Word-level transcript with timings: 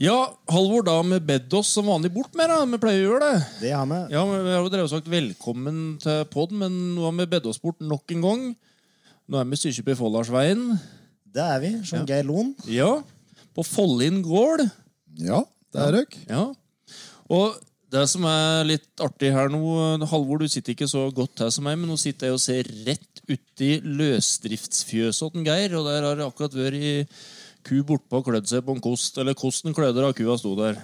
Ja, 0.00 0.16
Halvor, 0.48 0.80
da 0.86 0.94
med 1.04 1.26
bedt 1.28 1.52
oss 1.52 1.74
som 1.76 1.90
vanlig 1.90 2.08
bort 2.14 2.32
med 2.38 2.48
det. 2.48 2.58
Vi 2.72 2.78
pleier 2.80 3.02
å 3.02 3.08
gjøre 3.10 3.26
det. 3.26 3.40
Det 3.60 3.72
har 3.76 3.88
vi. 3.90 3.98
Ja, 4.14 4.22
Vi 4.24 4.54
har 4.54 4.62
jo 4.64 4.70
drevet 4.72 4.86
og 4.88 4.94
sagt 4.94 5.10
velkommen 5.12 5.80
til 6.00 6.22
pod, 6.32 6.54
men 6.56 6.78
nå 6.96 7.04
har 7.04 7.12
vi 7.18 7.26
bedt 7.34 7.48
oss 7.50 7.60
bort 7.60 7.82
nok 7.84 8.14
en 8.16 8.24
gang. 8.24 8.46
Nå 9.28 9.42
er 9.42 9.50
vi 9.50 9.58
styrt 9.60 9.84
på 9.84 9.98
Folldalsveien. 10.00 10.62
Det 11.28 11.44
er 11.44 11.60
vi. 11.60 11.72
Som 11.84 12.08
Geir 12.08 12.24
Loen. 12.24 12.54
Ja, 12.64 12.94
på 13.52 13.66
Follin 13.66 14.22
gård. 14.24 14.64
Ja, 15.20 15.42
det 15.68 15.84
er 15.84 15.98
dere. 15.98 16.24
Ja. 16.32 16.46
Og 17.28 17.60
det 17.90 18.04
som 18.10 18.24
er 18.30 18.64
litt 18.68 19.02
artig 19.02 19.32
her 19.34 19.48
nå, 19.50 19.60
Halvor, 20.10 20.38
du 20.44 20.48
sitter 20.50 20.74
ikke 20.76 20.86
så 20.90 21.08
godt 21.14 21.42
her 21.42 21.50
som 21.54 21.64
meg, 21.66 21.78
men 21.80 21.90
nå 21.90 21.96
sitter 21.98 22.28
jeg 22.30 22.36
og 22.36 22.42
ser 22.42 22.68
rett 22.86 23.22
uti 23.30 23.70
løsdriftsfjøset 23.82 25.34
til 25.34 25.46
Geir, 25.46 25.74
og 25.78 25.88
der 25.88 26.06
har 26.06 26.18
det 26.20 26.26
akkurat 26.26 26.54
vært 26.54 27.16
ku 27.66 27.80
bortpå 27.86 28.20
og 28.22 28.28
klødd 28.30 28.48
seg 28.48 28.62
på 28.64 28.76
en 28.76 28.82
kost, 28.84 29.18
eller 29.20 29.36
kosten 29.38 29.74
klødde 29.76 30.00
da 30.04 30.12
kua 30.16 30.36
sto 30.40 30.54
der. 30.58 30.78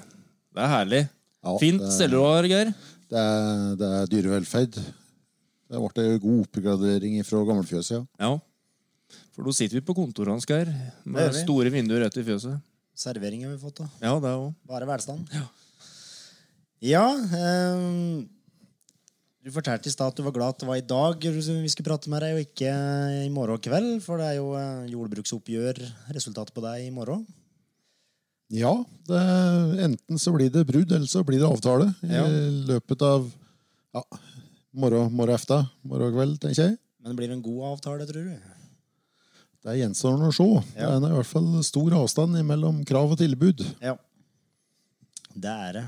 Det 0.57 0.63
er 0.65 0.73
herlig. 0.73 1.03
Ja, 1.47 1.57
Fint 1.63 1.81
det- 1.85 1.93
stelle 1.95 2.17
du 2.19 2.25
har, 2.25 2.45
Geir. 2.51 2.73
Det 3.07 3.19
er, 3.23 3.77
det 3.79 3.91
er 4.01 4.07
dyrevelferd. 4.11 4.75
Det 5.67 5.81
ble 5.83 6.05
en 6.11 6.21
god 6.23 6.41
oppgradering 6.47 7.21
fra 7.27 7.45
gammelfjøset, 7.47 7.97
ja. 7.97 8.05
Ja. 8.19 8.33
For 9.35 9.45
nå 9.47 9.53
sitter 9.55 9.79
vi 9.79 9.85
på 9.87 9.95
kontoret 9.95 10.33
hans, 10.35 10.47
Geir. 10.49 10.71
Med 11.05 11.35
store 11.39 11.71
vinduer 11.71 12.03
rett 12.07 12.17
i 12.19 12.25
fjøset. 12.27 12.59
Servering 12.97 13.45
har 13.45 13.53
vi 13.55 13.61
fått, 13.61 13.79
da. 13.83 13.87
Ja, 14.01 14.15
det 14.19 14.31
er 14.31 14.37
også. 14.41 14.55
Bare 14.71 14.87
velstand. 14.89 15.27
Ja. 15.35 15.45
Ehm, 16.83 18.27
du 19.47 19.53
fortalte 19.55 19.89
i 19.89 19.93
stad 19.95 20.11
at 20.11 20.19
du 20.19 20.25
var 20.27 20.35
glad 20.35 20.55
at 20.57 20.61
det 20.61 20.69
var 20.69 20.77
i 20.81 20.85
dag 20.85 21.23
vi 21.23 21.71
skulle 21.71 21.87
prate 21.87 22.11
med 22.11 22.21
deg, 22.23 22.35
og 22.35 22.45
ikke 22.45 22.73
i 23.25 23.31
morgen 23.31 23.61
kveld. 23.63 24.03
For 24.03 24.19
det 24.19 24.27
er 24.33 24.37
jo 24.41 24.53
eh, 24.59 24.87
jordbruksoppgjør, 24.91 25.81
resultatet 26.17 26.55
på 26.55 26.65
deg 26.65 26.87
i 26.89 26.91
morgen. 26.91 27.27
Ja, 28.55 28.73
det, 29.09 29.21
enten 29.83 30.19
så 30.23 30.31
blir 30.35 30.51
det 30.55 30.67
brudd, 30.69 30.93
eller 30.93 31.07
så 31.11 31.25
blir 31.27 31.41
det 31.43 31.49
avtale 31.49 31.89
Ja. 32.07 32.27
i 32.27 32.51
løpet 32.69 33.03
av 33.03 33.25
ja, 33.97 34.03
morgen, 34.71 35.11
morgen 35.13 35.35
efter, 35.35 35.65
morgen 35.83 36.15
kveld, 36.15 36.39
tenker 36.43 36.63
jeg. 36.63 36.77
Men 37.01 37.11
det 37.15 37.19
blir 37.19 37.35
en 37.35 37.43
god 37.43 37.73
avtale, 37.73 38.07
tror 38.07 38.29
du? 38.29 38.53
Det 39.67 39.75
gjenstår 39.81 40.21
å 40.23 40.31
se. 40.35 40.47
Det 40.77 40.87
er 40.87 41.07
i 41.09 41.15
hvert 41.17 41.27
fall 41.27 41.49
stor 41.67 41.95
avstand 41.99 42.39
mellom 42.47 42.85
krav 42.87 43.15
og 43.17 43.19
tilbud. 43.19 43.65
Ja. 43.83 43.97
Det 45.35 45.51
er 45.51 45.73
det. 45.81 45.87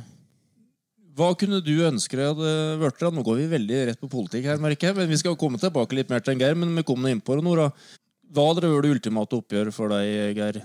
Hva 1.19 1.33
kunne 1.39 1.59
du 1.65 1.73
ønske 1.83 2.15
deg 2.19 2.29
hadde 2.31 2.91
da? 3.01 3.11
Nå 3.11 3.25
går 3.27 3.41
vi 3.41 3.47
veldig 3.51 3.79
rett 3.89 4.01
på 4.01 4.11
politikk 4.13 4.47
her, 4.47 4.61
merker 4.63 4.91
jeg. 4.91 4.99
Men 5.01 5.11
vi 5.11 5.19
skal 5.19 5.39
komme 5.41 5.59
tilbake 5.59 5.97
litt 5.99 6.13
mer 6.13 6.23
til 6.23 6.37
en 6.37 6.45
Geir, 6.45 6.55
men 6.59 6.77
vi 6.79 6.85
kommer 6.87 7.09
nå 7.09 7.17
inn 7.17 7.25
på 7.25 7.39
det 7.39 7.47
nå, 7.47 7.57
da. 7.59 7.73
Hva 8.29 8.45
hadde 8.51 8.69
vært 8.69 8.85
det 8.85 8.95
ultimate 8.95 9.39
oppgjøret 9.41 9.75
for 9.75 9.91
deg, 9.91 10.39
Geir? 10.39 10.61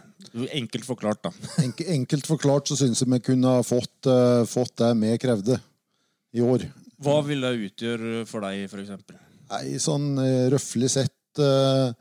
Enkelt 0.59 0.86
forklart, 0.86 1.24
da. 1.25 1.34
Enk, 1.63 1.81
enkelt 1.97 2.30
forklart 2.30 2.69
så 2.69 2.78
syns 2.78 3.02
jeg 3.02 3.09
vi 3.16 3.22
kunne 3.31 3.58
ha 3.58 3.66
fått, 3.66 3.97
uh, 4.06 4.46
fått 4.50 4.78
det 4.84 4.94
vi 5.02 5.18
krevde 5.24 5.59
i 6.38 6.46
år. 6.46 6.68
Hva 7.03 7.19
vil 7.25 7.44
det 7.44 7.53
utgjøre 7.72 8.24
for 8.30 8.46
deg, 8.46 8.68
f.eks.? 8.69 9.19
Nei, 9.53 9.66
sånn 9.81 10.12
røftlig 10.18 10.52
røffelig 10.53 10.92
sett 10.94 11.42
uh, 11.42 11.94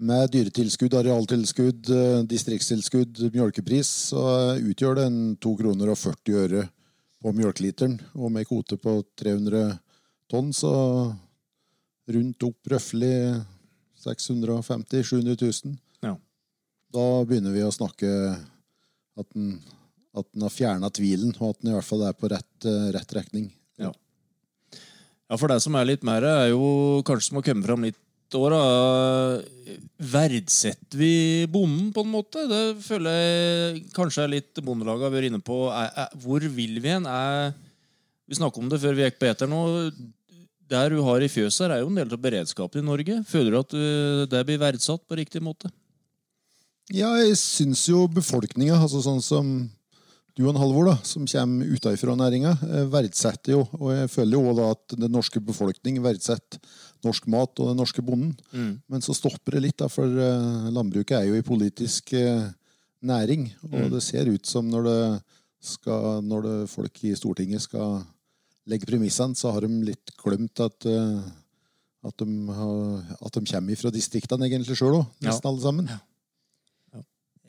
med 0.00 0.32
dyretilskudd, 0.32 0.94
arealtilskudd, 0.96 1.90
eh, 1.92 2.20
distriktstilskudd, 2.28 3.20
mjølkepris, 3.34 3.90
så 4.10 4.22
eh, 4.56 4.68
utgjør 4.72 4.96
det 4.96 5.08
en 5.10 5.18
2 5.36 5.56
kroner 5.60 5.92
og 5.92 5.98
40 6.00 6.38
øre 6.44 6.62
på 7.20 7.32
mjølkeliteren. 7.36 7.98
Og 8.18 8.32
med 8.32 8.48
kvote 8.48 8.78
på 8.80 9.00
300 9.20 9.74
tonn, 10.30 10.52
så 10.56 10.72
rundt 12.10 12.46
opp 12.46 12.70
røffelig 12.72 13.14
650 14.00 15.04
000-700 15.04 15.36
000. 15.66 15.76
Ja. 16.06 16.16
Da 16.94 17.06
begynner 17.28 17.54
vi 17.54 17.64
å 17.66 17.74
snakke 17.74 18.10
at 19.20 19.28
den, 19.34 19.58
at 20.16 20.28
den 20.32 20.46
har 20.46 20.54
fjerna 20.54 20.90
tvilen, 20.94 21.34
og 21.38 21.52
at 21.52 21.60
den 21.60 21.72
i 21.72 21.76
hvert 21.76 21.88
fall 21.88 22.06
er 22.08 22.16
på 22.16 22.30
rett, 22.32 22.52
eh, 22.66 22.88
rett 22.96 23.16
rekning. 23.16 23.50
Ja. 23.80 23.92
ja, 24.72 25.36
for 25.36 25.52
det 25.52 25.60
som 25.64 25.76
er 25.76 25.88
litt 25.88 26.06
mer, 26.06 26.24
er 26.24 26.52
jo 26.54 27.02
kanskje 27.06 27.30
som 27.30 27.40
har 27.40 27.46
kommet 27.50 27.68
fram 27.68 27.84
litt 27.86 28.00
år, 28.38 28.54
da. 28.54 29.78
Verdsetter 30.12 30.98
vi 31.00 31.46
bonden, 31.50 31.90
på 31.94 32.04
en 32.04 32.12
måte? 32.12 32.44
Det 32.50 32.62
føler 32.84 33.16
jeg 33.16 33.82
kanskje 33.96 34.24
er 34.24 34.32
litt 34.36 34.62
Bondelaget 34.64 35.06
har 35.08 35.14
vært 35.14 35.30
inne 35.30 35.42
på. 35.44 35.64
Er, 35.74 35.90
er, 36.04 36.14
hvor 36.22 36.44
vil 36.44 36.78
vi 36.80 36.94
hen? 36.94 37.08
Er, 37.10 37.52
vi 38.30 38.38
snakket 38.38 38.62
om 38.62 38.70
det 38.72 38.80
før 38.82 38.96
vi 38.96 39.04
gikk 39.06 39.20
på 39.20 39.30
eter 39.30 39.50
nå. 39.50 39.62
Der 40.70 40.94
du 40.94 41.00
har 41.02 41.22
i 41.22 41.30
fjøset, 41.30 41.66
er 41.66 41.82
jo 41.82 41.90
en 41.90 41.98
del 41.98 42.14
av 42.14 42.22
beredskapen 42.22 42.84
i 42.84 42.86
Norge. 42.86 43.18
Føler 43.26 43.54
du 43.54 43.60
at 43.60 43.74
uh, 43.74 44.24
det 44.30 44.44
blir 44.46 44.62
verdsatt 44.62 45.02
på 45.08 45.18
riktig 45.18 45.42
måte? 45.42 45.72
Ja, 46.94 47.10
jeg 47.22 47.36
syns 47.38 47.84
jo 47.90 48.06
befolkninga, 48.10 48.78
altså 48.78 49.02
sånn 49.02 49.22
som 49.22 49.50
du 50.36 50.44
og 50.46 50.52
en 50.54 50.60
Halvor, 50.60 50.86
da, 50.90 50.94
som 51.06 51.26
kommer 51.28 51.66
utenfra 51.74 52.14
næringa, 52.16 52.52
eh, 52.66 52.84
verdsetter 52.92 53.52
jo, 53.56 53.64
og 53.80 53.90
jeg 53.96 54.10
føler 54.12 54.36
jo 54.38 54.54
da 54.56 54.68
at 54.74 54.94
den 54.96 55.12
norske 55.12 55.40
befolkning 55.42 55.98
verdsetter 56.04 56.60
norsk 57.04 57.26
mat 57.32 57.58
og 57.60 57.70
den 57.72 57.78
norske 57.80 58.02
bonden. 58.04 58.36
Men 58.88 59.00
så 59.04 59.14
stopper 59.16 59.56
det 59.56 59.62
litt, 59.66 59.76
da, 59.80 59.88
for 59.88 60.04
eh, 60.06 60.70
landbruket 60.72 61.16
er 61.18 61.28
jo 61.30 61.34
i 61.40 61.42
politisk 61.46 62.12
eh, 62.14 62.46
næring, 63.02 63.50
og 63.72 63.90
det 63.94 64.02
ser 64.04 64.28
ut 64.28 64.46
som 64.46 64.68
når 64.70 64.88
det 64.88 65.00
skal, 65.60 66.22
når 66.24 66.42
det 66.46 66.56
folk 66.72 67.02
i 67.04 67.14
Stortinget 67.16 67.62
skal 67.66 68.02
legge 68.70 68.86
premissene, 68.88 69.34
så 69.36 69.52
har 69.52 69.64
de 69.66 69.72
litt 69.90 70.12
glemt 70.22 70.60
at 70.60 70.86
at 72.00 72.16
de, 72.16 72.26
har, 72.48 73.16
at 73.20 73.34
de 73.36 73.40
kommer 73.44 73.76
fra 73.76 73.90
distriktene 73.92 74.46
egentlig 74.48 74.72
sjøl 74.78 74.94
òg, 75.02 75.08
Ja. 75.20 75.26
nesten 75.28 75.48
alle 75.50 75.60
sammen. 75.60 75.88
Ja, 75.92 75.98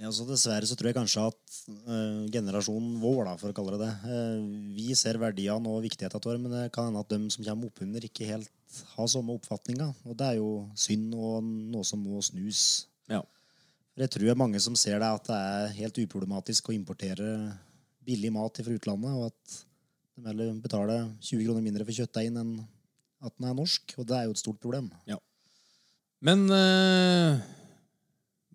så 0.10 0.26
Dessverre 0.26 0.66
så 0.66 0.74
tror 0.78 0.90
jeg 0.90 0.98
kanskje 0.98 1.24
at 1.30 1.58
uh, 1.86 2.24
generasjonen 2.34 2.96
vår, 3.04 3.20
da, 3.28 3.36
for 3.38 3.52
å 3.52 3.56
kalle 3.56 3.76
det 3.76 3.86
det, 3.86 3.92
uh, 4.10 4.72
vi 4.74 4.96
ser 4.98 5.20
verdiene 5.22 5.70
og 5.70 5.84
viktigheten 5.86 6.18
av 6.18 6.26
det, 6.26 6.40
men 6.42 6.56
det 6.56 6.64
kan 6.74 6.90
hende 6.90 7.04
at 7.04 7.12
de 7.12 7.20
som 7.30 7.46
kommer 7.46 7.70
oppunder, 7.70 8.08
ikke 8.08 8.30
helt 8.32 8.50
har 8.96 9.12
samme 9.12 9.36
oppfatninga. 9.38 9.92
Og 10.08 10.18
det 10.18 10.32
er 10.32 10.40
jo 10.40 10.50
synd 10.80 11.14
og 11.14 11.46
noe 11.46 11.86
som 11.86 12.02
må 12.02 12.24
snus. 12.26 12.88
Ja. 13.12 13.22
For 13.92 14.06
jeg 14.06 14.14
tror 14.16 14.26
det 14.26 14.34
er 14.34 14.42
mange 14.42 14.64
som 14.64 14.78
ser 14.80 15.02
det 15.04 15.12
at 15.12 15.28
det 15.28 15.38
er 15.38 15.76
helt 15.82 16.02
uproblematisk 16.06 16.72
å 16.72 16.76
importere 16.76 17.30
billig 18.08 18.32
mat 18.34 18.62
fra 18.64 18.74
utlandet, 18.74 19.18
og 19.20 19.30
at 19.30 19.58
de 20.18 20.30
heller 20.30 20.54
betaler 20.64 21.10
20 21.20 21.46
kroner 21.46 21.66
mindre 21.66 21.86
for 21.86 21.98
kjøttdeigen 21.98 22.42
enn 22.42 22.54
at 23.22 23.36
den 23.38 23.52
er 23.52 23.58
norsk. 23.58 23.94
Og 24.00 24.08
det 24.10 24.18
er 24.18 24.26
jo 24.26 24.34
et 24.34 24.42
stort 24.42 24.62
problem. 24.64 24.90
Ja. 25.10 25.20
Men 26.26 26.48
eh, 26.54 27.42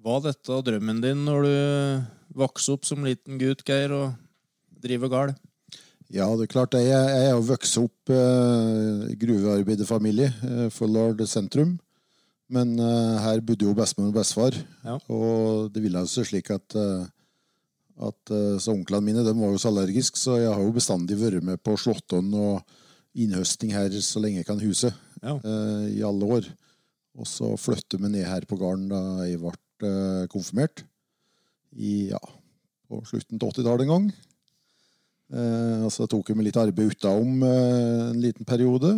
var 0.06 0.22
dette 0.24 0.60
drømmen 0.68 1.00
din 1.02 1.24
når 1.26 1.46
du 1.46 2.38
vokste 2.38 2.76
opp 2.76 2.86
som 2.88 3.02
liten 3.06 3.40
gutt, 3.40 3.64
Geir, 3.66 3.92
og 3.96 4.14
driver 4.82 5.10
gard? 5.12 5.34
Ja, 6.12 6.28
det 6.38 6.46
er 6.46 6.52
klart. 6.52 6.76
Jeg, 6.78 6.86
jeg 6.86 7.24
er 7.26 7.32
jo 7.34 7.42
vokst 7.48 7.78
opp 7.80 8.12
eh, 8.14 9.08
i 9.10 9.16
gruvearbeiderfamilie, 9.18 10.28
eh, 10.46 10.68
Folldal 10.70 11.18
sentrum. 11.26 11.74
Men 12.52 12.76
eh, 12.78 13.16
her 13.24 13.42
bodde 13.42 13.66
jo 13.66 13.74
bestemor 13.74 14.12
og 14.12 14.20
bestefar, 14.20 14.54
Ja. 14.86 15.00
og 15.10 15.72
det 15.74 15.82
ville 15.82 16.04
seg 16.06 16.28
slik 16.28 16.52
at 16.54 16.76
eh, 16.78 17.08
at 18.06 18.30
eh, 18.30 18.58
så 18.60 18.74
Onklene 18.76 19.02
mine 19.08 19.24
de 19.26 19.32
var 19.34 19.50
jo 19.54 19.58
så 19.58 19.72
allergiske, 19.72 20.20
så 20.20 20.36
jeg 20.38 20.52
har 20.52 20.62
jo 20.62 20.74
bestandig 20.76 21.16
vært 21.18 21.42
med 21.42 21.58
på 21.64 21.74
slåttonn 21.80 22.28
og 22.38 22.60
innhøsting 23.16 23.72
her 23.74 23.90
så 24.04 24.20
lenge 24.22 24.42
jeg 24.42 24.48
kan 24.50 24.60
huse. 24.62 24.92
Ja. 25.24 25.34
eh, 25.40 25.86
I 25.96 26.02
alle 26.06 26.28
år. 26.38 26.48
Og 27.16 27.26
så 27.26 27.54
flytter 27.58 27.98
vi 27.98 28.12
ned 28.12 28.28
her 28.28 28.44
på 28.46 28.58
gården 28.60 28.90
da 28.92 29.00
jeg 29.26 29.40
ble 29.40 29.54
eh, 29.84 30.24
konfirmert. 30.32 30.84
I, 31.76 32.12
ja, 32.14 32.20
på 32.88 33.02
slutten 33.04 33.40
av 33.40 33.50
80-tallet 33.50 33.84
en 33.84 33.92
gang. 33.92 34.06
Eh, 35.36 35.84
så 35.92 36.06
tok 36.08 36.30
jeg 36.30 36.38
med 36.38 36.46
litt 36.48 36.58
arbeid 36.60 36.94
utenom 36.94 37.42
eh, 37.44 38.02
en 38.12 38.20
liten 38.22 38.46
periode. 38.48 38.94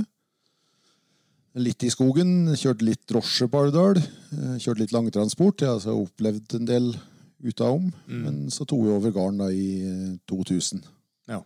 Litt 1.58 1.82
i 1.82 1.90
skogen. 1.90 2.52
Kjørte 2.54 2.86
litt 2.86 3.06
drosje 3.08 3.48
på 3.50 3.62
Alvdal. 3.64 3.98
Eh, 3.98 4.56
kjørte 4.60 4.84
litt 4.84 4.94
langtransport. 4.94 5.64
Jeg 5.64 5.70
har 5.70 5.80
altså 5.80 5.96
opplevd 5.96 6.58
en 6.60 6.68
del 6.68 6.90
utenom. 7.42 7.88
Men 8.06 8.44
så 8.54 8.66
tok 8.68 8.84
jeg 8.86 8.98
over 8.98 9.14
gården 9.14 9.42
da 9.42 9.48
i 9.54 9.68
eh, 9.88 10.16
2000. 10.30 10.84
Ja. 11.32 11.40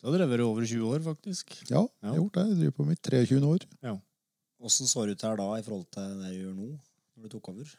Da 0.00 0.08
har 0.08 0.22
du 0.24 0.30
vært 0.32 0.46
over 0.46 0.64
20 0.64 0.94
år, 0.94 1.02
faktisk. 1.04 1.52
Ja, 1.68 1.84
jeg 2.00 2.08
har 2.08 2.16
gjort 2.22 2.38
det. 2.38 2.46
Jeg 2.48 2.60
driver 2.62 2.78
på 2.80 2.88
mitt 2.88 3.12
23 3.12 3.42
år. 3.44 3.68
Åssen 4.60 4.88
så 4.88 5.06
det 5.08 5.16
ut 5.16 5.22
her 5.24 5.38
da 5.40 5.46
i 5.56 5.62
forhold 5.64 5.86
til 5.92 6.16
det 6.20 6.34
du 6.34 6.40
gjør 6.42 6.56
nå, 6.56 6.66
når 7.16 7.28
du 7.28 7.32
tok 7.32 7.46
over? 7.52 7.70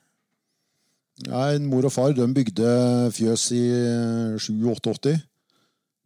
En 1.29 1.65
mor 1.69 1.85
og 1.85 1.91
far 1.93 2.13
de 2.17 2.25
bygde 2.33 2.71
fjøs 3.13 3.51
i 3.53 3.61
87-88. 4.41 5.19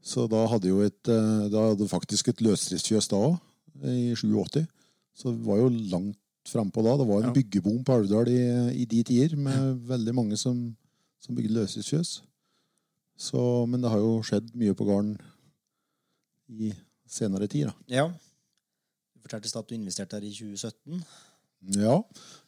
Så 0.05 0.27
da 0.29 0.43
hadde 0.51 0.69
jo 0.69 0.81
et 0.85 1.07
eh, 1.09 1.45
Da 1.49 1.69
hadde 1.71 1.87
faktisk 1.89 2.27
et 2.29 2.41
løsdriftsfjøs 2.45 3.07
da 3.09 3.15
òg, 3.29 3.37
i 3.89 4.13
87. 4.15 4.65
Så 5.15 5.31
det 5.31 5.45
var 5.47 5.57
jo 5.63 5.69
langt 5.91 6.19
frampå 6.45 6.83
da. 6.85 6.97
Det 6.99 7.07
var 7.09 7.23
en 7.23 7.29
Ja. 7.31 7.33
byggeboom 7.33 7.83
på 7.87 7.95
Alvdal 7.95 8.27
i, 8.29 8.41
i 8.83 8.85
de 8.85 9.03
tider, 9.03 9.35
med 9.35 9.79
veldig 9.87 10.13
mange 10.13 10.37
som, 10.37 10.75
som 11.19 11.35
bygde 11.35 11.55
løsdriftsfjøs. 11.55 12.21
Men 13.71 13.81
det 13.81 13.89
har 13.89 13.97
jo 14.03 14.19
skjedd 14.27 14.51
mye 14.59 14.75
på 14.75 14.85
gården 14.85 15.15
i 16.49 16.73
senere 17.07 17.47
tid, 17.47 17.65
da. 17.71 17.73
Ja. 17.89 18.07
Du 19.15 19.21
fortalte 19.25 19.47
i 19.47 19.49
stad 19.49 19.63
at 19.63 19.69
du 19.71 19.75
investerte 19.79 20.19
her 20.19 20.27
i 20.27 20.33
2017. 20.35 21.01
Ja. 21.73 21.97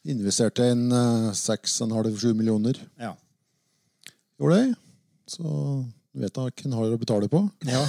Investerte 0.08 0.68
en 0.72 0.86
eh, 0.94 1.30
6,5-7 1.36 2.32
millioner. 2.38 2.78
Ja. 3.00 3.14
Gjorde 4.38 4.58
det. 4.60 4.74
Så 5.28 5.44
vet 6.18 6.34
da 6.34 6.46
hvem 6.48 6.74
har 6.78 6.94
å 6.94 7.00
betale 7.00 7.28
på. 7.32 7.42
ja. 7.68 7.82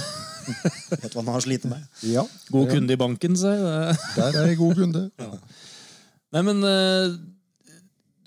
Vet 0.90 1.12
hva 1.14 1.20
han 1.20 1.28
har 1.34 1.42
slitt 1.44 1.66
med. 1.68 1.82
Ja. 2.08 2.22
God 2.50 2.70
kunde 2.72 2.94
i 2.96 2.98
banken, 2.98 3.36
sier 3.38 3.60
jeg. 3.60 3.98
Der 4.16 4.38
er 4.40 4.48
jeg 4.50 4.58
god 4.58 4.78
kunde. 4.80 5.02
Nei, 6.34 6.42
men 6.46 6.64
eh, 6.66 7.12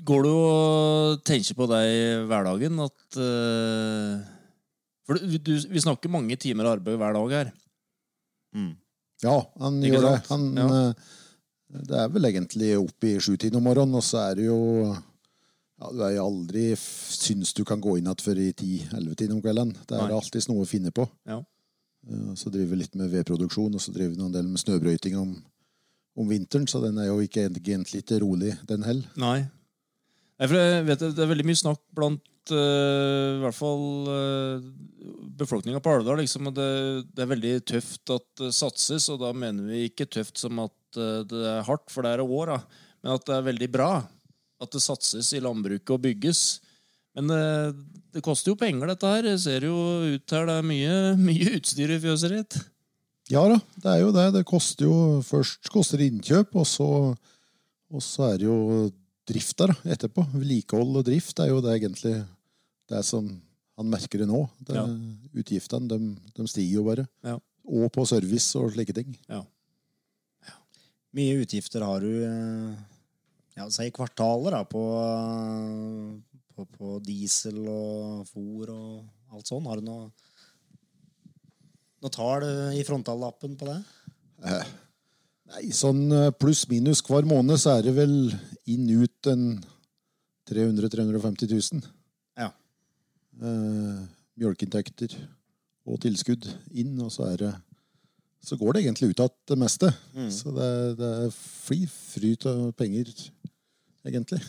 Går 0.04 0.24
du 0.26 0.30
og 0.32 1.24
tenker 1.28 1.56
på 1.58 1.66
deg 1.72 1.90
i 1.90 2.06
hverdagen 2.30 2.80
at 2.84 3.18
eh, 3.24 4.22
For 5.08 5.20
du, 5.20 5.36
du, 5.40 5.52
vi 5.74 5.84
snakker 5.84 6.12
mange 6.14 6.36
timer 6.40 6.70
arbeid 6.76 7.00
hver 7.02 7.16
dag 7.18 7.36
her. 7.38 7.52
Mm. 8.56 8.72
Ja, 9.26 9.38
han 9.64 9.82
Ikke 9.82 9.98
gjør 9.98 10.08
det. 10.10 10.16
sant? 10.28 10.32
Han, 10.32 10.48
Ja. 10.60 10.70
eh, 10.94 11.12
Det 11.74 11.98
er 11.98 12.12
vel 12.14 12.30
egentlig 12.30 12.76
opp 12.78 13.06
i 13.08 13.16
sjutiden 13.24 13.58
om 13.58 13.66
morgenen, 13.66 13.98
og 13.98 14.06
så 14.06 14.28
er 14.28 14.38
det 14.38 14.46
jo 14.46 14.60
ja, 14.94 15.90
Du 15.90 16.04
er 16.06 16.14
jo 16.18 16.28
aldri 16.28 16.68
syns 16.78 17.54
du 17.58 17.64
kan 17.66 17.82
gå 17.82 17.98
inn 17.98 18.06
igjen 18.06 18.22
før 18.22 18.42
i 18.44 18.52
ti-elleve-tiden 18.54 19.34
om 19.38 19.42
kvelden. 19.42 19.74
Det 19.88 19.98
er 19.98 20.06
Nei. 20.06 20.20
alltid 20.20 20.50
noe 20.52 20.66
å 20.66 20.70
finne 20.70 20.94
på. 20.94 21.08
Ja. 21.30 21.40
Eh, 22.10 22.36
Så 22.38 22.52
driver 22.54 22.76
vi 22.76 22.84
litt 22.84 22.96
med 23.00 23.10
vedproduksjon, 23.14 23.74
og 23.74 23.82
så 23.82 23.96
driver 23.96 24.14
vi 24.16 24.28
en 24.28 24.36
del 24.36 24.52
med 24.52 24.62
snøbrøyting 24.62 25.18
om, 25.18 25.34
om 26.20 26.30
vinteren, 26.30 26.68
så 26.70 26.84
den 26.84 27.00
er 27.02 27.10
jo 27.10 27.18
ikke 27.26 27.48
egentlig 27.50 28.04
ikke 28.04 28.22
rolig, 28.22 28.54
den 28.70 28.86
heller. 28.86 29.10
Nei. 29.18 29.40
Nei, 30.40 30.48
for 30.50 30.58
jeg 30.58 30.86
vet 30.90 31.04
Det 31.14 31.24
er 31.24 31.30
veldig 31.30 31.46
mye 31.48 31.62
snakk 31.62 31.82
blant 31.96 32.54
eh, 32.54 33.38
i 33.38 33.42
hvert 33.44 33.56
fall 33.56 33.84
uh, 34.10 34.64
befolkninga 35.42 35.82
på 35.82 35.94
Alvdal. 35.94 36.22
Liksom, 36.22 36.50
det, 36.54 36.70
det 37.16 37.26
er 37.26 37.34
veldig 37.34 37.54
tøft 37.74 38.14
at 38.14 38.26
det 38.42 38.54
satses, 38.54 39.10
og 39.14 39.22
da 39.26 39.34
mener 39.34 39.70
vi 39.70 39.88
ikke 39.90 40.10
tøft 40.10 40.42
som 40.42 40.62
at 40.66 40.74
eh, 41.00 41.24
det 41.30 41.46
er 41.56 41.66
hardt, 41.68 41.88
for 41.94 42.06
det 42.06 42.14
er 42.16 42.24
òg, 42.26 42.44
da. 42.52 42.60
Men 43.04 43.18
at 43.18 43.26
det 43.28 43.36
er 43.38 43.48
veldig 43.50 43.70
bra 43.74 43.92
at 44.64 44.72
det 44.72 44.84
satses 44.84 45.34
i 45.36 45.42
landbruket 45.44 45.92
og 45.92 46.04
bygges. 46.06 46.44
Men 47.18 47.30
det, 47.30 47.42
det 48.16 48.24
koster 48.26 48.54
jo 48.54 48.60
penger, 48.60 48.90
dette 48.90 49.10
her. 49.10 49.26
Det 49.28 49.36
ser 49.44 49.68
jo 49.68 49.76
ut 50.16 50.36
her, 50.36 50.48
det 50.50 50.56
er 50.60 50.68
mye, 50.70 50.94
mye 51.28 51.58
utstyr 51.60 51.94
i 51.96 52.02
fjøset 52.04 52.38
ditt. 52.38 52.60
Ja 53.32 53.44
da, 53.48 53.60
det 53.80 53.92
er 53.92 54.02
jo 54.04 54.12
det. 54.16 54.26
Det 54.36 54.44
koster 54.48 54.88
jo 54.90 54.96
Først 55.24 55.70
koster 55.72 56.02
det 56.02 56.10
innkjøp, 56.12 56.56
og 56.60 56.68
så, 56.68 56.88
og 57.94 58.04
så 58.04 58.34
er 58.34 58.42
det 58.42 58.50
jo 58.50 58.58
drift 59.30 59.56
da, 59.62 59.70
etterpå. 59.96 60.26
Vedlikehold 60.34 61.00
og 61.00 61.06
drift 61.08 61.40
er 61.40 61.52
jo 61.54 61.62
det 61.64 61.78
egentlig 61.78 62.18
det 62.92 63.04
som 63.08 63.30
han 63.80 63.90
merker 63.90 64.22
det 64.24 64.30
nå. 64.30 64.44
Det, 64.60 64.76
Ja. 64.78 64.86
Utgiftene 65.34 65.90
de, 65.90 65.98
de 66.36 66.48
stiger 66.52 66.82
jo 66.82 66.84
bare. 66.86 67.08
Ja. 67.26 67.38
Og 67.64 67.88
på 67.96 68.04
service 68.06 68.52
og 68.60 68.74
slike 68.76 68.94
ting. 68.96 69.16
Mye 71.14 71.42
utgifter 71.44 71.84
har 71.86 72.02
du 72.02 72.24
eh, 72.26 72.78
ja, 73.60 73.68
si 73.70 73.90
kvartaler 73.94 74.56
da, 74.58 74.64
på, 74.66 74.84
eh, 74.98 76.40
på, 76.56 76.66
på 76.78 76.94
diesel 77.06 77.60
og 77.70 78.24
fôr 78.32 78.72
og 78.74 79.36
alt 79.36 79.50
sånn. 79.50 79.68
Har 79.70 79.82
du 79.82 79.90
noe, 79.90 80.08
noe 82.02 82.14
tall 82.14 82.48
eh, 82.48 82.80
i 82.80 82.88
frontallappen 82.88 83.60
på 83.60 83.70
det? 83.70 83.78
Nei, 85.54 85.70
sånn 85.76 86.08
eh, 86.10 86.32
pluss-minus 86.34 87.04
hver 87.06 87.30
måned 87.30 87.62
så 87.62 87.78
er 87.78 87.86
det 87.86 87.94
vel 88.00 88.18
inn-ut 88.74 89.30
en 89.30 89.46
300 90.50 90.90
350 90.92 91.54
000. 91.54 91.86
Ja. 92.42 92.50
Eh, 93.38 94.02
mjølkeinntekter 94.42 95.14
og 95.86 96.02
tilskudd 96.02 96.48
inn, 96.74 96.96
og 97.04 97.12
så 97.14 97.28
er 97.30 97.38
det 97.44 97.54
så 98.44 98.58
går 98.60 98.76
det 98.76 98.84
egentlig 98.84 99.14
ut 99.14 99.24
av 99.24 99.32
det 99.48 99.58
meste. 99.60 99.90
Mm. 100.14 100.30
Så 100.34 100.52
det, 100.52 100.70
det 101.00 101.10
er 101.26 101.36
fri 101.38 101.80
fryt 101.88 102.46
av 102.50 102.72
penger, 102.80 103.12
egentlig. 104.04 104.42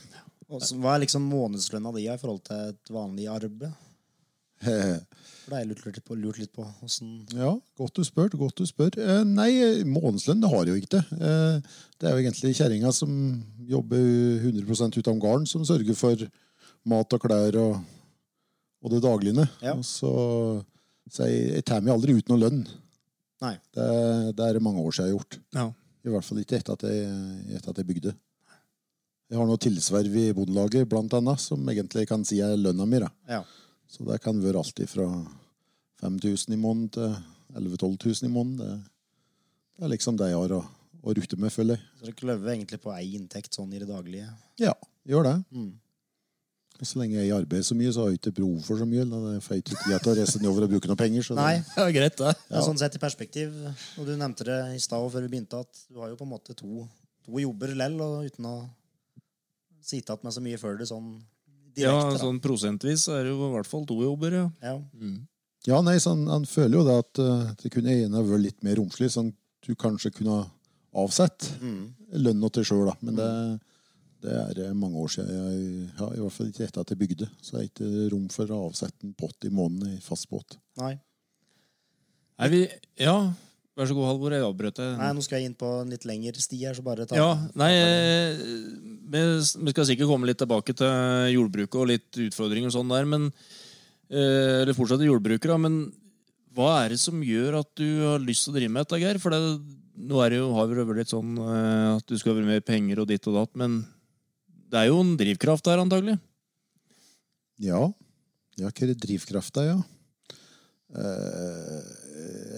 Og 0.50 0.62
så, 0.62 0.76
hva 0.82 0.96
er 0.96 1.05
liksom 1.05 1.26
månedslønna 1.31 1.93
di 1.94 2.08
i 2.08 2.17
forhold 2.20 2.43
til 2.49 2.73
et 2.73 2.93
vanlig 2.94 3.29
arbeid? 3.31 3.70
For 4.64 5.52
det 5.52 5.56
har 5.56 5.62
jeg 5.62 5.70
lurt 5.70 5.87
litt 5.87 6.05
på. 6.06 6.19
Lurt 6.19 6.41
litt 6.41 6.52
på 6.56 6.64
hvordan... 6.64 7.14
Ja, 7.37 7.50
godt 7.79 7.99
du 7.99 8.06
spør. 8.06 8.31
Godt 8.41 8.61
du 8.61 8.67
spør. 8.69 8.94
Eh, 8.99 9.25
nei, 9.29 9.50
månedslønn 9.87 10.43
det 10.43 10.50
har 10.52 10.64
jeg 10.64 10.75
jo 10.75 10.85
ikke. 10.87 11.02
Eh, 11.14 11.75
det 12.00 12.08
er 12.08 12.14
jo 12.14 12.23
egentlig 12.25 12.55
kjerringa 12.58 12.93
som 12.96 13.11
jobber 13.69 14.05
100 14.41 14.99
ut 14.99 15.11
av 15.11 15.20
gården, 15.20 15.49
som 15.50 15.67
sørger 15.69 15.99
for 15.99 16.25
mat 16.88 17.17
og 17.17 17.26
klær 17.26 17.58
og, 17.61 17.76
og 18.85 18.94
det 18.94 19.05
daglige. 19.05 19.46
Ja. 19.64 19.76
Så, 19.87 20.14
så 21.12 21.29
jeg, 21.29 21.61
jeg 21.61 21.69
tar 21.69 21.85
meg 21.85 21.94
aldri 21.94 22.17
ut 22.19 22.32
noe 22.32 22.43
lønn. 22.46 22.64
Nei. 23.44 23.56
Det, 23.76 23.88
det 24.38 24.46
er 24.46 24.62
mange 24.64 24.82
år 24.82 24.94
siden 24.94 25.11
jeg 25.11 25.14
har 25.14 25.19
gjort. 25.19 25.41
Ja. 25.56 25.67
I 26.05 26.12
hvert 26.12 26.26
fall 26.26 26.41
ikke 26.43 26.58
etter 26.61 26.76
at 26.76 26.87
jeg, 26.88 27.11
etter 27.56 27.73
at 27.73 27.81
jeg 27.81 27.88
bygde. 27.88 28.14
Jeg 29.32 29.41
har 29.41 29.49
noe 29.49 29.61
tilsverv 29.61 30.17
i 30.20 30.25
Bondelaget, 30.37 30.88
blant 30.88 31.14
annet, 31.17 31.41
som 31.41 31.62
egentlig 31.73 32.05
kan 32.11 32.26
si 32.29 32.43
er 32.44 32.58
lønna 32.61 32.87
mi. 32.88 33.00
Ja. 33.31 33.41
Så 33.88 34.05
det 34.06 34.20
kan 34.25 34.41
være 34.43 34.61
alltid 34.61 34.91
fra 34.91 35.08
5000 36.05 36.55
i 36.55 36.61
måneden 36.61 36.91
til 36.93 37.14
11 37.55 37.79
000-12 37.81 38.05
000 38.05 38.29
i 38.29 38.32
måneden. 38.35 38.58
Det, 38.61 38.75
det 39.79 39.87
er 39.87 39.94
liksom 39.94 40.19
det 40.20 40.29
jeg 40.32 40.41
har 40.43 40.56
å, 40.58 40.61
å 41.02 41.14
rutte 41.17 41.38
med, 41.41 41.55
føler 41.55 41.79
jeg. 41.79 41.87
Så 41.99 42.08
dere 42.08 42.19
kløver 42.20 42.52
egentlig 42.52 42.81
på 42.85 42.93
ei 42.94 43.06
inntekt 43.17 43.56
sånn 43.56 43.73
i 43.73 43.81
det 43.81 43.88
daglige? 43.88 44.29
Ja, 44.61 44.75
gjør 45.08 45.29
det. 45.31 45.35
Mm. 45.55 45.73
Så 46.82 46.99
lenge 46.99 47.15
jeg 47.23 47.31
arbeider 47.31 47.62
så 47.65 47.75
mye, 47.79 47.93
så 47.94 48.03
har 48.03 48.09
jeg 48.11 48.19
ikke 48.19 48.35
behov 48.41 48.61
for 48.67 48.76
så 48.76 48.85
mye. 48.85 49.05
Da 49.09 49.38
får 49.41 49.55
jeg 49.55 49.62
ikke 49.62 49.76
tid 49.85 50.00
til 50.03 50.12
å 50.12 50.17
reise 50.19 50.41
nedover 50.43 50.65
og 50.67 50.71
bruke 50.75 50.88
noen 50.91 50.99
penger. 50.99 51.22
Så 51.22 51.34
det- 51.37 51.44
Nei, 51.44 51.65
Ja, 51.77 51.91
greit, 51.91 52.17
det. 52.17 52.32
Ja. 52.51 52.60
Sånn 52.60 52.79
sett 52.79 52.96
i 52.96 52.99
perspektiv, 52.99 53.53
og 53.99 54.06
du 54.06 54.17
nevnte 54.17 54.44
det 54.44 54.58
i 54.75 54.79
stad 54.82 55.10
før 55.13 55.22
vi 55.22 55.29
begynte, 55.39 55.60
at 55.60 55.69
du 55.93 56.01
har 56.01 56.08
jo 56.10 56.17
på 56.17 56.22
en 56.27 56.32
måte 56.34 56.55
to, 56.56 56.89
to 57.25 57.39
jobber 57.39 57.75
lell, 57.75 58.01
og 58.01 58.25
uten 58.27 58.44
å 58.44 58.69
sitte 59.84 60.10
igjen 60.13 60.25
med 60.25 60.32
så 60.32 60.43
mye 60.43 60.58
før 60.58 60.79
det 60.79 60.89
sånn 60.89 61.22
Ja, 61.77 61.93
direkte. 61.93 62.19
da. 62.19 62.25
sånn 62.25 62.41
prosentvis 62.41 63.08
er 63.08 63.22
det 63.25 63.32
jo 63.32 63.49
i 63.49 63.53
hvert 63.55 63.67
fall 63.67 63.84
to 63.87 63.94
jobber, 64.03 64.32
ja. 64.32 64.51
Ja. 64.63 64.81
Ja, 65.67 65.81
nei, 65.81 65.96
så 65.99 66.10
han, 66.13 66.27
han 66.27 66.44
føler 66.44 66.72
jo 66.81 66.84
det 66.84 66.99
at 66.99 67.19
eh, 67.25 67.55
det 67.63 67.70
kunne 67.72 67.89
ene 67.94 68.22
vært 68.25 68.43
litt 68.43 68.63
mer 68.63 68.75
romslig, 68.77 69.08
sånn 69.10 69.29
at 69.32 69.67
du 69.69 69.75
kanskje 69.75 70.13
kunne 70.13 70.51
avsett 70.94 71.49
Mm. 71.60 71.94
lønna 72.13 72.51
til 72.53 72.65
sjøl, 72.65 72.87
da. 72.91 72.94
Men 73.01 73.17
det, 73.17 73.60
det 74.25 74.35
er 74.35 74.61
eh, 74.67 74.77
mange 74.77 75.01
år 75.01 75.11
siden. 75.13 75.33
Jeg, 75.37 75.89
ja, 75.99 76.09
I 76.09 76.21
hvert 76.23 76.35
fall 76.35 76.51
ikke 76.51 76.67
etter 76.67 76.85
at 76.85 76.93
jeg 76.93 77.01
bygde. 77.01 77.31
Så 77.41 77.57
det 77.57 77.63
er 77.63 77.71
ikke 77.71 78.11
rom 78.15 78.29
for 78.33 78.53
å 78.55 78.61
avsette 78.71 79.07
en 79.07 79.17
pott 79.19 79.47
i 79.47 79.53
måneden 79.53 79.99
i 79.99 80.05
fast 80.05 80.31
båt. 80.31 80.57
Nei. 80.81 80.95
Er 82.41 82.51
vi 82.51 82.63
Ja, 82.99 83.17
vær 83.77 83.91
så 83.91 83.97
god, 83.97 84.09
Halvor. 84.09 84.35
Jeg 84.35 84.47
avbrøt 84.47 84.81
deg. 84.81 84.95
Nei, 85.01 85.11
nå 85.15 85.25
skal 85.25 85.41
jeg 85.41 85.51
inn 85.51 85.59
på 85.59 85.71
en 85.83 85.93
litt 85.93 86.07
lengre 86.09 86.41
sti 86.43 86.63
her, 86.63 86.77
så 86.77 86.87
bare 86.87 87.07
ta 87.07 87.19
Ja, 87.19 87.35
nei 87.59 87.71
eh, 87.77 88.47
vi, 89.13 89.27
skal 89.45 89.87
sikkert 89.91 90.11
komme 90.11 90.31
litt 90.31 90.41
tilbake 90.41 90.75
til 90.79 91.35
jordbruket 91.35 91.81
og 91.83 91.91
litt 91.93 92.23
utfordringer 92.29 92.73
og 92.73 92.79
sånn 92.79 92.95
der, 92.95 93.07
men 93.11 93.29
eh, 93.29 94.63
Eller 94.65 94.75
fortsatt 94.77 95.05
jordbruket, 95.05 95.51
da, 95.53 95.61
men 95.61 95.85
hva 96.55 96.85
er 96.85 96.95
det 96.95 97.01
som 97.03 97.19
gjør 97.27 97.61
at 97.61 97.71
du 97.77 97.89
har 98.07 98.23
lyst 98.23 98.47
til 98.47 98.55
å 98.55 98.57
drive 98.57 98.73
med 98.73 98.87
dette, 98.87 99.01
Geir? 99.03 99.19
For 99.19 99.35
det, 99.35 99.41
nå 100.07 100.21
er 100.23 100.33
det 100.33 100.39
jo, 100.39 100.53
har 100.55 100.71
vi 100.71 100.79
det 100.79 100.99
litt 101.01 101.11
sånn 101.11 101.35
at 101.43 102.07
du 102.07 102.15
skal 102.19 102.39
ha 102.39 102.45
mer 102.47 102.63
penger 102.63 103.03
og 103.03 103.09
ditt 103.11 103.27
og 103.27 103.41
datt, 103.41 103.51
men 103.59 103.81
det 104.75 104.81
er 104.83 104.89
jo 104.91 104.97
en 105.05 105.13
drivkraft 105.19 105.67
der, 105.69 105.79
antagelig? 105.85 106.17
Ja. 107.63 107.85
Ja, 108.59 108.71
hva 108.71 108.87
er 108.89 108.97
drivkrafta, 108.99 109.63
ja? 109.67 109.77
Eh, 110.95 111.87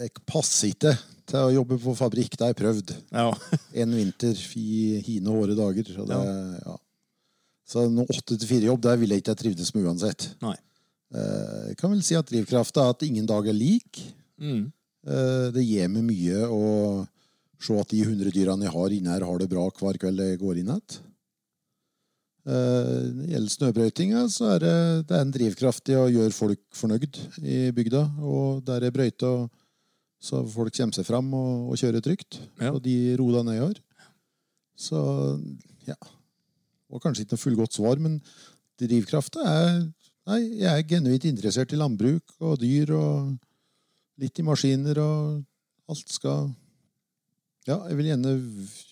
jeg 0.03 0.13
passer 0.29 0.73
ikke 0.73 0.93
til 1.27 1.41
å 1.43 1.53
jobbe 1.55 1.79
på 1.83 1.95
fabrikk. 1.99 2.37
Det 2.37 2.45
har 2.47 2.53
jeg 2.55 2.61
prøvd. 2.63 2.93
Ja. 3.13 3.31
En 3.83 3.93
vinter 3.97 4.37
i 4.57 5.01
hine 5.05 5.33
hårde 5.33 5.57
dager. 5.59 5.89
Så, 5.93 6.07
det, 6.09 6.21
ja. 6.65 6.77
Så 7.67 7.85
noe 7.93 8.09
åtte 8.13 8.37
til 8.39 8.49
fire-jobb, 8.49 8.81
der 8.87 9.01
ville 9.01 9.17
jeg 9.19 9.25
ikke 9.25 9.37
trivdes 9.43 9.73
med 9.77 9.89
uansett. 9.91 10.31
Nei. 10.45 10.55
Eh, 11.13 11.73
Jeg 11.73 11.81
kan 11.81 11.93
vel 11.93 12.05
si 12.07 12.17
at 12.19 12.29
drivkrafta 12.33 12.85
er 12.87 12.95
at 12.97 13.05
ingen 13.09 13.29
dag 13.29 13.49
er 13.53 13.57
lik. 13.57 14.01
Mm. 14.41 14.71
Eh, 15.07 15.49
Det 15.57 15.65
gir 15.67 15.93
meg 15.93 16.09
mye 16.09 16.49
å 16.49 16.63
se 17.61 17.77
at 17.81 17.93
de 17.93 18.03
100 18.05 18.33
dyrene 18.37 18.69
jeg 18.69 18.73
har 18.77 18.97
inne 18.97 19.13
her, 19.17 19.25
har 19.29 19.39
det 19.41 19.49
bra 19.53 19.69
hver 19.73 19.97
kveld 20.01 20.21
jeg 20.25 20.41
går 20.41 20.61
inn 20.61 20.73
igjen. 20.73 20.99
Når 22.47 23.07
det 23.19 23.29
gjelder 23.33 23.53
snøbrøytinga, 23.53 24.21
så 24.31 24.53
er 24.55 24.61
det, 24.62 24.75
det 25.09 25.17
er 25.17 25.25
en 25.25 25.33
drivkraft 25.35 25.91
i 25.91 25.97
å 25.99 26.05
gjøre 26.07 26.35
folk 26.35 26.61
fornøyd 26.79 27.19
i 27.43 27.57
bygda. 27.75 28.05
Og 28.23 28.61
der 28.69 28.87
er 28.87 28.95
brøyta 28.95 29.33
så 30.23 30.41
folk 30.49 30.75
kommer 30.75 30.97
seg 30.97 31.07
fram 31.07 31.29
og, 31.37 31.71
og 31.71 31.81
kjører 31.81 32.05
trygt. 32.05 32.41
Ja. 32.61 32.73
Og 32.73 32.81
de 32.85 33.15
roer 33.21 33.43
jeg 33.53 33.62
har. 33.62 33.81
Så 34.76 35.00
ja. 35.88 35.97
Og 36.91 37.03
kanskje 37.03 37.25
ikke 37.25 37.37
noe 37.37 37.43
fullgodt 37.43 37.76
svar, 37.76 38.00
men 38.03 38.21
drivkrafta 38.81 39.47
er 39.53 39.71
Nei, 40.26 40.41
jeg 40.59 40.67
er 40.67 40.88
genuint 40.91 41.23
interessert 41.29 41.71
i 41.71 41.76
landbruk 41.79 42.33
og 42.43 42.57
dyr 42.59 42.91
og 42.97 43.29
litt 44.19 44.41
i 44.43 44.45
maskiner, 44.47 44.99
og 44.99 45.93
alt 45.93 46.11
skal 46.11 46.49
Ja, 47.69 47.76
jeg 47.87 47.99
vil 48.00 48.09
gjerne 48.11 48.33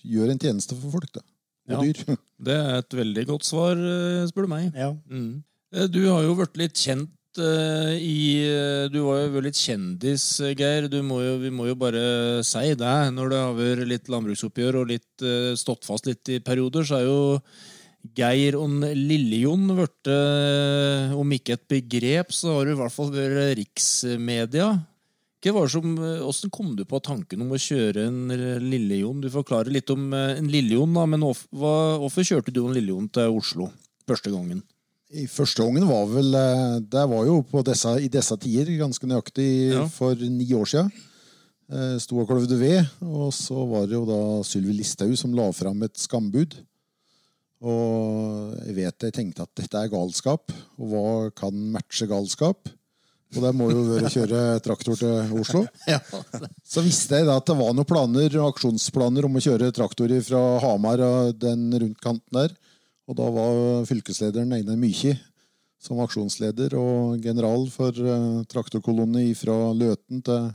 gjøre 0.06 0.36
en 0.36 0.42
tjeneste 0.44 0.78
for 0.78 0.94
folk, 0.94 1.10
da. 1.16 1.24
Og 1.68 1.74
Ja. 1.74 1.80
dyr. 1.80 2.16
Det 2.44 2.54
er 2.60 2.78
et 2.82 2.90
veldig 2.98 3.22
godt 3.26 3.44
svar, 3.46 3.78
eh, 3.78 4.24
spør 4.28 4.44
du 4.44 4.50
meg. 4.52 4.72
Ja. 4.76 4.90
Mm. 5.08 5.42
Eh, 5.72 5.86
Du 5.88 6.00
har 6.10 6.22
jo 6.26 6.34
vært 6.36 6.58
litt 6.60 6.74
kjent 6.76 7.08
eh, 7.40 7.94
i 7.98 8.88
Du 8.92 8.98
var 9.06 9.24
jo 9.26 9.40
litt 9.40 9.56
kjendis, 9.58 10.26
Geir. 10.58 10.88
Du 10.92 11.00
må 11.02 11.22
jo, 11.24 11.38
vi 11.40 11.50
må 11.50 11.66
jo 11.70 11.74
bare 11.74 12.42
si 12.44 12.74
det. 12.74 12.96
Når 13.16 13.30
det 13.32 13.38
har 13.40 13.54
vært 13.58 13.88
litt 13.88 14.10
landbruksoppgjør 14.12 14.82
og 14.82 14.90
litt 14.92 15.24
stått 15.58 15.84
fast 15.88 16.06
litt 16.06 16.28
i 16.28 16.38
perioder, 16.44 16.84
så 16.84 17.00
er 17.00 17.06
jo 17.08 17.40
Geir 18.14 18.58
og 18.60 18.68
Lille-Jon 18.84 19.64
blitt 19.78 20.10
Om 21.16 21.32
ikke 21.38 21.56
et 21.56 21.66
begrep, 21.72 22.30
så 22.36 22.58
har 22.58 22.66
du 22.68 22.74
i 22.74 22.78
hvert 22.82 22.92
fall 22.92 23.10
vært 23.14 23.56
riksmedia. 23.62 24.68
Var 25.52 25.68
som, 25.68 25.96
eh, 25.98 26.48
kom 26.50 26.76
du 26.76 26.84
på 26.84 27.00
tanken 27.02 27.42
om 27.42 27.50
å 27.52 27.58
kjøre 27.60 28.06
en 28.06 28.28
Lille-Jon? 28.64 29.20
Du 29.20 29.28
forklarer 29.28 29.70
litt 29.72 29.90
om 29.90 30.12
eh, 30.14 30.38
en 30.38 30.48
Lille-Jon, 30.48 30.94
da, 30.94 31.04
men 31.06 31.20
hvorfor 31.20 32.24
kjørte 32.24 32.52
du 32.54 32.62
en 32.64 32.72
Lille-Jon 32.74 33.10
til 33.12 33.34
Oslo 33.36 33.70
første 34.08 34.32
gangen? 34.32 34.62
I 35.14 35.26
første 35.30 35.62
gangen 35.62 35.86
var 35.86 36.06
vel 36.10 36.34
eh, 36.34 36.78
Det 36.80 37.04
var 37.10 37.26
jo 37.28 37.42
på 37.46 37.62
disse, 37.66 37.92
i 38.02 38.08
disse 38.08 38.36
tider, 38.40 38.72
ganske 38.80 39.06
nøyaktig 39.06 39.48
Ja. 39.74 39.86
for 39.88 40.14
ni 40.14 40.46
år 40.54 40.70
siden. 40.70 40.92
Sto 41.98 42.18
og 42.20 42.28
kløvde 42.28 42.58
ved, 42.60 42.84
og 43.00 43.32
så 43.32 43.56
var 43.66 43.86
det 43.88 43.96
jo 43.96 44.04
da 44.04 44.18
Sylvi 44.44 44.74
Listhaug 44.76 45.14
som 45.16 45.32
la 45.34 45.46
fram 45.50 45.80
et 45.82 45.96
skambud. 45.96 46.52
Og 47.64 48.52
jeg 48.66 48.74
vet 48.76 49.06
jeg 49.06 49.14
tenkte 49.16 49.46
at 49.46 49.54
dette 49.56 49.80
er 49.80 49.88
galskap, 49.88 50.52
og 50.76 50.90
hva 50.92 51.30
kan 51.34 51.56
matche 51.72 52.06
galskap? 52.10 52.68
Og 53.34 53.42
der 53.42 53.54
må 53.56 53.68
jo 53.72 53.82
å 53.98 54.10
kjøre 54.10 54.42
traktor 54.64 54.98
til 54.98 55.34
Oslo. 55.40 55.64
Så 56.72 56.84
visste 56.84 57.20
jeg 57.20 57.28
da 57.28 57.38
at 57.40 57.48
det 57.48 57.56
var 57.58 57.74
noen 57.74 57.88
planer, 57.88 58.38
aksjonsplaner 58.46 59.26
om 59.26 59.38
å 59.38 59.42
kjøre 59.44 59.72
traktor 59.74 60.14
fra 60.26 60.42
Hamar 60.62 61.02
og 61.04 61.38
den 61.42 61.68
rundt 61.72 62.00
kanten 62.02 62.38
der. 62.38 62.54
Og 63.10 63.18
da 63.18 63.28
var 63.34 63.84
fylkeslederen 63.88 64.54
Einar 64.56 64.78
Mykje 64.80 65.16
som 65.84 66.00
aksjonsleder 66.00 66.76
og 66.80 67.24
general 67.24 67.66
for 67.72 67.92
uh, 67.92 68.40
traktorkolonne 68.48 69.26
fra 69.36 69.56
Løten 69.76 70.22
til, 70.24 70.46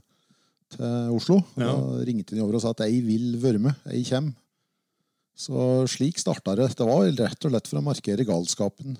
til 0.73 1.13
Oslo. 1.13 1.43
Og 1.43 1.61
Ja. 1.61 1.73
Da 1.75 2.07
ringte 2.07 2.33
han 2.33 2.45
over 2.45 2.57
og 2.57 2.63
sa 2.63 2.73
at 2.73 2.87
jeg 2.87 3.03
vil 3.05 3.35
være 3.41 3.61
med, 3.61 3.77
jeg 3.93 4.07
kommer. 4.09 4.37
Så 5.39 5.85
slik 5.87 6.17
starta 6.19 6.51
det. 6.59 6.67
Det 6.75 6.83
var 6.83 7.05
rett 7.15 7.45
og 7.47 7.53
lett 7.53 7.69
for 7.69 7.79
å 7.79 7.85
markere 7.85 8.25
galskapen 8.27 8.97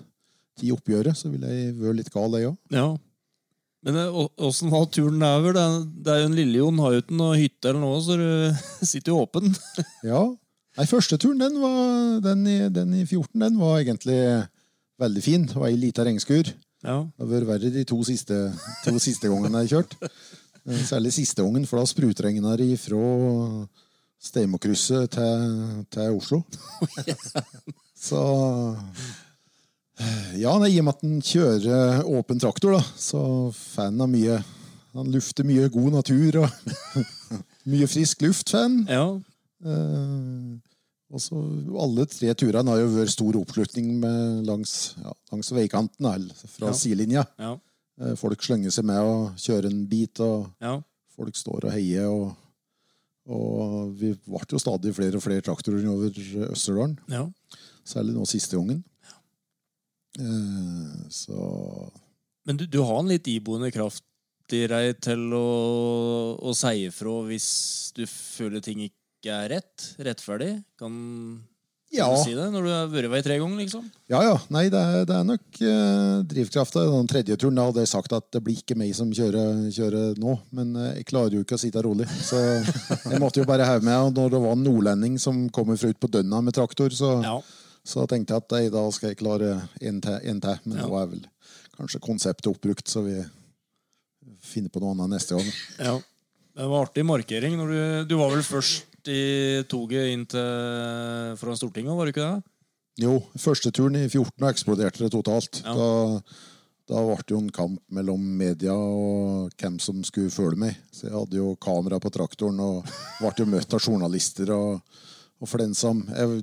til 0.56 0.72
oppgjøret. 0.72 1.18
Så 1.18 1.28
ville 1.28 1.50
jeg 1.52 1.74
være 1.76 1.98
litt 1.98 2.08
gal, 2.14 2.32
jeg 2.38 2.48
òg. 2.48 2.56
Men 3.86 3.96
åssen 4.36 4.68
var 4.72 4.86
turen 4.92 5.22
over? 5.24 5.54
Det 5.56 5.62
er, 5.64 5.76
det 6.04 6.12
er 6.12 6.18
jo 6.20 6.28
en 6.28 6.36
Lille-Jon 6.36 6.80
har 6.84 6.94
jo 6.94 7.02
ikke 7.04 7.16
noe 7.16 7.38
hytte 7.40 7.70
eller 7.70 7.80
noe, 7.80 8.00
så 8.04 8.16
du 8.20 8.26
sitter 8.92 9.14
jo 9.14 9.22
åpen. 9.24 9.54
Ja. 10.12 10.24
Nei, 10.78 10.84
første 10.86 11.16
turen, 11.20 11.40
den, 11.40 11.56
var, 11.60 12.20
den, 12.24 12.44
i, 12.46 12.58
den 12.72 12.92
i 12.94 13.02
14, 13.02 13.34
den 13.42 13.56
var 13.58 13.80
egentlig 13.80 14.20
veldig 15.02 15.22
fin. 15.24 15.46
Det 15.50 15.56
var 15.58 15.66
ei 15.68 15.80
lita 15.80 16.04
regnskur. 16.06 16.52
Ja. 16.84 17.00
Det 17.08 17.24
har 17.24 17.32
vært 17.32 17.48
verre 17.48 17.72
de 17.74 17.82
to 17.88 17.98
siste, 18.06 18.36
to 18.84 18.94
siste 19.02 19.28
gangene 19.28 19.64
jeg 19.64 19.72
har 19.72 19.80
kjørt. 19.80 19.96
Eh, 20.06 20.84
Særlig 20.86 21.10
siste 21.16 21.42
gangen, 21.42 21.66
for 21.68 21.80
da 21.80 21.88
sprutregna 21.90 22.54
det 22.60 22.68
ifra 22.76 23.00
Steimokrysset 24.20 25.10
til, 25.16 25.44
til 25.92 26.16
Oslo. 26.20 26.42
Så 27.96 28.22
Ja, 30.40 30.54
nei, 30.62 30.70
i 30.74 30.78
og 30.80 30.86
med 30.86 30.94
at 30.96 31.02
han 31.04 31.18
kjører 31.24 32.04
åpen 32.08 32.40
traktor, 32.40 32.78
da, 32.78 32.82
så 32.96 33.20
får 33.52 33.90
han 33.90 34.00
av 34.00 34.08
mye 34.12 34.38
Han 34.96 35.10
lufter 35.12 35.44
mye 35.46 35.68
god 35.70 35.92
natur 35.98 36.38
og 36.42 36.70
mye 37.70 37.86
frisk 37.90 38.22
luft, 38.24 38.50
får 38.54 38.64
han. 38.66 38.78
ja. 38.90 39.04
Uh, 39.60 40.56
og 41.10 41.18
så 41.20 41.36
Alle 41.82 42.04
tre 42.08 42.30
turene 42.38 42.70
har 42.70 42.78
jo 42.80 42.92
vært 42.94 43.10
stor 43.12 43.36
oppslutning 43.42 43.88
med 44.00 44.44
langs, 44.48 44.94
ja, 45.02 45.10
langs 45.32 45.50
veikanten, 45.52 46.06
fra 46.54 46.70
Ja. 46.70 46.76
sidelinja. 46.78 47.24
Ja. 47.38 47.56
Eh, 48.00 48.14
Folk 48.16 48.40
slenger 48.46 48.70
seg 48.72 48.86
med 48.88 49.02
og 49.02 49.34
kjører 49.36 49.66
en 49.72 49.82
bit, 49.90 50.20
og 50.22 50.46
ja. 50.62 50.76
folk 51.16 51.34
står 51.36 51.66
og 51.66 51.74
heier. 51.74 52.06
Og, 52.08 52.30
og 53.26 53.90
vi 53.98 54.12
ble 54.14 54.40
jo 54.54 54.62
stadig 54.62 54.94
flere 54.96 55.18
og 55.18 55.24
flere 55.26 55.42
traktorer 55.44 55.84
over 55.90 56.14
Østerdalen, 56.54 56.94
ja. 57.10 57.26
særlig 57.84 58.14
nå 58.14 58.24
siste 58.30 58.56
gangen. 58.56 58.80
Eh, 59.02 59.19
Så 61.10 61.36
Men 62.48 62.58
du, 62.58 62.64
du 62.66 62.80
har 62.82 62.98
en 62.98 63.10
litt 63.10 63.28
iboende 63.30 63.70
kraft 63.70 64.04
i 64.50 64.64
deg 64.66 64.98
til 65.04 65.28
å, 65.36 65.46
å 66.42 66.54
si 66.56 66.88
ifra 66.88 67.20
hvis 67.28 67.50
du 67.94 68.02
føler 68.10 68.64
ting 68.64 68.82
ikke 68.88 69.36
er 69.36 69.52
rett? 69.54 69.92
Rettferdig? 70.02 70.56
Kan 70.80 70.96
ja. 71.90 72.06
du 72.10 72.20
si 72.22 72.34
det 72.38 72.46
når 72.52 72.66
du 72.66 72.70
har 72.70 72.90
vært 72.90 73.10
vei 73.10 73.20
tre 73.26 73.36
ganger, 73.40 73.58
liksom? 73.64 73.86
Ja, 74.10 74.20
ja. 74.22 74.36
Nei, 74.54 74.68
det 74.70 74.78
er, 74.78 75.06
det 75.08 75.14
er 75.16 75.24
nok 75.26 75.58
eh, 75.58 76.20
drivkrafta. 76.30 76.84
Den 76.86 77.10
tredje 77.10 77.38
turen 77.40 77.58
da 77.58 77.66
hadde 77.66 77.82
jeg 77.82 77.90
sagt 77.90 78.14
at 78.14 78.28
det 78.30 78.42
blir 78.46 78.60
ikke 78.62 78.76
meg 78.78 78.92
som 78.96 79.10
kjører, 79.14 79.64
kjører 79.74 80.20
nå. 80.22 80.36
Men 80.54 80.70
eh, 80.78 80.92
jeg 81.00 81.08
klarer 81.10 81.34
jo 81.34 81.42
ikke 81.42 81.58
å 81.58 81.62
sitte 81.62 81.82
rolig. 81.86 82.06
Så 82.26 82.38
jeg 83.10 83.22
måtte 83.22 83.42
jo 83.42 83.48
bare 83.48 83.66
heve 83.66 83.86
med. 83.88 83.96
Og 84.06 84.14
når 84.14 84.36
det 84.36 84.42
var 84.46 84.54
en 84.54 84.64
nordlending 84.68 85.18
som 85.22 85.48
kommer 85.54 85.80
fra 85.80 85.90
ut 85.90 85.98
på 86.00 86.12
Dønna 86.14 86.42
med 86.46 86.56
traktor, 86.56 86.94
så, 86.94 87.16
Ja. 87.26 87.40
Så 87.90 88.06
tenkte 88.10 88.36
jeg 88.36 88.44
at 88.44 88.54
nei, 88.54 88.62
da 88.72 88.84
skal 88.94 89.10
jeg 89.12 89.18
klare 89.20 89.50
en 89.82 90.00
til. 90.04 90.18
En 90.30 90.40
til. 90.44 90.60
Men 90.64 90.78
Ja. 90.78 90.86
nå 90.86 91.00
er 91.00 91.10
vel 91.10 91.24
kanskje 91.76 92.02
konseptet 92.04 92.50
oppbrukt, 92.52 92.86
så 92.88 93.02
vi 93.06 93.18
finner 94.44 94.70
på 94.72 94.80
noe 94.82 94.94
annet 94.94 95.16
neste 95.16 95.36
gang. 95.36 95.50
ja. 95.78 95.98
Det 96.60 96.66
var 96.68 96.82
artig 96.84 97.04
markering. 97.06 97.54
Når 97.56 97.68
du, 97.70 97.82
du 98.10 98.16
var 98.18 98.32
vel 98.34 98.42
først 98.44 99.08
i 99.08 99.62
toget 99.70 100.10
inn 100.12 100.24
til 100.28 101.36
foran 101.40 101.56
Stortinget, 101.56 101.94
var 101.96 102.04
du 102.04 102.12
ikke 102.12 102.26
det? 102.26 102.42
Jo, 103.00 103.14
første 103.38 103.70
turen 103.72 103.96
i 103.96 104.08
14 104.10 104.44
eksploderte 104.50 105.04
det 105.06 105.12
totalt. 105.14 105.62
Ja. 105.64 105.72
Da, 105.78 105.86
da 106.90 107.04
ble 107.06 107.16
det 107.22 107.32
jo 107.32 107.38
en 107.40 107.52
kamp 107.54 107.78
mellom 107.94 108.26
media 108.36 108.74
og 108.74 109.54
hvem 109.62 109.78
som 109.80 110.02
skulle 110.04 110.34
følge 110.34 110.58
meg. 110.66 110.76
Så 110.92 111.06
jeg 111.06 111.14
hadde 111.16 111.38
jo 111.38 111.54
kamera 111.62 112.00
på 112.02 112.12
traktoren 112.12 112.60
og 112.66 112.82
ble 113.22 113.32
jo 113.38 113.48
møtt 113.54 113.78
av 113.78 113.86
journalister. 113.86 114.52
Og, 114.52 114.82
og 115.40 115.48
den 115.62 115.72
jeg, 116.18 116.42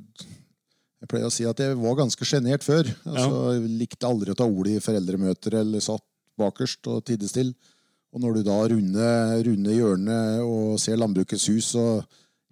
jeg 0.98 1.10
pleier 1.12 1.30
å 1.30 1.34
si 1.34 1.46
at 1.46 1.60
jeg 1.62 1.78
var 1.78 1.98
ganske 2.00 2.26
sjenert 2.26 2.66
før. 2.66 2.88
Altså, 3.06 3.42
Jeg 3.54 3.74
likte 3.84 4.08
aldri 4.10 4.34
å 4.34 4.38
ta 4.38 4.48
ordet 4.50 4.78
i 4.78 4.84
foreldremøter 4.84 5.60
eller 5.60 5.84
satt 5.84 6.04
bakerst 6.38 6.90
og 6.90 7.04
tidde 7.06 7.30
stille. 7.30 7.54
Og 8.16 8.24
når 8.24 8.40
du 8.40 8.48
da 8.48 8.56
runder, 8.72 9.44
runder 9.46 9.76
hjørnet 9.76 10.42
og 10.42 10.80
ser 10.82 10.98
Landbrukets 10.98 11.50
hus, 11.52 11.74
og 11.78 12.06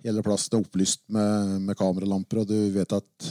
hele 0.05 0.21
plassen 0.25 0.57
er 0.57 0.65
opplyst 0.65 1.01
med, 1.09 1.55
med 1.65 1.79
kameralamper, 1.79 2.43
og 2.43 2.51
du 2.51 2.57
vet 2.75 2.93
at 2.93 3.29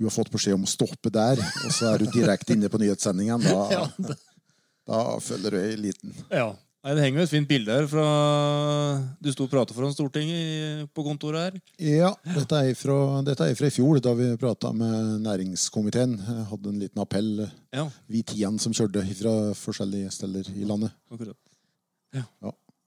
du 0.00 0.06
har 0.06 0.14
fått 0.14 0.32
beskjed 0.32 0.56
om 0.56 0.64
å 0.66 0.70
stoppe 0.70 1.12
der, 1.12 1.38
og 1.38 1.74
så 1.76 1.92
er 1.92 2.02
du 2.02 2.10
direkte 2.10 2.56
inne 2.56 2.70
på 2.72 2.80
nyhetssendingen, 2.80 3.44
da, 3.44 4.16
da 4.90 5.02
føler 5.22 5.54
du 5.54 5.60
deg 5.60 5.78
liten. 5.84 6.16
Ja. 6.32 6.48
Nei, 6.80 6.94
det 6.96 7.02
henger 7.04 7.20
jo 7.20 7.24
et 7.26 7.32
fint 7.34 7.48
bilde 7.50 7.74
her 7.76 7.86
fra 7.90 8.04
du 9.20 9.26
sto 9.34 9.44
og 9.44 9.50
pratet 9.52 9.76
foran 9.76 9.92
Stortinget 9.92 10.86
på 10.96 11.02
kontoret 11.04 11.42
her. 11.50 11.58
Ja, 11.76 12.14
dette 12.24 12.56
er 12.56 12.78
fra, 12.78 12.94
dette 13.26 13.48
er 13.50 13.58
fra 13.58 13.68
i 13.68 13.74
fjor, 13.74 13.98
da 14.00 14.14
vi 14.16 14.30
prata 14.40 14.70
med 14.72 15.20
næringskomiteen. 15.26 16.14
Jeg 16.24 16.46
hadde 16.54 16.72
en 16.72 16.78
liten 16.80 17.02
appell, 17.04 17.44
Ja, 17.76 17.84
vi 18.08 18.22
tian 18.24 18.56
som 18.62 18.72
kjørte 18.72 19.04
fra 19.18 19.34
forskjellige 19.60 20.08
steder 20.16 20.48
i 20.56 20.64
landet. 20.64 20.94
akkurat. 21.12 21.36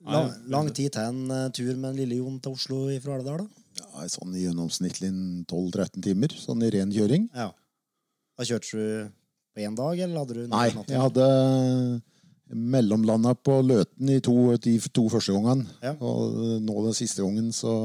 Lang, 0.03 0.31
lang 0.51 0.71
tid 0.75 0.89
til 0.91 1.05
en 1.07 1.19
eh, 1.31 1.45
tur 1.55 1.77
med 1.79 1.93
en 1.93 1.99
lille 2.01 2.17
Jon 2.17 2.39
til 2.43 2.57
Oslo 2.57 2.79
fra 2.99 3.13
Alvdal, 3.15 3.45
da? 3.45 3.61
Ja, 3.79 4.07
sånn 4.11 4.33
i 4.35 4.41
gjennomsnittlig 4.43 5.11
12-13 5.47 6.01
timer, 6.03 6.33
sånn 6.35 6.65
i 6.65 6.71
ren 6.73 6.91
kjøring. 6.91 7.29
Ja. 7.31 7.51
Da 8.35 8.43
kjørte 8.49 8.73
du 8.73 9.13
på 9.53 9.63
én 9.63 9.77
dag, 9.77 10.01
eller 10.03 10.25
hadde 10.25 10.35
du 10.41 10.49
Nei, 10.51 10.65
jeg 10.89 10.99
hadde 11.05 11.29
mellomlanda 12.51 13.33
på 13.39 13.59
Løten 13.65 14.09
i 14.11 14.19
to, 14.23 14.35
de 14.61 14.75
to 14.93 15.07
første 15.11 15.35
gangene. 15.35 15.67
Ja. 15.83 15.93
Og 16.03 16.35
nå 16.63 16.85
den 16.87 16.97
siste 16.97 17.23
gangen 17.23 17.51
så, 17.55 17.75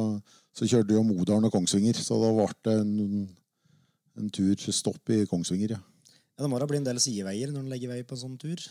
så 0.56 0.68
kjørte 0.68 0.96
jo 0.96 1.04
Modalen 1.06 1.48
og 1.48 1.54
Kongsvinger, 1.54 1.98
så 2.00 2.18
da 2.20 2.32
ble 2.34 2.48
det 2.66 2.74
en, 2.82 3.22
en 4.18 4.34
tur 4.34 4.68
stopp 4.74 5.14
i 5.14 5.24
Kongsvinger, 5.30 5.78
ja. 5.78 5.84
Ja, 6.38 6.44
det 6.44 6.52
må 6.52 6.58
da 6.62 6.68
bli 6.70 6.78
en 6.78 6.86
del 6.86 7.00
sideveier 7.02 7.50
når 7.50 7.64
en 7.64 7.72
legger 7.72 7.90
vei 7.90 8.04
på 8.06 8.14
en 8.14 8.20
sånn 8.20 8.36
tur. 8.38 8.62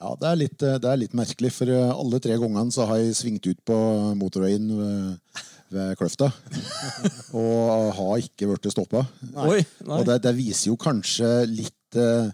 Ja, 0.00 0.14
det 0.16 0.28
er, 0.30 0.36
litt, 0.40 0.56
det 0.56 0.88
er 0.88 0.96
litt 0.96 1.16
merkelig, 1.16 1.50
for 1.52 1.68
eh, 1.68 1.90
alle 1.92 2.20
tre 2.24 2.38
gangene 2.40 2.72
så 2.72 2.86
har 2.88 3.02
jeg 3.02 3.18
svingt 3.18 3.44
ut 3.50 3.58
på 3.68 3.76
motorveien 4.16 4.70
ved, 4.72 5.42
ved 5.76 5.90
Kløfta. 6.00 6.30
og 7.36 7.90
har 7.98 8.14
ikke 8.24 8.48
blitt 8.48 8.70
stoppa. 8.72 9.04
Og 9.36 10.06
det, 10.08 10.16
det 10.24 10.32
viser 10.38 10.70
jo 10.70 10.78
kanskje 10.80 11.28
litt 11.50 12.00
eh, 12.00 12.32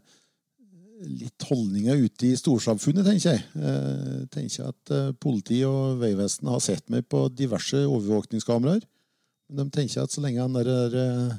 Litt 0.97 1.45
holdninger 1.45 1.99
ute 2.07 2.31
i 2.31 2.37
storsamfunnet, 2.41 3.05
tenker 3.05 3.35
jeg. 3.35 3.43
Jeg 3.61 4.29
tenker 4.33 4.71
at 4.71 4.81
politiet 4.89 5.19
politi 5.21 5.59
og 5.69 5.99
Vegvesenet 6.01 6.53
har 6.55 6.63
sett 6.65 6.87
meg 6.93 7.05
på 7.13 7.27
diverse 7.37 7.83
overvåkningskameraer. 7.85 8.87
Men 9.51 9.67
de 9.69 9.75
tenker 9.77 10.03
at 10.07 10.15
så 10.15 10.23
lenge 10.25 10.41
han 10.41 10.57
der, 10.57 10.65
der 10.65 10.97
eh, 11.03 11.35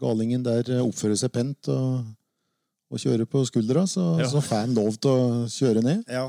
galingen 0.00 0.42
der 0.46 0.64
eh, 0.72 0.80
oppfører 0.82 1.18
seg 1.20 1.30
pent 1.34 1.68
og, 1.70 2.06
og 2.90 3.02
kjører 3.02 3.28
på 3.30 3.44
skuldra, 3.46 3.84
så, 3.90 4.06
Ja. 4.22 4.30
så 4.32 4.40
får 4.42 4.64
han 4.64 4.74
lov 4.80 4.96
til 4.96 5.12
å 5.12 5.44
kjøre 5.52 5.84
ned. 5.84 6.08
Ja. 6.10 6.24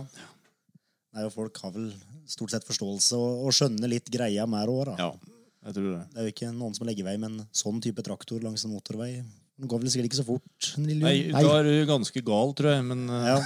Nei, 1.15 1.29
Folk 1.33 1.57
har 1.63 1.71
vel 1.73 1.87
stort 2.29 2.51
sett 2.51 2.67
forståelse 2.67 3.15
og, 3.17 3.45
og 3.47 3.55
skjønner 3.55 3.89
litt 3.95 4.11
greia 4.11 4.45
mer 4.49 4.69
òg, 4.69 4.91
da. 4.91 4.95
Ja, 4.99 5.39
jeg 5.69 5.77
tror 5.79 5.89
det. 5.95 6.03
Det 6.11 6.19
er 6.21 6.27
jo 6.27 6.35
ikke 6.35 6.51
noen 6.53 6.75
som 6.77 6.85
legger 6.89 7.07
vei 7.07 7.15
med 7.17 7.31
en 7.31 7.47
sånn 7.55 7.79
type 7.81 8.03
traktor 8.05 8.43
langs 8.43 8.65
en 8.67 8.75
motorvei. 8.75 9.23
Den 9.55 9.69
går 9.71 9.79
vel 9.83 9.91
sikkert 9.93 10.09
ikke 10.09 10.19
så 10.19 10.25
fort. 10.27 10.71
Nei, 10.83 10.95
Nei, 10.99 11.13
da 11.31 11.51
er 11.61 11.67
du 11.69 11.85
ganske 11.87 12.21
gal, 12.27 12.51
tror 12.57 12.73
jeg. 12.75 12.83
Men 12.89 13.05
eh, 13.09 13.29
Ja. 13.33 13.37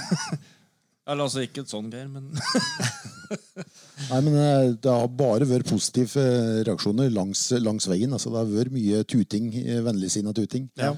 Eller 1.10 1.24
altså 1.26 1.40
ikke 1.42 1.62
et 1.64 1.70
sånn, 1.72 1.88
Geir, 1.90 2.06
men 2.12 2.28
Nei, 4.10 4.18
men 4.22 4.34
eh, 4.38 4.66
Det 4.78 4.90
har 4.92 5.08
bare 5.18 5.46
vært 5.48 5.70
positive 5.70 6.22
eh, 6.22 6.60
reaksjoner 6.68 7.10
langs, 7.14 7.46
langs 7.62 7.88
veien. 7.90 8.12
Altså, 8.14 8.30
det 8.30 8.38
har 8.42 8.50
vært 8.52 8.74
mye 8.74 9.00
tuting, 9.08 9.48
vennligsinna 9.86 10.34
tuting. 10.36 10.68
Ja. 10.78 10.92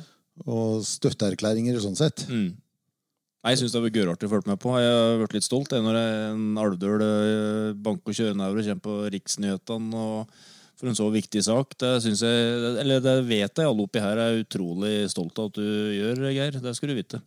Og 0.48 0.82
støtteerklæringer 0.88 1.80
sånn 1.84 1.96
sett. 1.98 2.26
mm. 2.28 2.50
Nei, 3.42 3.50
Jeg 3.56 3.58
syns 3.58 3.72
det 3.74 3.80
har 3.80 3.86
vært 3.88 3.96
gørartig 3.98 4.28
å 4.28 4.30
følge 4.36 4.50
med 4.52 4.58
på. 4.62 4.72
Jeg 4.78 4.90
har 4.94 5.16
vært 5.18 5.32
litt 5.34 5.46
stolt 5.48 5.72
jeg, 5.74 5.82
når 5.82 5.96
jeg, 5.98 6.18
en 6.30 6.60
Alvdøl 6.62 7.00
banker 7.82 8.12
og 8.12 8.18
kjører 8.20 8.36
nedover 8.38 8.60
og 8.60 8.68
kommer 8.68 8.84
på 8.84 8.94
riksnyhetene 9.16 10.02
og 10.02 10.36
for 10.82 10.90
en 10.90 10.98
så 10.98 11.04
viktig 11.14 11.44
sak. 11.46 11.76
Det 11.78 11.92
jeg, 12.02 12.76
eller 12.82 13.02
det 13.04 13.14
vet 13.28 13.54
jeg 13.54 13.68
alle 13.70 13.84
oppi 13.86 14.00
her 14.02 14.18
er 14.18 14.40
utrolig 14.42 15.06
stolt 15.12 15.38
av 15.38 15.52
at 15.52 15.60
du 15.60 15.68
gjør, 15.94 16.24
Geir. 16.34 16.58
Det 16.58 16.72
skal 16.74 16.90
du 16.90 16.96
vite. 16.98 17.20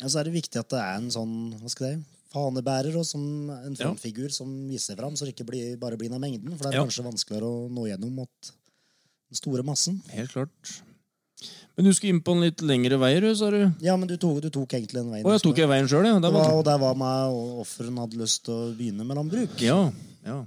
Ja, 0.00 0.10
så 0.10 0.18
er 0.20 0.26
det 0.26 0.34
viktig 0.34 0.58
at 0.58 0.72
det 0.74 0.80
er 0.82 0.96
en 0.98 1.06
sånn 1.14 1.36
hva 1.60 1.70
skal 1.70 1.86
jeg 1.92 2.00
fanebærer 2.34 2.98
og 2.98 3.06
som 3.06 3.22
en 3.54 3.76
Ja. 3.78 3.86
frontfigur 3.86 4.32
som 4.34 4.50
viser 4.68 4.98
fram, 4.98 5.14
så 5.14 5.24
det 5.24 5.36
ikke 5.36 5.46
blir, 5.46 5.76
bare 5.78 5.96
blir 5.96 6.10
av 6.12 6.20
mengden. 6.20 6.50
For 6.58 6.66
det 6.66 6.74
er 6.74 6.80
Ja. 6.80 6.84
kanskje 6.84 7.06
vanskeligere 7.06 7.46
å 7.46 7.70
nå 7.70 7.86
gjennom 7.86 8.12
mot 8.12 8.34
den 8.42 9.38
store 9.38 9.62
massen. 9.62 10.02
Helt 10.10 10.32
klart. 10.34 10.82
Men 11.76 11.84
du 11.84 11.92
skulle 11.92 12.14
inn 12.16 12.22
på 12.22 12.32
en 12.34 12.40
litt 12.42 12.58
lengre 12.64 12.98
vei, 12.98 13.20
du, 13.20 13.34
sa 13.36 13.50
du? 13.50 13.72
Ja, 13.80 13.96
men 13.96 14.08
du 14.08 14.16
tok, 14.16 14.40
du 14.42 14.50
tok 14.50 14.68
egentlig 14.74 14.98
den 14.98 15.10
veien. 15.12 15.24
Å, 15.24 15.32
jeg 15.36 15.42
tok 15.42 15.56
jeg 15.56 15.68
veien 15.68 15.86
sjøl, 15.86 16.04
ja. 16.08 16.18
Var, 16.18 16.32
var... 16.32 16.52
og 16.56 16.64
der 16.64 16.78
var 16.78 16.94
meg 16.98 17.30
og 17.30 17.60
offeren 17.60 17.96
hadde 17.98 18.16
lyst 18.16 18.44
til 18.44 18.54
å 18.54 18.74
begynne 18.76 19.06
med 19.06 19.16
landbruk. 19.16 19.60
Ja, 19.60 19.92
ja. 20.24 20.44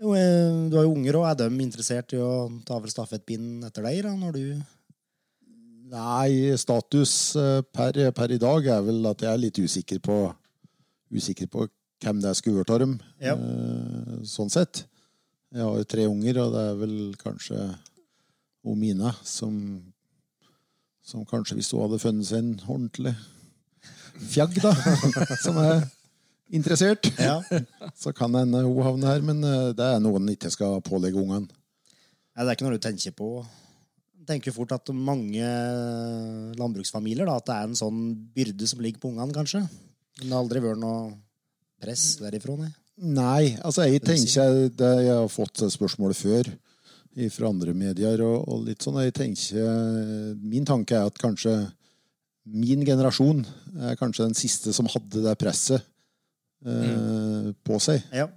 Eh, 0.00 0.68
du 0.72 0.76
har 0.78 0.86
jo 0.86 0.94
unger, 0.94 1.18
og 1.20 1.26
er 1.28 1.34
de 1.42 1.48
interessert 1.60 2.14
i 2.16 2.20
å 2.24 2.48
ta 2.64 2.78
over 2.78 2.88
stafettpinnen 2.92 3.66
etter 3.68 3.84
deg? 3.84 4.02
da, 4.06 4.14
når 4.16 4.36
du... 4.38 4.44
Nei, 5.90 6.54
status 6.56 7.12
eh, 7.36 7.60
per, 7.74 7.98
per 8.14 8.32
i 8.32 8.38
dag 8.40 8.68
er 8.76 8.84
vel 8.86 9.04
at 9.10 9.24
jeg 9.26 9.32
er 9.32 9.42
litt 9.42 9.58
usikker 9.58 9.98
på 10.04 10.20
Usikker 11.10 11.48
på 11.50 11.64
hvem 12.04 12.20
det 12.22 12.30
skulle 12.38 12.60
vært 12.60 12.70
av 12.70 12.78
dem. 12.84 12.92
Ja. 13.18 13.32
eh, 13.34 14.20
Sånn 14.30 14.52
sett. 14.52 14.84
Jeg 15.50 15.64
har 15.66 15.80
jo 15.80 15.88
tre 15.90 16.04
unger, 16.06 16.38
og 16.44 16.52
det 16.54 16.62
er 16.68 16.76
vel 16.78 16.92
kanskje 17.18 17.58
hun 18.62 18.78
Mina 18.78 19.10
som 19.26 19.56
Som 21.02 21.24
kanskje, 21.26 21.56
hvis 21.58 21.72
hun 21.74 21.82
hadde 21.82 21.98
funnet 21.98 22.28
seg 22.28 22.44
en 22.44 22.52
ordentlig 22.68 23.16
fjagg, 24.30 24.60
da, 24.62 24.70
som 25.44 25.58
er 25.58 25.82
interessert, 26.50 27.10
Ja. 27.18 27.38
så 28.02 28.12
kan 28.16 28.32
det 28.34 28.44
hende 28.44 28.64
hun 28.66 28.82
havner 28.84 29.14
her. 29.14 29.24
Men 29.24 29.42
eh, 29.44 29.70
det 29.76 29.86
er 29.86 30.02
noe 30.02 30.20
en 30.20 30.32
ikke 30.32 30.52
skal 30.52 30.80
pålegge 30.86 31.20
ungene. 31.20 31.48
Ja, 32.36 32.44
det 32.44 32.52
er 32.52 32.56
ikke 32.58 32.68
noe 32.68 32.78
du 32.78 32.84
tenker 32.84 33.14
på. 33.16 33.30
Jeg 34.20 34.28
tenker 34.28 34.54
fort 34.54 34.72
at 34.76 34.92
mange 34.94 35.46
landbruksfamilier 36.60 37.26
da, 37.26 37.38
at 37.40 37.48
det 37.48 37.56
er 37.56 37.68
en 37.68 37.78
sånn 37.78 38.02
byrde 38.36 38.68
som 38.70 38.82
ligger 38.84 39.02
på 39.02 39.10
ungene, 39.10 39.34
kanskje. 39.34 39.64
Men 40.20 40.26
det 40.28 40.34
har 40.36 40.44
aldri 40.44 40.62
vært 40.64 40.82
noe 40.82 41.10
press 41.80 42.04
derifra, 42.20 42.56
nei. 42.60 42.70
Nei, 43.00 43.44
altså 43.64 43.86
jeg 43.88 44.02
tenker 44.04 44.68
det, 44.76 44.90
Jeg 45.06 45.14
har 45.16 45.30
fått 45.32 45.62
spørsmålet 45.72 46.18
før 46.18 46.50
fra 47.32 47.48
andre 47.48 47.72
medier 47.74 48.20
og, 48.22 48.44
og 48.44 48.66
litt 48.66 48.84
sånn. 48.84 49.00
Jeg 49.02 49.14
tenker, 49.16 50.36
Min 50.36 50.68
tanke 50.68 50.98
er 50.98 51.08
at 51.08 51.16
kanskje 51.20 51.54
min 52.50 52.84
generasjon 52.84 53.42
er 53.88 53.96
kanskje 54.00 54.26
den 54.28 54.36
siste 54.36 54.72
som 54.76 54.88
hadde 54.90 55.22
det 55.24 55.34
presset 55.40 55.84
eh, 56.66 57.50
på 57.66 57.80
seg. 57.82 58.04
Ja. 58.14 58.28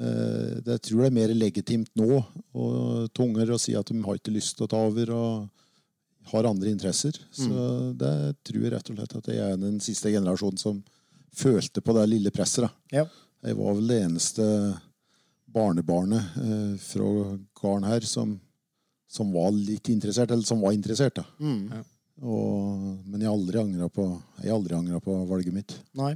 Eh, 0.00 0.60
det 0.64 0.78
jeg 0.78 0.84
tror 0.88 1.04
det 1.04 1.10
er 1.10 1.16
mer 1.18 1.34
legitimt 1.36 1.90
nå 1.98 2.20
og 2.20 3.10
tunger 3.16 3.52
å 3.52 3.60
si 3.60 3.76
at 3.78 3.90
de 3.90 4.00
har 4.06 4.20
ikke 4.20 4.34
lyst 4.34 4.56
til 4.56 4.66
å 4.66 4.72
ta 4.72 4.84
over 4.88 5.12
og 5.16 6.30
har 6.30 6.46
andre 6.46 6.70
interesser. 6.70 7.16
Så 7.32 7.50
det 7.98 8.14
tror 8.46 8.62
jeg 8.62 8.74
rett 8.74 8.92
og 8.92 9.00
slett 9.00 9.16
at 9.18 9.32
jeg 9.32 9.42
er 9.44 9.58
den 9.58 9.80
siste 9.82 10.12
generasjonen 10.12 10.60
som 10.60 10.82
følte 11.36 11.82
på 11.82 11.94
det 11.96 12.06
lille 12.10 12.32
presset. 12.34 12.70
Ja. 12.92 13.06
Jeg 13.44 13.56
var 13.56 13.76
vel 13.78 13.88
det 13.88 14.02
eneste 14.04 14.46
barnebarnet 15.50 16.36
eh, 16.36 16.74
fra 16.82 17.08
gården 17.60 17.88
her 17.88 18.06
som, 18.06 18.36
som 19.10 19.32
var 19.34 19.50
litt 19.54 19.88
interessert, 19.92 20.30
eller 20.30 20.46
som 20.46 20.62
var 20.62 20.76
interessert. 20.76 21.18
da. 21.18 21.24
Mm. 21.40 21.84
Og, 22.20 22.84
men 23.06 23.22
jeg 23.22 23.30
har 23.30 23.36
aldri 23.36 23.62
angra 23.62 23.88
på, 23.88 24.06
på 25.06 25.16
valget 25.30 25.56
mitt. 25.56 25.76
Nei. 25.98 26.14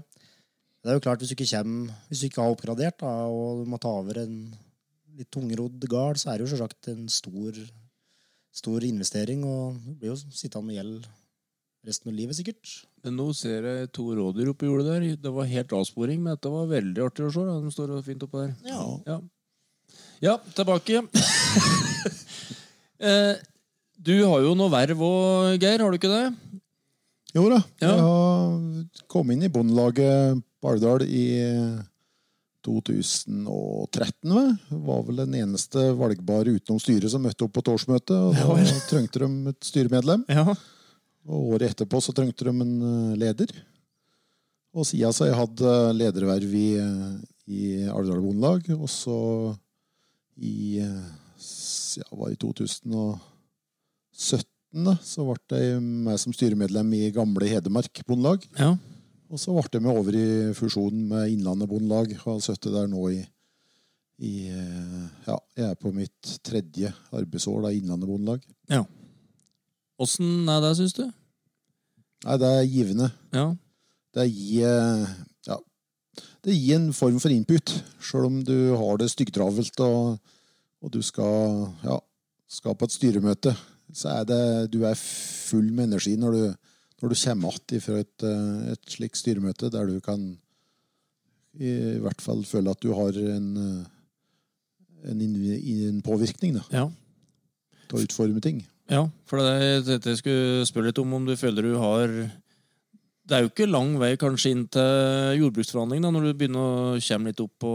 Det 0.84 0.92
er 0.92 0.98
jo 0.98 1.04
klart, 1.06 1.22
hvis 1.22 1.30
du 1.32 1.34
ikke 1.38 1.48
kommer, 1.48 1.92
hvis 2.10 2.20
du 2.20 2.26
ikke 2.28 2.42
har 2.44 2.52
oppgradert 2.52 2.98
da, 3.00 3.10
og 3.32 3.62
du 3.64 3.70
må 3.72 3.78
ta 3.80 3.88
over 3.88 4.18
en 4.20 4.34
litt 5.16 5.30
tungrodd 5.32 5.86
gard, 5.88 6.18
så 6.20 6.28
er 6.28 6.36
det 6.36 6.44
jo 6.44 6.50
selvsagt 6.52 6.90
en 6.92 7.06
stor, 7.08 7.56
stor 8.52 8.84
investering, 8.84 9.46
og 9.48 9.78
du 9.80 9.94
blir 9.96 10.12
jo 10.12 10.18
sittende 10.28 10.68
med 10.68 10.76
gjeld 10.76 11.06
resten 11.88 12.12
av 12.12 12.18
livet, 12.18 12.36
sikkert. 12.36 12.74
Men 13.04 13.16
nå 13.16 13.30
ser 13.36 13.64
jeg 13.70 13.88
to 13.96 14.10
rådyr 14.18 14.52
oppi 14.52 14.68
jordet 14.68 14.90
der. 14.90 15.08
Det 15.24 15.32
var 15.32 15.48
helt 15.48 15.72
avsporing, 15.76 16.20
men 16.20 16.36
dette 16.36 16.52
var 16.52 16.68
veldig 16.68 17.06
artig 17.06 17.26
å 17.26 17.32
se. 17.32 17.44
Da. 17.48 17.56
De 17.64 17.72
står 17.72 17.96
fint 18.04 18.24
oppå 18.28 18.44
der. 18.44 18.54
Ja. 18.68 18.84
Ja, 19.08 19.18
ja 20.24 20.36
tilbake. 20.56 21.00
eh, 23.08 23.34
du 24.04 24.14
har 24.20 24.44
jo 24.44 24.56
noe 24.58 24.72
verv 24.72 25.04
òg, 25.08 25.56
Geir. 25.64 25.80
Har 25.80 25.92
du 25.92 26.00
ikke 26.00 26.12
det? 26.12 26.24
Jo 27.34 27.48
da, 27.50 27.62
Ja. 27.82 27.88
jeg 27.88 28.02
har 28.04 29.06
kommet 29.10 29.36
inn 29.36 29.48
i 29.48 29.52
Bondelaget 29.52 30.44
på 30.64 31.04
i 31.06 31.26
2013. 32.64 34.34
Vel. 34.34 34.56
Var 34.68 35.02
vel 35.06 35.16
den 35.24 35.34
eneste 35.42 35.92
valgbare 35.98 36.56
utenom 36.56 36.80
styret 36.80 37.10
som 37.12 37.22
møtte 37.24 37.44
opp 37.46 37.52
på 37.56 37.60
et 37.64 37.72
årsmøte. 37.74 38.14
Og 38.14 38.34
da 38.38 38.78
trengte 38.88 39.18
de 39.22 39.28
et 39.52 39.68
styremedlem. 39.68 40.24
Ja. 40.32 40.44
Og 41.28 41.54
året 41.56 41.70
etterpå 41.72 42.00
så 42.04 42.12
trengte 42.16 42.44
de 42.48 42.52
en 42.52 42.74
eh, 42.88 43.16
leder. 43.20 43.50
Og 44.74 44.82
siden 44.88 45.12
så 45.14 45.28
jeg 45.28 45.38
hatt 45.38 45.60
eh, 45.60 45.92
lederverv 45.96 46.50
i, 46.56 46.70
eh, 46.80 47.12
i 47.48 47.60
Alvdal 47.88 48.24
Bondelag. 48.24 48.60
Og 48.78 48.88
så 48.92 49.18
i 50.34 50.80
ja, 50.80 52.08
var 52.10 52.32
i 52.32 52.40
2017 52.40 53.20
da, 54.84 54.96
så 55.06 55.22
ble 55.28 55.60
jeg 55.60 55.78
med 55.78 56.18
som 56.18 56.32
styremedlem 56.34 56.88
i 56.96 57.12
gamle 57.14 57.46
Hedmark 57.52 57.94
Bondelag. 58.08 58.40
ja. 58.58 58.74
Og 59.32 59.40
så 59.40 59.54
ble 59.56 59.80
vi 59.80 59.90
over 59.90 60.16
i 60.18 60.26
fusjonen 60.56 61.06
med 61.10 61.32
Innlandet 61.32 61.70
Bondelag. 61.70 62.12
Har 62.24 62.42
sittet 62.44 62.74
der 62.74 62.86
nå 62.90 63.06
i, 63.14 63.22
i 64.22 64.34
eh, 64.52 65.04
Ja, 65.26 65.38
jeg 65.56 65.70
er 65.70 65.78
på 65.80 65.92
mitt 65.96 66.34
tredje 66.44 66.92
arbeidsår 67.14 67.64
da, 67.64 67.72
i 67.72 67.80
Innlandet 67.82 68.10
Bondelag. 68.10 68.44
ja. 68.70 68.84
Åssen 69.94 70.48
er 70.50 70.58
det, 70.58 70.72
syns 70.74 70.92
du? 70.96 71.04
Nei, 72.24 72.36
det 72.42 72.48
er 72.50 72.64
givende. 72.66 73.06
Ja. 73.30 73.44
Det 74.16 74.24
gir 74.26 74.66
eh, 74.66 75.12
ja, 75.46 75.58
det 76.42 76.56
gir 76.56 76.80
en 76.80 76.88
form 76.96 77.20
for 77.22 77.30
input, 77.30 77.70
sjøl 78.02 78.26
om 78.26 78.40
du 78.42 78.74
har 78.74 78.98
det 78.98 79.06
styggtravelt 79.12 79.78
og, 79.86 80.18
og 80.82 80.92
du 80.94 80.98
skal, 81.02 81.68
ja, 81.86 82.00
skal 82.50 82.74
på 82.74 82.88
et 82.90 82.96
styremøte. 82.96 83.54
Så 83.94 84.10
er 84.16 84.26
det, 84.26 84.40
du 84.74 84.80
er 84.82 84.98
full 84.98 85.70
med 85.70 85.92
energi 85.92 86.16
når 86.18 86.34
du, 86.34 86.44
når 87.04 87.12
du 87.12 87.20
kommer 87.20 87.52
tilbake 87.52 87.80
fra 87.84 87.98
et, 88.00 88.24
eh, 88.24 88.72
et 88.72 88.92
slikt 88.96 89.20
styremøte, 89.20 89.68
der 89.70 89.90
du 89.90 90.00
kan 90.00 90.38
i 91.54 91.98
hvert 92.02 92.22
fall 92.24 92.40
føle 92.48 92.72
at 92.72 92.80
du 92.80 92.94
har 92.96 93.12
en, 93.12 93.50
eh, 93.60 95.10
en, 95.12 95.20
en 95.20 96.00
påvirkning 96.02 96.56
da, 96.56 96.64
ja. 96.72 96.86
til 97.90 97.98
å 97.98 98.06
utforme 98.06 98.40
ting. 98.40 98.64
Ja, 98.88 99.04
for 99.28 99.38
det 99.38 99.52
er 99.52 100.08
jeg 100.08 100.18
skulle 100.22 100.64
spørre 100.68 100.88
litt 100.90 100.98
om, 101.00 101.12
om 101.12 101.28
du 101.28 101.36
føler 101.40 101.64
du 101.64 101.76
har 101.80 102.08
Det 103.24 103.32
er 103.32 103.44
jo 103.44 103.48
ikke 103.48 103.68
lang 103.70 103.94
vei 103.96 104.10
kanskje 104.20 104.50
inn 104.52 104.66
til 104.68 105.38
jordbruksforhandling 105.40 106.02
når 106.04 106.26
du 106.26 106.32
begynner 106.34 106.60
å 106.60 106.98
komme 107.00 107.30
litt 107.30 107.40
opp 107.40 107.54
på, 107.64 107.72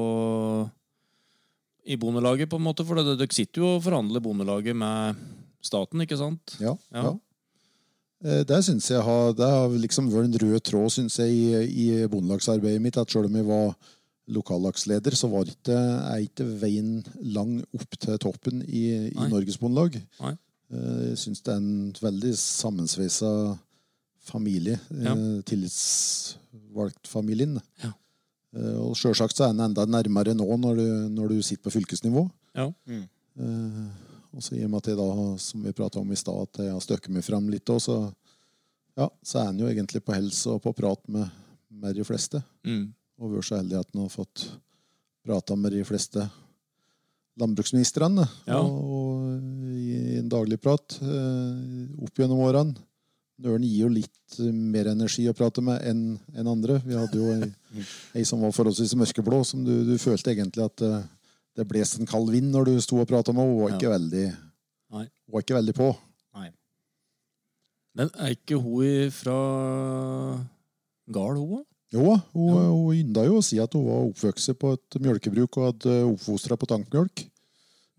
i 1.89 1.97
Bondelaget, 1.97 2.49
på 2.49 2.59
en 2.59 2.67
måte. 2.67 2.85
For 2.85 3.01
dere 3.01 3.29
sitter 3.33 3.61
jo 3.61 3.71
og 3.77 3.81
forhandler 3.85 4.21
Bondelaget 4.21 4.77
med 4.77 5.17
staten, 5.65 6.01
ikke 6.05 6.17
sant? 6.17 6.57
Ja, 6.61 6.75
Ja. 6.93 7.09
ja. 7.09 7.17
Eh, 8.23 8.43
Det 8.43 8.63
synes 8.65 8.89
jeg 8.91 9.01
har, 9.05 9.33
det 9.33 9.47
har 9.49 9.69
liksom 9.79 10.09
vært 10.11 10.25
en 10.29 10.39
rød 10.43 10.59
tråd 10.67 10.89
synes 10.91 11.17
jeg, 11.19 11.29
i, 11.31 11.53
i 12.03 12.07
bondelagsarbeidet 12.07 12.81
mitt. 12.83 12.97
At 12.97 13.11
selv 13.11 13.25
om 13.29 13.35
jeg 13.39 13.45
var 13.47 13.75
lokallagsleder, 14.29 15.15
så 15.17 15.27
var 15.31 15.43
ikke, 15.49 15.73
er 16.13 16.19
ikke 16.25 16.45
veien 16.61 16.99
lang 17.33 17.55
opp 17.73 17.95
til 17.99 18.17
toppen 18.21 18.61
i, 18.67 18.83
i 19.09 19.29
Norges 19.31 19.57
Bondelag. 19.57 19.95
Nei. 20.21 20.35
Eh, 20.71 21.07
Jeg 21.09 21.17
syns 21.23 21.41
det 21.41 21.53
er 21.53 21.57
en 21.63 21.93
veldig 22.01 22.33
sammensveisa 22.37 23.31
familie. 24.29 24.75
Ja. 25.01 25.15
Tillitsvalgtfamilien. 25.49 27.57
Ja. 27.83 27.91
Eh, 28.55 28.77
Og 28.81 28.95
sjølsagt 28.97 29.39
er 29.41 29.47
den 29.53 29.59
enda 29.65 29.85
nærmere 29.89 30.33
nå 30.37 30.45
når 30.57 30.75
du, 30.77 30.85
når 31.15 31.27
du 31.33 31.41
sitter 31.41 31.63
på 31.69 31.73
fylkesnivå. 31.79 32.23
Ja. 32.57 32.67
Eh, 32.89 33.03
og 34.35 34.45
så 34.45 34.55
i 34.55 34.63
og 34.65 34.71
med 34.71 34.83
at 34.83 34.91
jeg 34.91 34.99
da, 34.99 35.09
som 35.41 35.65
vi 35.65 35.75
prata 35.75 36.01
om 36.01 36.11
i 36.13 36.17
stad, 36.19 36.41
at 36.45 36.61
jeg 36.63 36.73
har 36.73 36.83
støkket 36.83 37.13
meg 37.15 37.25
fram 37.25 37.47
litt 37.49 37.69
òg, 37.73 37.81
så, 37.81 37.97
ja, 38.99 39.07
så 39.25 39.41
er 39.41 39.51
en 39.51 39.61
jo 39.63 39.69
egentlig 39.69 40.03
på 40.05 40.15
helse 40.15 40.53
og 40.53 40.61
på 40.65 40.73
prat 40.77 41.01
med, 41.09 41.31
med 41.81 41.97
de 41.97 42.05
fleste. 42.05 42.41
Mm. 42.67 42.91
Og 43.19 43.33
vært 43.33 43.49
så 43.49 43.57
heldig 43.59 43.79
at 43.79 43.89
en 43.95 44.03
har 44.05 44.13
fått 44.13 44.45
prata 45.25 45.57
med 45.59 45.73
de 45.75 45.81
fleste 45.87 46.27
landbruksministrene. 47.39 48.27
Ja. 48.49 48.59
Og, 48.61 48.77
og 48.93 49.73
i 49.73 50.19
en 50.19 50.29
daglig 50.31 50.59
prat 50.61 50.99
eh, 51.01 52.05
opp 52.05 52.21
gjennom 52.21 52.43
årene. 52.45 52.77
Nøren 53.39 53.63
gir 53.63 53.85
jo 53.85 53.89
litt 53.93 54.39
mer 54.51 54.89
energi 54.91 55.23
å 55.31 55.35
prate 55.35 55.63
med 55.63 55.79
enn 55.87 56.01
en 56.35 56.49
andre. 56.51 56.81
Vi 56.83 56.97
hadde 56.97 57.21
jo 57.21 57.29
ei, 57.37 57.47
ei 58.19 58.25
som 58.27 58.43
var 58.43 58.53
forholdsvis 58.55 58.97
mørkeblå, 58.99 59.41
som 59.47 59.63
du, 59.63 59.73
du 59.87 59.95
følte 60.01 60.33
egentlig 60.33 60.65
at 60.67 60.83
eh, 60.85 60.99
det 61.59 61.67
blåste 61.67 61.99
en 62.01 62.07
kald 62.09 62.29
vind 62.33 62.53
når 62.55 62.69
du 62.69 62.75
sto 62.83 62.99
og 63.03 63.07
prata 63.09 63.33
med 63.35 63.43
henne. 63.43 63.55
Hun 63.57 63.63
var 63.65 63.75
ikke, 63.75 63.91
veldig, 63.91 64.25
Nei. 64.95 65.05
hun 65.05 65.35
var 65.35 65.43
ikke 65.45 65.57
veldig 65.59 65.75
på. 65.77 65.89
Nei. 66.39 66.49
Men 67.99 68.11
er 68.15 68.35
ikke 68.37 68.59
hun 68.63 69.11
fra 69.11 69.37
Gard, 71.09 71.39
hun 71.41 71.57
òg? 71.59 71.65
Jo, 71.89 72.05
hun, 72.35 72.53
hun 72.69 72.93
ynda 72.99 73.23
jo 73.25 73.39
å 73.39 73.43
si 73.45 73.57
at 73.61 73.73
hun 73.73 73.87
var 73.87 74.03
oppvokst 74.11 74.51
på 74.61 74.75
et 74.77 74.97
mjølkebruk 75.01 75.57
og 75.57 75.71
hadde 75.71 75.95
oppfostra 76.11 76.53
på 76.61 76.67
tankmjølk. 76.69 77.23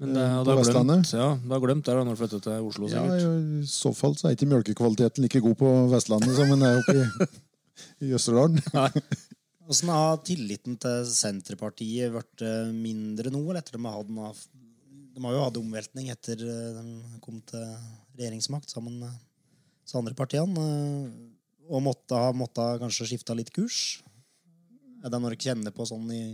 Men 0.00 0.14
det 0.14 0.22
Eh, 0.30 0.36
på 0.46 0.54
Vestlandet? 0.56 1.02
glemt. 1.02 1.10
Ja, 1.18 1.26
det 1.42 1.50
har 1.56 1.60
glemt 1.64 1.84
der 1.88 1.98
når 1.98 2.14
du 2.14 2.20
flyttet 2.22 2.44
til 2.46 2.68
Oslo. 2.70 2.86
Ja, 2.88 3.02
sikkert. 3.02 3.58
I 3.60 3.66
så 3.68 3.90
fall 3.98 4.14
så 4.16 4.28
er 4.30 4.36
ikke 4.36 4.48
mjølkekvaliteten 4.48 5.26
like 5.26 5.42
god 5.44 5.58
på 5.60 5.72
Vestlandet 5.90 6.38
som 6.38 6.48
den 6.54 6.62
er 6.64 6.78
oppe 6.78 6.94
i, 6.96 7.28
i 8.06 8.14
Østerdalen. 8.16 8.62
Hvordan 9.70 9.90
har 9.94 10.16
tilliten 10.26 10.74
til 10.82 11.04
Senterpartiet 11.06 12.10
blitt 12.10 12.42
eh, 12.42 12.72
mindre 12.74 13.30
nå? 13.30 13.38
Eller 13.44 13.60
etter 13.60 13.76
de 13.76 13.84
har 13.86 14.00
hatt 14.00 14.40
De 15.14 15.22
har 15.22 15.34
jo 15.36 15.42
hatt 15.44 15.58
omveltning 15.60 16.08
etter 16.10 16.40
eh, 16.42 16.78
de 16.80 17.18
kom 17.22 17.36
til 17.46 17.62
regjeringsmakt 18.18 18.72
sammen 18.72 18.96
med 18.98 19.12
de 19.14 20.00
andre 20.00 20.16
partiene. 20.18 20.64
eh, 20.64 21.68
Og 21.70 21.84
måtte 21.86 22.18
ha 22.18 22.32
måtte 22.34 22.64
kanskje 22.80 23.12
skifta 23.12 23.36
litt 23.38 23.52
kurs? 23.54 24.00
Er 25.04 25.06
det 25.06 25.20
noe 25.20 25.30
dere 25.30 25.38
kjenner 25.38 25.70
på 25.76 25.86
sånn 25.86 26.10
i 26.16 26.24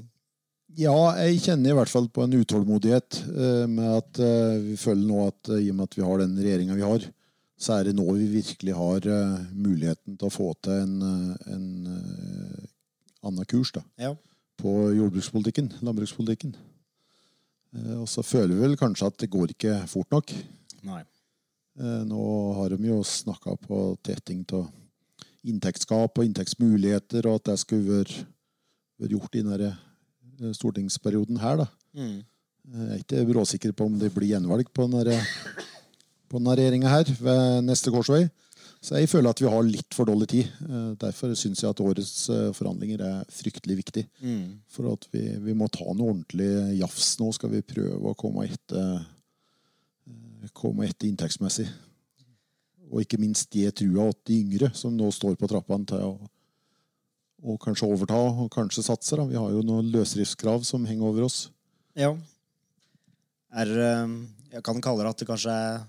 Ja, 0.81 0.97
jeg 1.21 1.43
kjenner 1.45 1.75
i 1.75 1.77
hvert 1.77 1.93
fall 1.93 2.09
på 2.09 2.25
en 2.25 2.39
utålmodighet 2.41 3.21
med 3.69 3.91
at 4.01 4.19
vi 4.65 4.75
føler 4.81 5.05
nå 5.07 5.21
at 5.29 5.51
i 5.61 5.69
og 5.71 5.77
med 5.77 5.85
at 5.85 5.95
vi 5.95 6.07
har 6.09 6.19
den 6.25 6.33
regjeringa 6.41 6.75
vi 6.75 6.83
har, 6.89 7.05
så 7.55 7.77
er 7.77 7.87
det 7.87 7.95
nå 8.01 8.09
vi 8.17 8.27
virkelig 8.33 8.75
har 8.75 9.07
muligheten 9.53 10.17
til 10.17 10.27
å 10.27 10.35
få 10.35 10.49
til 10.67 10.81
en, 10.81 11.37
en 11.47 12.67
annen 13.27 13.47
kurs 13.51 13.73
da, 13.75 13.83
Ja. 13.99 14.15
på 14.61 14.73
jordbrukspolitikken, 14.97 15.73
landbrukspolitikken. 15.83 16.55
Eh, 17.77 17.97
og 18.01 18.09
så 18.09 18.23
føler 18.25 18.55
vi 18.55 18.63
vel 18.63 18.77
kanskje 18.81 19.07
at 19.11 19.19
det 19.19 19.31
går 19.31 19.53
ikke 19.55 19.77
fort 19.91 20.11
nok. 20.15 20.33
Nei. 20.87 21.03
Eh, 21.79 22.05
Nå 22.09 22.23
har 22.57 22.71
de 22.73 22.89
jo 22.89 23.03
snakka 23.05 23.57
på 23.67 23.81
tetting 24.07 24.45
av 24.57 24.71
inntektsgap 25.47 26.19
og 26.19 26.25
inntektsmuligheter, 26.25 27.27
og 27.29 27.41
at 27.41 27.53
det 27.53 27.59
skulle 27.63 28.01
vært 28.01 28.17
vært 28.97 29.13
gjort 29.13 29.37
i 29.37 29.43
denne 29.45 29.69
eh, 30.41 30.53
stortingsperioden 30.57 31.39
her. 31.43 31.57
da. 31.65 31.67
Mm. 31.95 32.25
Jeg 32.67 32.89
er 32.91 33.03
ikke 33.05 33.27
bråsikker 33.29 33.73
på 33.77 33.87
om 33.87 33.99
det 34.01 34.09
blir 34.15 34.33
gjenvalg 34.33 34.67
på 34.75 34.89
denne, 34.91 35.21
på 36.29 36.41
denne 36.41 36.57
regjeringa 36.59 36.91
her 36.91 37.13
ved 37.21 37.63
neste 37.69 37.93
korsvei. 37.95 38.25
Så 38.87 39.01
jeg 39.01 39.09
føler 39.11 39.33
at 39.33 39.41
vi 39.43 39.49
har 39.51 39.65
litt 39.67 39.97
for 39.97 40.07
dårlig 40.07 40.29
tid. 40.31 40.51
Eh, 40.63 40.91
Derfor 41.01 41.33
syns 41.35 41.59
jeg 41.63 41.73
at 41.73 41.81
årets 41.83 42.29
eh, 42.31 42.53
forhandlinger 42.55 43.03
er 43.03 43.33
fryktelig 43.35 43.81
viktig. 43.81 44.05
Mm. 44.23 44.61
For 44.71 44.93
at 44.93 45.09
vi, 45.11 45.25
vi 45.43 45.55
må 45.59 45.67
ta 45.75 45.89
noe 45.89 46.13
ordentlig 46.13 46.77
jafs 46.79 47.17
nå, 47.19 47.33
skal 47.35 47.51
vi 47.51 47.65
prøve 47.67 48.13
å 48.13 48.19
komme 48.19 48.45
etter, 48.47 49.01
eh, 50.07 50.53
komme 50.55 50.87
etter 50.87 51.11
inntektsmessig. 51.11 51.67
Og 52.87 53.03
ikke 53.03 53.19
minst 53.19 53.51
gi 53.51 53.65
trua 53.75 54.07
til 54.13 54.23
de 54.31 54.39
yngre, 54.45 54.71
som 54.79 54.95
nå 54.95 55.11
står 55.11 55.35
på 55.41 55.51
trappene 55.51 55.91
til 55.91 56.07
å 56.13 56.17
og 57.47 57.59
kanskje 57.63 57.87
overta 57.93 58.17
og 58.17 58.47
kanskje 58.51 58.83
satse. 58.83 59.15
Da. 59.15 59.23
Vi 59.29 59.37
har 59.37 59.51
jo 59.53 59.61
noen 59.63 59.91
løsdriftskrav 59.93 60.65
som 60.67 60.87
henger 60.89 61.11
over 61.11 61.27
oss. 61.27 61.37
Ja. 61.95 62.09
Er, 63.55 63.71
jeg 64.51 64.65
kan 64.67 64.81
kalle 64.83 65.05
det 65.05 65.13
at 65.13 65.21
det 65.21 65.29
kanskje 65.29 65.53
er 65.53 65.85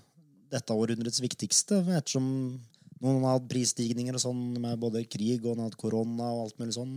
dette 0.52 0.76
århundrets 0.76 1.22
viktigste, 1.24 1.80
ettersom 1.96 2.28
noen 3.00 3.22
har 3.24 3.38
hatt 3.38 3.48
prisstigninger 3.48 4.14
og 4.14 4.20
sånn 4.22 4.58
med 4.60 4.78
både 4.80 5.04
krig 5.08 5.44
og 5.46 5.56
noe 5.58 5.70
korona 5.78 6.32
og 6.34 6.46
alt 6.46 6.58
mulig 6.58 6.74
sånn. 6.74 6.94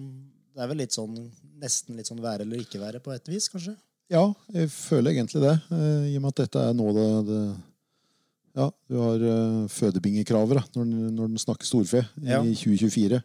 Det 0.56 0.62
er 0.64 0.68
vel 0.68 0.78
litt 0.82 0.92
sånn, 0.96 1.16
nesten 1.62 1.96
litt 1.96 2.08
sånn 2.10 2.20
være 2.24 2.42
eller 2.46 2.58
ikke 2.64 2.80
være 2.82 3.00
på 3.04 3.14
et 3.16 3.28
vis, 3.32 3.48
kanskje? 3.50 3.76
Ja, 4.12 4.26
jeg 4.52 4.68
føler 4.70 5.12
egentlig 5.14 5.42
det. 5.42 5.54
eh, 5.72 6.10
I 6.12 6.16
og 6.18 6.22
med 6.24 6.34
at 6.34 6.42
dette 6.44 6.60
er 6.70 6.74
nå 6.74 6.94
det, 6.94 7.10
det 7.30 7.42
Ja, 8.54 8.66
du 8.90 8.96
har 9.00 9.18
fødebingekraver 9.22 9.70
fødebingekravet 9.70 10.56
da, 10.58 10.64
når, 10.76 10.86
den- 10.92 11.16
når 11.16 11.28
den 11.30 11.38
snakker 11.38 11.64
storfe 11.66 12.02
Ja. 12.22 12.42
i 12.44 12.54
2024. 12.54 13.22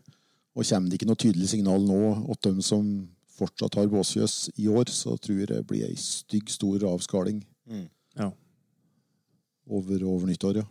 Og 0.55 0.65
kommer 0.65 0.89
det 0.89 1.01
ikke 1.01 1.09
noe 1.09 1.17
tydelig 1.17 1.49
signal 1.49 1.81
nå 1.83 2.31
at 2.31 2.41
de 2.43 2.62
som 2.62 3.09
fortsatt 3.37 3.75
har 3.75 3.89
båsfjøs 3.89 4.51
i 4.57 4.69
år, 4.69 4.85
så 4.87 5.19
tror 5.19 5.39
jeg 5.41 5.49
det 5.49 5.67
blir 5.67 5.83
ei 5.89 5.97
stygg, 5.97 6.49
stor 6.49 6.79
avskaling 6.79 7.43
Mm. 7.69 7.89
Ja. 8.17 8.31
over, 9.69 10.05
over 10.05 10.27
nyttår. 10.29 10.57
ja. 10.57 10.62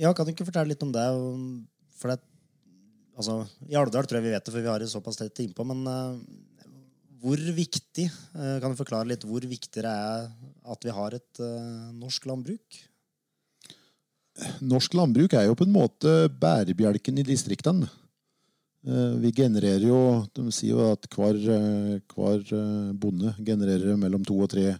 Ja, 0.00 0.14
kan 0.16 0.24
du 0.24 0.32
ikke 0.32 0.48
fortelle 0.48 0.72
litt 0.72 0.84
om 0.84 0.92
det? 0.94 1.06
For 2.00 2.12
det 2.12 2.20
altså, 3.20 3.42
I 3.68 3.76
Alvdal 3.76 4.06
tror 4.08 4.20
jeg 4.20 4.28
vi 4.28 4.34
vet 4.34 4.46
det, 4.46 4.54
for 4.54 4.64
vi 4.64 4.70
har 4.72 4.80
det 4.80 4.88
såpass 4.92 5.20
tett 5.20 5.42
innpå. 5.44 5.66
Men 5.68 5.82
uh, 5.84 6.16
hvor 7.20 7.40
viktig 7.56 8.06
uh, 8.08 8.56
Kan 8.62 8.72
du 8.72 8.80
forklare 8.80 9.10
litt 9.10 9.26
hvor 9.28 9.44
viktig 9.44 9.84
det 9.84 9.90
er 9.90 10.30
at 10.72 10.86
vi 10.86 10.94
har 10.96 11.16
et 11.18 11.42
uh, 11.42 11.90
norsk 11.96 12.28
landbruk? 12.30 12.80
Norsk 14.64 14.94
landbruk 14.96 15.34
er 15.36 15.50
jo 15.50 15.58
på 15.58 15.66
en 15.68 15.74
måte 15.74 16.14
bærebjelken 16.40 17.18
i 17.20 17.26
distriktene. 17.26 17.90
Vi 18.80 19.28
genererer 19.36 19.82
jo 19.84 19.98
De 20.32 20.46
sier 20.56 20.72
jo 20.72 20.86
at 20.94 21.04
hver, 21.12 21.36
hver 22.14 22.46
bonde 22.96 23.34
genererer 23.44 23.98
mellom 24.00 24.22
to 24.24 24.38
og 24.40 24.48
tre 24.54 24.70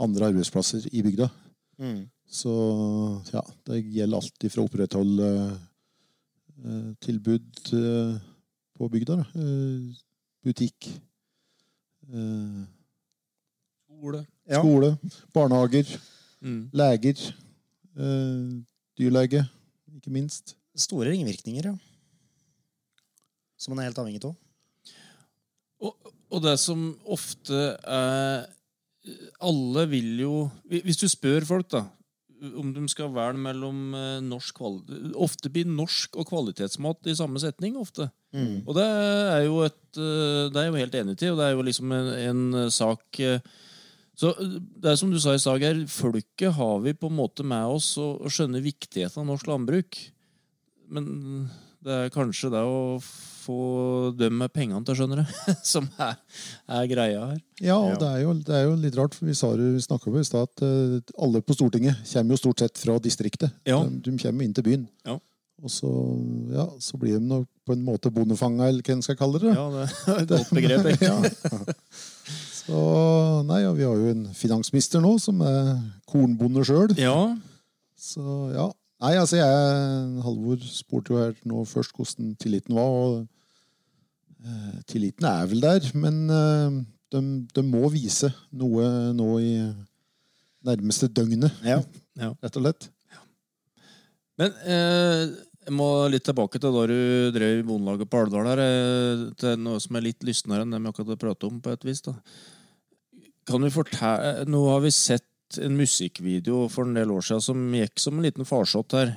andre 0.00 0.30
arbeidsplasser 0.30 0.86
i 0.88 1.02
bygda. 1.04 1.28
Mm. 1.76 2.06
Så 2.30 2.52
ja, 3.32 3.42
det 3.68 3.82
gjelder 3.94 4.18
alltid 4.20 4.52
fra 4.52 4.62
å 4.64 4.68
opprettholde 4.68 5.28
eh, 6.64 6.88
tilbud 7.04 7.60
eh, 7.78 8.14
på 8.74 8.88
bygda. 8.90 9.18
Eh, 9.38 9.92
butikk, 10.44 10.88
eh, 12.10 12.64
Skole. 13.88 14.24
Ja. 14.50 14.60
skole, 14.60 14.96
barnehager, 15.32 15.94
Mm. 16.44 16.68
leger, 16.76 17.16
eh, 17.96 18.48
dyrlege, 19.00 19.40
ikke 19.96 20.10
minst. 20.12 20.56
Store 20.76 21.08
ringvirkninger, 21.08 21.64
ja. 21.70 21.74
Som 23.56 23.72
man 23.72 23.80
er 23.80 23.88
helt 23.88 23.96
avhengig 24.02 24.20
av. 24.28 24.34
Og, 25.80 26.10
og 26.28 26.42
det 26.44 26.58
som 26.60 26.82
ofte 27.06 27.78
er 27.80 28.44
Alle 29.40 29.82
vil 29.90 30.18
jo 30.20 30.50
Hvis 30.68 30.96
du 31.00 31.06
spør 31.08 31.44
folk, 31.44 31.66
da, 31.72 31.82
om 32.60 32.72
de 32.74 32.84
skal 32.90 33.12
velge 33.14 33.40
mellom 33.40 33.94
eh, 33.96 34.22
norsk 34.24 34.60
Ofte 34.64 35.50
blir 35.52 35.68
norsk 35.68 36.18
og 36.20 36.28
kvalitetsmat 36.30 37.10
i 37.10 37.16
samme 37.18 37.40
setning. 37.42 37.76
ofte. 37.80 38.10
Mm. 38.34 38.64
Og 38.66 38.74
det 38.76 38.86
er 38.86 39.44
jo 39.46 39.60
et 39.66 40.00
eh, 40.00 40.50
Det 40.50 40.58
er 40.58 40.66
jeg 40.66 40.72
jo 40.72 40.82
helt 40.82 40.98
enig 41.00 41.16
til, 41.18 41.32
og 41.32 41.38
det 41.40 41.46
er 41.46 41.54
jo 41.54 41.66
liksom 41.68 41.94
en, 41.94 42.10
en 42.28 42.70
sak 42.70 43.20
eh, 43.20 43.44
Så 44.18 44.34
det 44.38 44.90
er 44.90 44.96
som 45.00 45.12
du 45.12 45.20
sa 45.22 45.34
i 45.34 45.42
stad, 45.42 45.62
Geir. 45.62 45.84
Folket 45.90 46.54
har 46.54 46.80
vi 46.84 46.94
på 46.94 47.10
en 47.10 47.18
måte 47.18 47.46
med 47.46 47.76
oss 47.76 47.94
og, 47.98 48.22
og 48.22 48.34
skjønner 48.34 48.64
viktigheten 48.64 49.22
av 49.22 49.30
norsk 49.32 49.48
landbruk. 49.50 50.00
Men 50.94 51.06
det 51.84 51.94
er 51.94 52.14
kanskje 52.14 52.52
det 52.52 52.62
å 52.62 52.98
få 53.44 53.58
dem 54.18 54.38
med 54.40 54.52
pengene 54.54 54.80
til 54.84 54.94
å 54.94 54.98
skjønne 54.98 55.20
det, 55.22 55.54
som 55.74 55.86
er, 56.00 56.16
er 56.80 56.88
greia 56.90 57.26
her. 57.32 57.38
Ja, 57.60 57.76
og 57.78 57.92
Ja. 57.92 57.98
Det, 58.00 58.08
er 58.10 58.24
jo, 58.24 58.32
det 58.48 58.56
er 58.56 58.64
jo 58.66 58.74
litt 58.80 58.98
rart, 58.98 59.14
for 59.16 59.28
vi, 59.28 59.36
vi 59.36 59.84
snakka 59.84 60.10
jo 60.10 60.22
i 60.22 60.26
stad 60.26 60.48
at 60.48 60.64
eh, 60.66 61.14
alle 61.22 61.44
på 61.44 61.56
Stortinget 61.56 62.02
kommer 62.10 62.34
jo 62.36 62.42
stort 62.42 62.64
sett 62.64 62.80
fra 62.82 62.98
distriktet. 63.02 63.54
Ja. 63.68 63.78
De, 63.84 64.00
de 64.08 64.16
kommer 64.24 64.48
inn 64.48 64.56
til 64.56 64.66
byen. 64.66 64.88
Ja. 65.06 65.18
Og 65.64 65.70
så, 65.70 65.88
ja, 66.52 66.64
så 66.82 66.98
blir 67.00 67.20
de 67.20 67.28
nok 67.30 67.46
på 67.64 67.72
en 67.76 67.84
måte 67.86 68.10
bondefanga, 68.12 68.66
eller 68.68 68.84
hva 68.84 68.96
en 68.96 69.04
skal 69.06 69.16
kalle 69.16 69.40
det. 69.40 69.52
Ja, 69.54 69.68
det 69.72 69.84
er 70.12 70.22
et 70.24 70.32
godt 70.34 70.54
begrep. 70.56 70.88
egentlig. 70.92 71.12
Ja. 72.24 72.34
Så, 72.64 72.78
nei, 73.44 73.58
ja, 73.60 73.74
vi 73.76 73.84
har 73.84 73.98
jo 74.00 74.08
en 74.08 74.22
finansminister 74.32 75.02
nå 75.04 75.10
som 75.20 75.42
er 75.44 75.74
kornbonde 76.08 76.62
sjøl. 76.64 76.94
Ja, 76.96 77.34
Så 78.00 78.24
ja. 78.54 78.70
Nei, 79.04 79.10
altså 79.20 79.36
jeg 79.36 80.22
Halvor 80.24 80.62
spurte 80.64 81.12
jo 81.12 81.18
her 81.20 81.34
nå 81.44 81.64
først 81.68 81.92
hvordan 81.92 82.30
tilliten 82.40 82.76
var, 82.78 82.88
og 82.88 83.26
tilliten 84.90 85.26
er 85.28 85.46
vel 85.50 85.60
der, 85.64 85.86
men 85.94 86.18
eh, 86.30 86.76
de, 87.14 87.20
de 87.54 87.62
må 87.66 87.88
vise 87.92 88.30
noe 88.52 89.12
nå 89.16 89.30
i 89.40 89.54
nærmeste 90.64 91.08
døgnet, 91.12 91.52
Ja. 91.64 91.80
ja. 92.20 92.30
rett 92.42 92.56
og 92.60 92.64
slett. 92.64 92.88
Men 94.40 94.54
eh, 94.66 95.28
jeg 95.64 95.72
må 95.76 95.86
litt 96.12 96.24
tilbake 96.26 96.58
til 96.60 96.74
da 96.74 96.86
du 96.90 96.96
drev 97.36 97.60
Bondelaget 97.68 98.10
på 98.10 98.24
Alvdal. 98.24 98.48
her, 98.50 98.62
eh, 98.64 99.22
Til 99.40 99.60
noe 99.62 99.80
som 99.80 99.96
er 99.96 100.08
litt 100.08 100.24
lystnere 100.26 100.64
enn 100.66 100.74
det 100.74 100.80
vi 100.82 100.90
akkurat 100.90 101.14
har 101.14 101.20
pratet 101.22 101.46
om. 101.48 101.60
på 101.62 101.72
et 101.72 101.86
vis 101.86 102.02
da. 102.04 102.16
Kan 103.46 103.62
du 103.64 103.70
fortelle, 103.70 104.44
Nå 104.48 104.64
har 104.72 104.80
vi 104.84 104.90
sett 104.90 105.60
en 105.60 105.76
musikkvideo 105.78 106.64
for 106.72 106.88
en 106.88 106.96
del 106.96 107.12
år 107.14 107.22
siden 107.22 107.44
som 107.44 107.62
gikk 107.76 108.00
som 108.02 108.18
en 108.18 108.24
liten 108.26 108.48
farsott 108.48 108.96
her. 108.96 109.14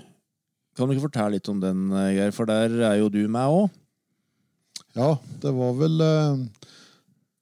Kan 0.77 0.87
du 0.87 0.93
ikke 0.93 1.07
fortelle 1.07 1.39
litt 1.39 1.49
om 1.49 1.59
den, 1.63 1.87
eh, 1.91 2.13
Geir? 2.19 2.31
For 2.35 2.45
der 2.45 2.69
er 2.91 2.97
jo 2.99 3.09
du 3.09 3.23
med 3.27 3.47
òg. 3.49 3.69
Ja, 4.97 5.11
det 5.43 5.51
var 5.53 5.73
vel 5.77 6.01
eh, 6.01 6.37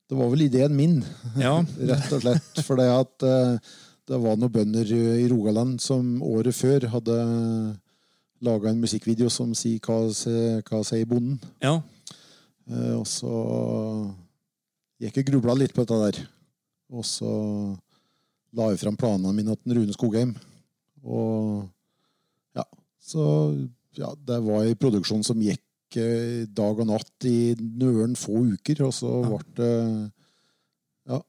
Det 0.09 0.17
var 0.19 0.29
vel 0.33 0.41
ideen 0.45 0.75
min, 0.75 0.97
Ja. 1.39 1.57
rett 1.63 2.11
og 2.13 2.21
slett. 2.25 2.61
For 2.67 2.75
det 2.79 2.89
at 2.91 3.23
eh, 3.25 3.57
det 4.05 4.19
var 4.21 4.35
noen 4.37 4.51
bønder 4.53 4.91
i 4.93 5.25
Rogaland 5.31 5.79
som 5.81 6.19
året 6.21 6.53
før 6.53 6.85
hadde 6.93 7.15
laga 8.45 8.69
en 8.69 8.81
musikkvideo 8.83 9.31
som 9.33 9.55
sier 9.57 9.79
hva, 9.81 10.83
sier 10.85 11.07
bonden. 11.09 11.39
ja. 11.63 11.79
Eh, 12.69 12.93
Og 12.99 13.05
så 13.09 13.31
gikk 15.01 15.17
jeg 15.19 15.27
grubla 15.31 15.55
litt 15.57 15.73
på 15.75 15.83
dette 15.83 15.97
der. 16.03 16.19
Og 16.93 17.03
så 17.05 17.31
la 18.55 18.69
jeg 18.71 18.79
fram 18.83 18.95
planene 18.99 19.33
mine 19.35 19.55
til 19.57 19.75
Rune 19.79 19.93
Skogheim. 19.95 20.35
Og 21.03 21.65
ja, 22.55 22.63
så 23.03 23.25
ja, 23.97 24.13
det 24.27 24.37
var 24.45 24.63
en 24.69 24.79
produksjon 24.79 25.25
som 25.25 25.41
gikk 25.43 25.64
eh, 26.01 26.45
dag 26.47 26.79
og 26.83 26.87
natt 26.89 27.27
i 27.29 27.55
nøren 27.59 28.15
få 28.19 28.41
uker, 28.55 28.83
og 28.87 28.93
så 28.95 29.11
Ja. 29.23 29.37
ble 29.37 29.45
det 29.59 30.11
ja, 31.09 31.19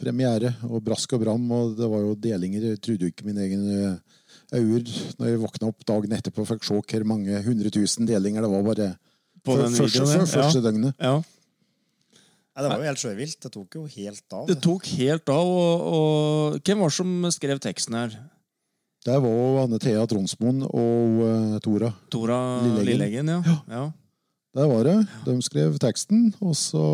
premiere 0.00 0.54
og 0.68 0.82
brask 0.84 1.12
og 1.16 1.20
bram, 1.24 1.44
og 1.52 1.76
det 1.78 1.88
var 1.90 2.00
jo 2.06 2.14
delinger. 2.14 2.70
Jeg 2.72 2.80
trodde 2.80 3.06
jo 3.06 3.12
ikke 3.12 3.26
min 3.28 3.38
egen 3.44 3.66
øyne 4.54 4.94
når 5.18 5.26
jeg 5.28 5.42
våkna 5.42 5.68
opp 5.70 5.84
dagen 5.86 6.12
etterpå 6.16 6.42
og 6.42 6.48
fikk 6.54 6.64
se 6.66 6.78
hvor 6.80 7.04
mange 7.04 7.42
hundre 7.44 7.70
tusen 7.70 8.06
delinger 8.08 8.42
det 8.46 8.50
var 8.50 8.62
bare 8.66 8.88
På 9.44 9.56
den 9.56 9.72
første, 9.72 10.00
videoen, 10.02 10.26
ja. 10.26 10.32
første 10.32 10.62
døgnet. 10.64 10.94
ja. 11.00 11.12
ja. 11.18 11.22
Nei, 12.50 12.64
det 12.66 12.70
var 12.72 12.80
jo 12.82 12.88
helt 12.90 13.00
sjøvilt. 13.00 13.36
Det 13.40 13.50
tok 13.54 13.74
jo 13.78 13.84
helt 13.86 14.34
av. 14.34 14.46
Det 14.50 14.56
tok 14.60 14.86
helt 14.98 15.30
av. 15.32 15.46
Og, 15.48 15.84
og 15.94 16.56
hvem 16.66 16.80
var 16.82 16.90
det 16.90 16.96
som 16.98 17.12
skrev 17.32 17.60
teksten 17.62 17.94
her? 17.96 18.16
Det 19.06 19.16
var 19.24 19.62
Anne 19.62 19.78
Thea 19.80 20.02
Tronsmoen 20.06 20.60
og 20.68 21.20
uh, 21.24 21.54
Tora. 21.64 21.88
Tora 22.12 22.40
Lilleggen. 22.66 22.86
Lilleggen, 22.90 23.30
ja. 23.32 23.56
ja. 23.70 23.84
Der 24.58 24.66
var 24.68 24.84
det. 24.84 24.96
De 25.24 25.36
skrev 25.46 25.78
teksten, 25.80 26.28
og 26.42 26.56
så 26.58 26.84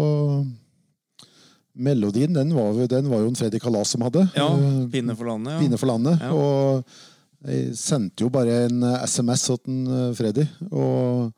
Melodien 1.76 2.32
den 2.32 2.54
var, 2.56 2.78
den 2.88 3.08
var 3.10 3.20
jo 3.20 3.28
en 3.28 3.36
Freddy 3.36 3.58
Kalas 3.60 3.90
som 3.92 4.04
hadde. 4.06 4.22
Ja, 4.36 4.46
Eh, 4.56 4.86
Pinne 4.92 5.16
for 5.16 5.28
landet. 5.28 5.52
Ja. 5.56 5.60
Pinne 5.60 5.78
for 5.80 5.90
landet. 5.90 6.22
Ja. 6.22 6.30
Og 6.32 7.50
jeg 7.50 7.74
sendte 7.76 8.24
jo 8.24 8.30
bare 8.32 8.62
en 8.66 8.80
SMS 9.04 9.44
til 9.50 9.90
eh, 9.92 10.14
Freddy, 10.16 10.46
og 10.70 11.32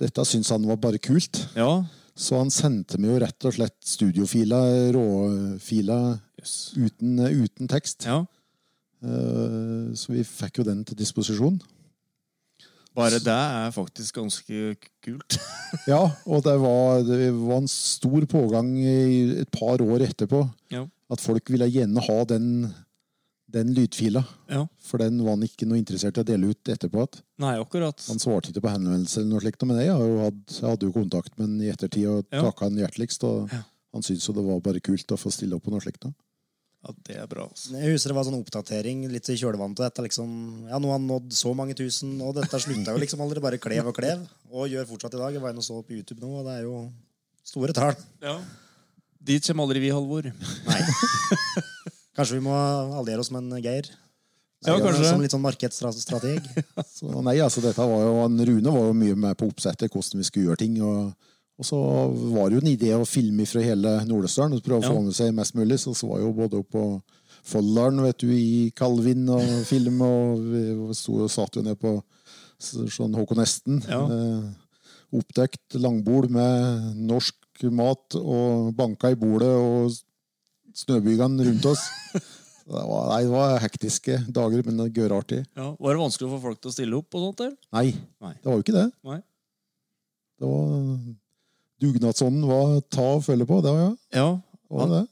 dette 0.00 0.24
syntes 0.28 0.50
han 0.52 0.66
var 0.68 0.80
bare 0.82 0.98
kult. 1.02 1.46
ja. 1.56 1.84
Så 2.14 2.36
han 2.38 2.50
sendte 2.54 2.94
meg 3.02 3.10
jo 3.10 3.16
rett 3.24 3.44
og 3.48 3.54
slett 3.56 3.74
studiofiler, 3.82 4.92
råfiler, 4.94 6.12
yes. 6.38 6.52
uten, 6.78 7.16
uten 7.18 7.66
tekst. 7.66 8.06
ja. 8.06 8.20
Eh, 9.02 9.94
Så 9.94 10.12
vi 10.12 10.22
fikk 10.24 10.58
jo 10.58 10.64
den 10.64 10.84
til 10.84 10.96
disposisjon. 10.96 11.60
Bare 12.94 13.18
det 13.18 13.26
er 13.34 13.72
faktisk 13.74 14.14
ganske 14.20 14.76
kult. 15.02 15.38
Ja, 15.90 16.04
og 16.30 16.44
det 16.46 16.54
var, 16.62 17.00
det 17.02 17.32
var 17.34 17.56
en 17.58 17.66
stor 17.68 18.22
pågang 18.30 18.68
i 18.78 19.40
et 19.42 19.50
par 19.50 19.82
år 19.82 20.04
etterpå. 20.06 20.44
Ja. 20.70 20.84
At 21.10 21.20
folk 21.20 21.50
ville 21.50 21.66
gjerne 21.66 21.98
ha 22.06 22.18
den, 22.30 22.46
den 23.50 23.72
lydfila. 23.74 24.22
Ja. 24.48 24.62
For 24.78 25.02
den 25.02 25.18
var 25.26 25.34
han 25.34 25.42
ikke 25.42 25.66
noe 25.66 25.80
interessert 25.82 26.16
i 26.16 26.22
å 26.22 26.28
dele 26.28 26.52
ut 26.54 26.70
etterpå. 26.70 27.08
Nei, 27.42 27.56
akkurat. 27.58 27.98
han 28.06 28.22
svarte 28.22 28.52
ikke 28.54 28.62
på 28.62 28.70
henvendelser 28.76 29.24
eller 29.24 29.32
noe 29.34 29.42
slikt. 29.42 29.66
Men 29.66 29.82
jeg, 29.82 29.90
har 29.90 30.14
jeg 30.30 30.68
hadde 30.70 30.86
jo 30.86 30.94
kontakt 30.94 31.34
med 31.36 31.48
han 31.48 31.60
i 31.66 31.72
ettertid 31.74 32.06
og 32.06 32.24
Ja. 32.30 32.44
takka 32.46 32.68
han 32.70 32.78
hjerteligst. 32.78 33.26
Og 33.26 33.50
Ja. 33.50 33.64
han 33.92 34.02
syntes 34.06 34.28
jo 34.30 34.36
det 34.38 34.44
var 34.46 34.60
bare 34.70 34.80
kult 34.80 35.10
å 35.10 35.18
få 35.18 35.32
stille 35.34 35.58
opp 35.58 35.64
på 35.66 35.74
noe 35.74 35.82
slikt. 35.82 36.06
da. 36.06 36.12
Ja, 36.84 36.92
det 37.08 37.14
er 37.16 37.28
bra. 37.30 37.46
Altså. 37.48 37.72
Jeg 37.80 37.94
husker 37.94 38.12
det 38.12 38.16
var 38.18 38.26
sånn 38.28 38.36
oppdatering 38.36 39.06
litt 39.08 39.28
i 39.32 39.38
kjølvannet 39.40 39.78
til 39.78 39.86
dette. 39.86 40.04
liksom, 40.04 40.34
ja, 40.68 40.76
Nå 40.76 40.90
har 40.90 40.98
han 40.98 41.06
nådd 41.08 41.32
så 41.32 41.54
mange 41.56 41.76
tusen, 41.78 42.18
og 42.20 42.34
dette 42.36 42.60
slutta 42.60 42.92
jo 42.92 43.00
liksom 43.00 43.22
aldri. 43.24 43.40
Bare 43.44 43.60
klev 43.62 43.88
og 43.88 43.96
klev. 43.96 44.26
Og 44.52 44.68
gjør 44.68 44.90
fortsatt 44.90 45.16
i 45.16 45.22
dag. 45.22 45.38
Jeg 45.38 45.44
var 45.44 45.54
inne 45.54 45.64
og 45.64 45.66
så 45.66 45.80
på 45.80 45.96
YouTube 45.96 46.20
nå, 46.20 46.42
og 46.42 46.44
det 46.50 46.58
er 46.58 46.66
jo 46.66 46.76
store 47.48 47.72
tall. 47.76 47.96
Ja. 48.24 48.36
Dit 49.24 49.48
kommer 49.48 49.64
aldri 49.64 49.80
vi, 49.80 49.92
Halvor. 49.96 50.28
Nei. 50.68 50.80
Kanskje 52.14 52.36
vi 52.36 52.44
må 52.44 52.54
alliere 53.00 53.24
oss 53.24 53.32
med 53.32 53.48
en 53.48 53.62
Geir? 53.64 53.88
Ja, 54.64 54.76
kanskje. 54.80 55.08
Som 55.08 55.24
litt 55.24 55.32
sånn 55.32 55.44
markedsstrateg. 55.44 56.44
Så 56.96 57.08
nei, 57.24 57.38
altså 57.44 57.64
dette 57.64 57.84
var 57.84 58.04
jo, 58.04 58.28
Rune 58.48 58.74
var 58.76 58.90
jo 58.90 58.96
mye 58.96 59.16
med 59.26 59.40
på 59.40 59.48
oppsettet, 59.50 59.92
hvordan 59.92 60.20
vi 60.20 60.28
skulle 60.28 60.50
gjøre 60.50 60.62
ting. 60.62 60.76
Og, 60.84 61.32
og 61.58 61.64
så 61.68 61.78
var 62.34 62.48
det 62.50 62.56
jo 62.58 62.62
en 62.64 62.72
idé 62.72 62.88
å 62.98 63.06
filme 63.06 63.44
fra 63.46 63.62
hele 63.62 63.92
Nordøsterdalen 64.08 64.56
og 64.58 64.64
prøve 64.66 64.80
å 64.82 64.88
Ja. 64.88 64.90
få 64.94 65.02
med 65.04 65.14
seg 65.14 65.34
mest 65.36 65.54
mulig. 65.54 65.78
Så 65.78 65.94
så 65.94 66.08
var 66.10 66.20
jo 66.24 66.32
både 66.34 66.58
opp 66.58 66.70
på 66.74 66.84
Folldalen 67.44 68.00
vet 68.02 68.18
du, 68.24 68.30
i 68.32 68.70
Kalvin 68.74 69.28
og 69.28 69.42
film, 69.72 70.00
og 70.02 70.40
vi 70.40 70.94
sto 70.96 71.20
og 71.24 71.30
satt 71.30 71.54
jo 71.56 71.62
ned 71.62 71.78
på 71.78 72.02
sånn 72.58 73.14
Håkon 73.14 73.42
Esten. 73.44 73.82
Ja. 73.86 74.00
Eh, 74.08 74.50
oppdekt 75.14 75.76
langbord 75.78 76.30
med 76.32 76.96
norsk 77.06 77.36
mat 77.70 78.16
og 78.18 78.72
banka 78.74 79.12
i 79.12 79.18
bordet 79.20 79.52
og 79.54 79.92
snøbygene 80.74 81.44
rundt 81.50 81.66
oss. 81.70 81.84
Det 82.64 82.72
var, 82.72 83.10
nei, 83.12 83.18
det 83.26 83.28
var 83.28 83.58
hektiske 83.60 84.14
dager, 84.32 84.62
men 84.64 84.78
det 84.80 84.94
gørartig. 84.96 85.42
Ja. 85.52 85.66
Var 85.76 85.92
det 85.92 86.00
vanskelig 86.00 86.30
å 86.30 86.32
få 86.32 86.38
folk 86.46 86.60
til 86.64 86.70
å 86.70 86.72
stille 86.72 86.96
opp? 86.96 87.12
og 87.12 87.26
sånt 87.26 87.42
Eller? 87.44 87.58
Nei, 87.76 87.90
Nei. 88.24 88.30
det 88.40 88.48
var 88.48 88.54
jo 88.56 88.62
ikke 88.64 88.72
det. 88.78 88.84
Nei. 89.04 89.18
Det 90.40 90.48
var 90.48 90.78
Dugnadsånden 91.84 92.48
var 92.48 92.78
ta 92.92 93.06
og 93.18 93.24
følge 93.26 93.46
på. 93.48 93.60
Det 93.64 93.72
var, 93.74 93.84
ja. 93.84 93.92
Ja. 94.16 94.28
det 94.40 94.80
var 94.80 94.92
det. 94.96 95.04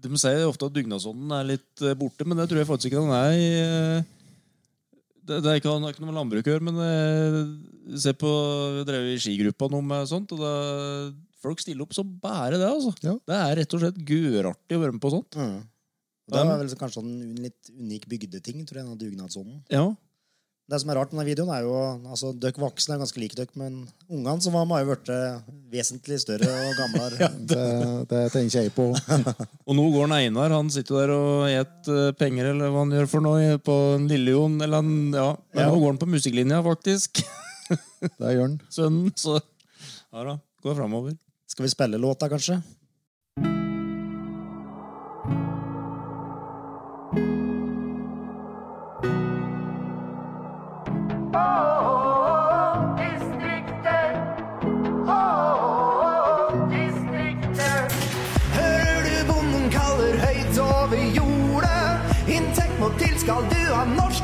De 0.00 0.20
sier 0.20 0.46
ofte 0.48 0.68
at 0.68 0.76
dugnadsånden 0.76 1.32
er 1.36 1.48
litt 1.54 1.82
eh, 1.84 1.96
borte, 1.98 2.24
men 2.28 2.38
det 2.40 2.46
tror 2.48 2.62
jeg 2.62 2.68
faktisk 2.70 2.92
ikke 2.92 3.02
den 3.04 3.16
er. 3.16 3.32
i, 3.36 3.48
eh, 3.64 4.04
Det, 5.20 5.42
det, 5.44 5.50
er 5.50 5.60
ikke, 5.60 5.74
det 5.76 5.90
er 5.90 5.92
ikke 5.94 6.04
noe 6.04 6.10
med 6.12 6.18
landbruk 6.20 6.46
å 6.48 6.54
gjøre, 6.54 6.66
men 6.70 6.78
jeg 6.80 7.98
se 8.04 8.14
på 8.18 8.30
Vi 8.78 8.86
drev 8.88 9.10
i 9.10 9.18
skigruppa 9.20 9.68
noe 9.70 9.84
med 9.84 10.08
sånt, 10.10 10.32
og 10.34 10.40
da, 10.40 10.54
folk 11.44 11.60
stiller 11.62 11.84
opp 11.84 11.94
som 11.96 12.08
bare 12.22 12.56
det. 12.56 12.66
altså. 12.68 12.94
Ja. 13.04 13.16
Det 13.28 13.36
er 13.36 13.58
rett 13.60 13.76
og 13.76 13.84
slett 13.84 14.00
gørartig 14.08 14.78
å 14.78 14.82
være 14.82 14.96
med 14.96 15.02
på 15.04 15.12
sånt. 15.12 15.36
Mm. 15.36 15.60
Det 16.30 16.44
var 16.46 16.60
vel 16.60 16.72
kanskje 16.78 17.02
en 17.02 17.42
litt 17.42 17.70
unik 17.74 18.04
bygdeting, 18.10 18.62
tror 18.68 18.80
jeg, 18.80 18.86
den 18.88 19.00
dugnadsånden. 19.00 19.62
Ja, 19.72 19.88
Det 20.70 20.78
som 20.78 20.90
er 20.92 20.98
rart 21.00 21.10
med 21.10 21.18
denne 21.18 21.26
videoen, 21.32 21.50
er 21.50 21.64
jo 21.66 21.72
altså, 22.12 22.28
Dere 22.38 22.62
voksne 22.62 22.94
er 22.94 23.00
ganske 23.02 23.18
like 23.18 23.34
dere, 23.34 23.50
men 23.58 23.80
ungene 24.06 24.42
som 24.44 24.54
var 24.54 24.68
med, 24.70 24.76
har 24.76 24.84
jo 24.84 24.92
blitt 24.92 25.10
vesentlig 25.72 26.20
større 26.22 26.46
og 26.46 26.76
gamlere. 26.78 27.30
Det, 27.50 27.64
det 28.12 28.20
tenker 28.30 28.60
jeg 28.68 28.72
på. 28.76 28.86
Og 29.66 29.74
nå 29.74 29.86
går 29.90 30.06
han 30.06 30.14
Einar 30.20 30.54
han 30.54 30.70
sitter 30.70 31.00
der 31.02 31.12
og 31.16 31.48
et 31.50 31.90
eh, 31.90 32.12
penger, 32.20 32.52
eller 32.52 32.70
hva 32.70 32.84
han 32.84 32.94
gjør 32.94 33.10
for 33.10 33.26
noe, 33.26 33.56
på 33.66 33.76
en 33.96 34.06
Lillejon. 34.10 34.60
Eller 34.62 34.78
han, 34.84 34.92
ja. 35.14 35.28
Men 35.56 35.64
Ja. 35.64 35.70
nå 35.72 35.80
går 35.82 35.96
han 35.96 36.00
på 36.04 36.10
musikklinja, 36.14 36.62
faktisk. 36.66 37.24
Det 38.00 38.30
gjør 38.36 38.44
han. 38.46 38.58
Sønnen. 38.78 39.10
Så 39.18 39.40
ja 39.40 40.22
da, 40.26 40.36
går 40.62 40.78
framover. 40.78 41.18
Skal 41.50 41.66
vi 41.66 41.72
spille 41.74 41.98
låta, 41.98 42.30
kanskje? 42.30 42.60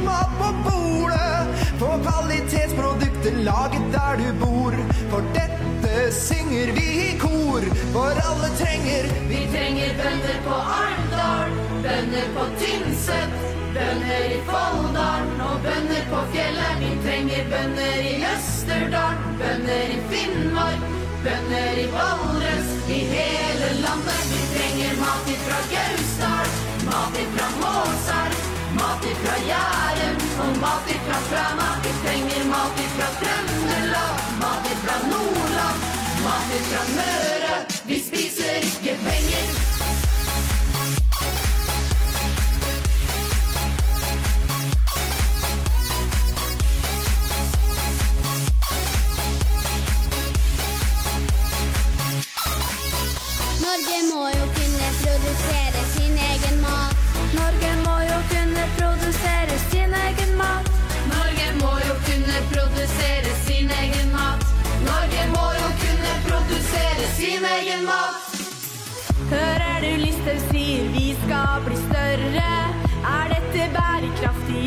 Mat 0.05 0.31
på 0.41 0.49
bordet. 0.65 1.47
På 1.79 1.89
kvalitetsprodukter 2.05 3.35
laget 3.49 3.87
der 3.93 4.17
du 4.23 4.29
bor. 4.45 4.75
For 5.11 5.23
dette 5.35 6.13
synger 6.13 6.73
vi 6.73 6.87
i 7.09 7.19
kor. 7.19 7.63
For 7.93 8.21
alle 8.29 8.49
trenger 8.61 9.05
Vi 9.29 9.41
trenger 9.53 9.91
bønder 10.01 10.39
på 10.47 10.57
Arendal, 10.81 11.51
bønder 11.85 12.27
på 12.37 12.45
Tynset, 12.61 13.33
bønder 13.77 14.25
i 14.37 14.41
Folldalen 14.51 15.41
og 15.49 15.57
bønder 15.67 16.05
på 16.13 16.21
fjellet. 16.35 16.75
Vi 16.83 16.91
trenger 17.07 17.49
bønder 17.53 17.99
i 18.11 18.15
Østerdalen, 18.35 19.41
bønder 19.41 19.97
i 19.97 19.99
Finnmark, 20.13 20.87
bønder 21.25 21.83
i 21.85 21.89
Valdres, 21.97 22.71
i 22.99 23.01
hele 23.15 23.73
landet. 23.85 24.23
Vi 24.33 24.41
trenger 24.55 24.95
mat 25.03 25.35
ifra 25.35 25.61
Gausdal, 25.75 26.55
mat 26.89 27.21
ifra 27.25 27.51
mat 27.65 28.26
ifra 29.13 29.37
Jæren 29.51 30.17
og 30.43 30.51
mat 30.63 30.87
ifra 30.95 31.19
Fræna. 31.29 31.69
Vi 31.85 31.91
trenger 32.03 32.45
mat 32.53 32.77
ifra 32.85 33.09
Trøndelag, 33.21 34.13
mat 34.43 34.65
ifra 34.73 34.97
Nordland, 35.11 35.79
mat 36.25 36.49
ifra 36.59 36.83
Møre. 36.97 37.55
Vi 37.89 37.97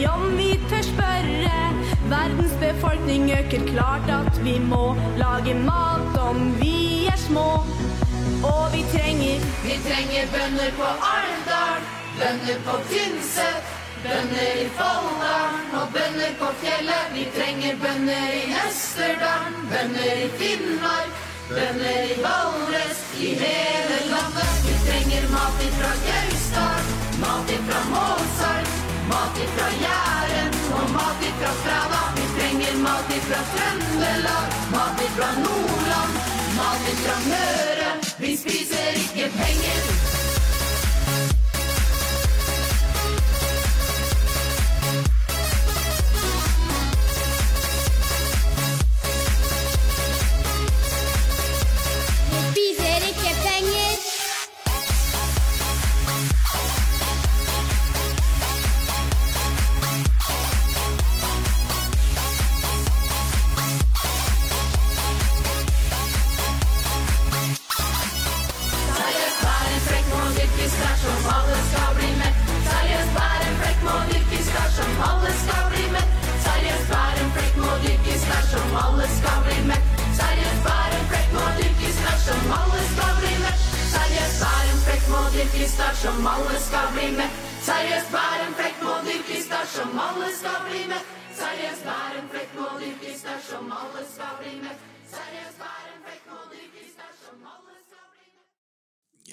om 0.08 0.38
vi 0.38 0.60
tør 0.70 0.82
spørre? 0.82 1.60
Verdens 2.10 2.56
befolkning 2.62 3.32
øker 3.32 3.66
klart 3.74 4.10
at 4.10 4.44
vi 4.44 4.60
må 4.60 4.96
lage 5.18 5.54
mat 5.54 6.18
om 6.30 6.62
vi 6.62 7.06
er 7.14 7.18
små. 7.18 7.50
Og 8.54 8.64
vi 8.74 8.82
trenger 8.94 9.38
Vi 9.68 9.76
trenger 9.88 10.24
bønder 10.34 10.72
på 10.80 10.88
Arendal, 11.16 11.82
bønder 12.20 12.58
på 12.68 12.76
Tynset, 12.90 13.62
bønder 14.04 14.52
i 14.64 14.68
Folldalen 14.78 15.68
og 15.80 15.88
bønder 15.96 16.32
på 16.42 16.48
fjellet. 16.62 17.06
Vi 17.16 17.24
trenger 17.38 17.74
bønder 17.84 18.28
i 18.42 18.44
Østerdalen, 18.66 19.60
bønder 19.72 20.14
i 20.26 20.30
Finnmark, 20.40 21.12
bønder 21.56 22.00
i 22.12 22.16
Valdres, 22.26 23.00
i 23.26 23.30
hele 23.44 23.98
landet. 24.14 24.54
Vi 24.68 24.76
trenger 24.88 25.24
mat 25.36 25.58
ifra 25.68 25.92
Gausdal, 26.08 26.84
mat 27.24 27.48
ifra 27.58 27.80
Målsal, 27.94 28.39
mat 29.10 29.36
ifra 29.44 29.70
Jæren 29.86 30.54
og 30.78 30.86
mat 30.96 31.20
ifra 31.30 31.52
Stranda. 31.62 32.02
Vi 32.18 32.26
trenger 32.36 32.76
mat 32.86 33.10
ifra 33.18 33.42
Trøndelag, 33.54 34.48
mat 34.76 35.04
ifra 35.08 35.30
Nordland, 35.44 36.14
mat 36.60 36.88
ifra 36.94 37.18
Møre. 37.32 37.92
Vi 38.22 38.32
spiser 38.44 38.88
ikke 39.04 39.32
penger. 39.42 40.19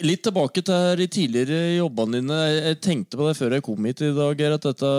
Litt 0.06 0.22
tilbake 0.26 0.62
til 0.62 0.98
de 1.00 1.06
tidligere 1.10 1.76
jobbene 1.78 2.20
dine. 2.20 2.36
Jeg 2.52 2.78
tenkte 2.84 3.18
på 3.18 3.26
det 3.26 3.36
før 3.38 3.56
jeg 3.56 3.64
kom 3.66 3.88
hit 3.88 4.02
i 4.04 4.12
dag. 4.14 4.42
At 4.54 4.66
dette, 4.68 4.90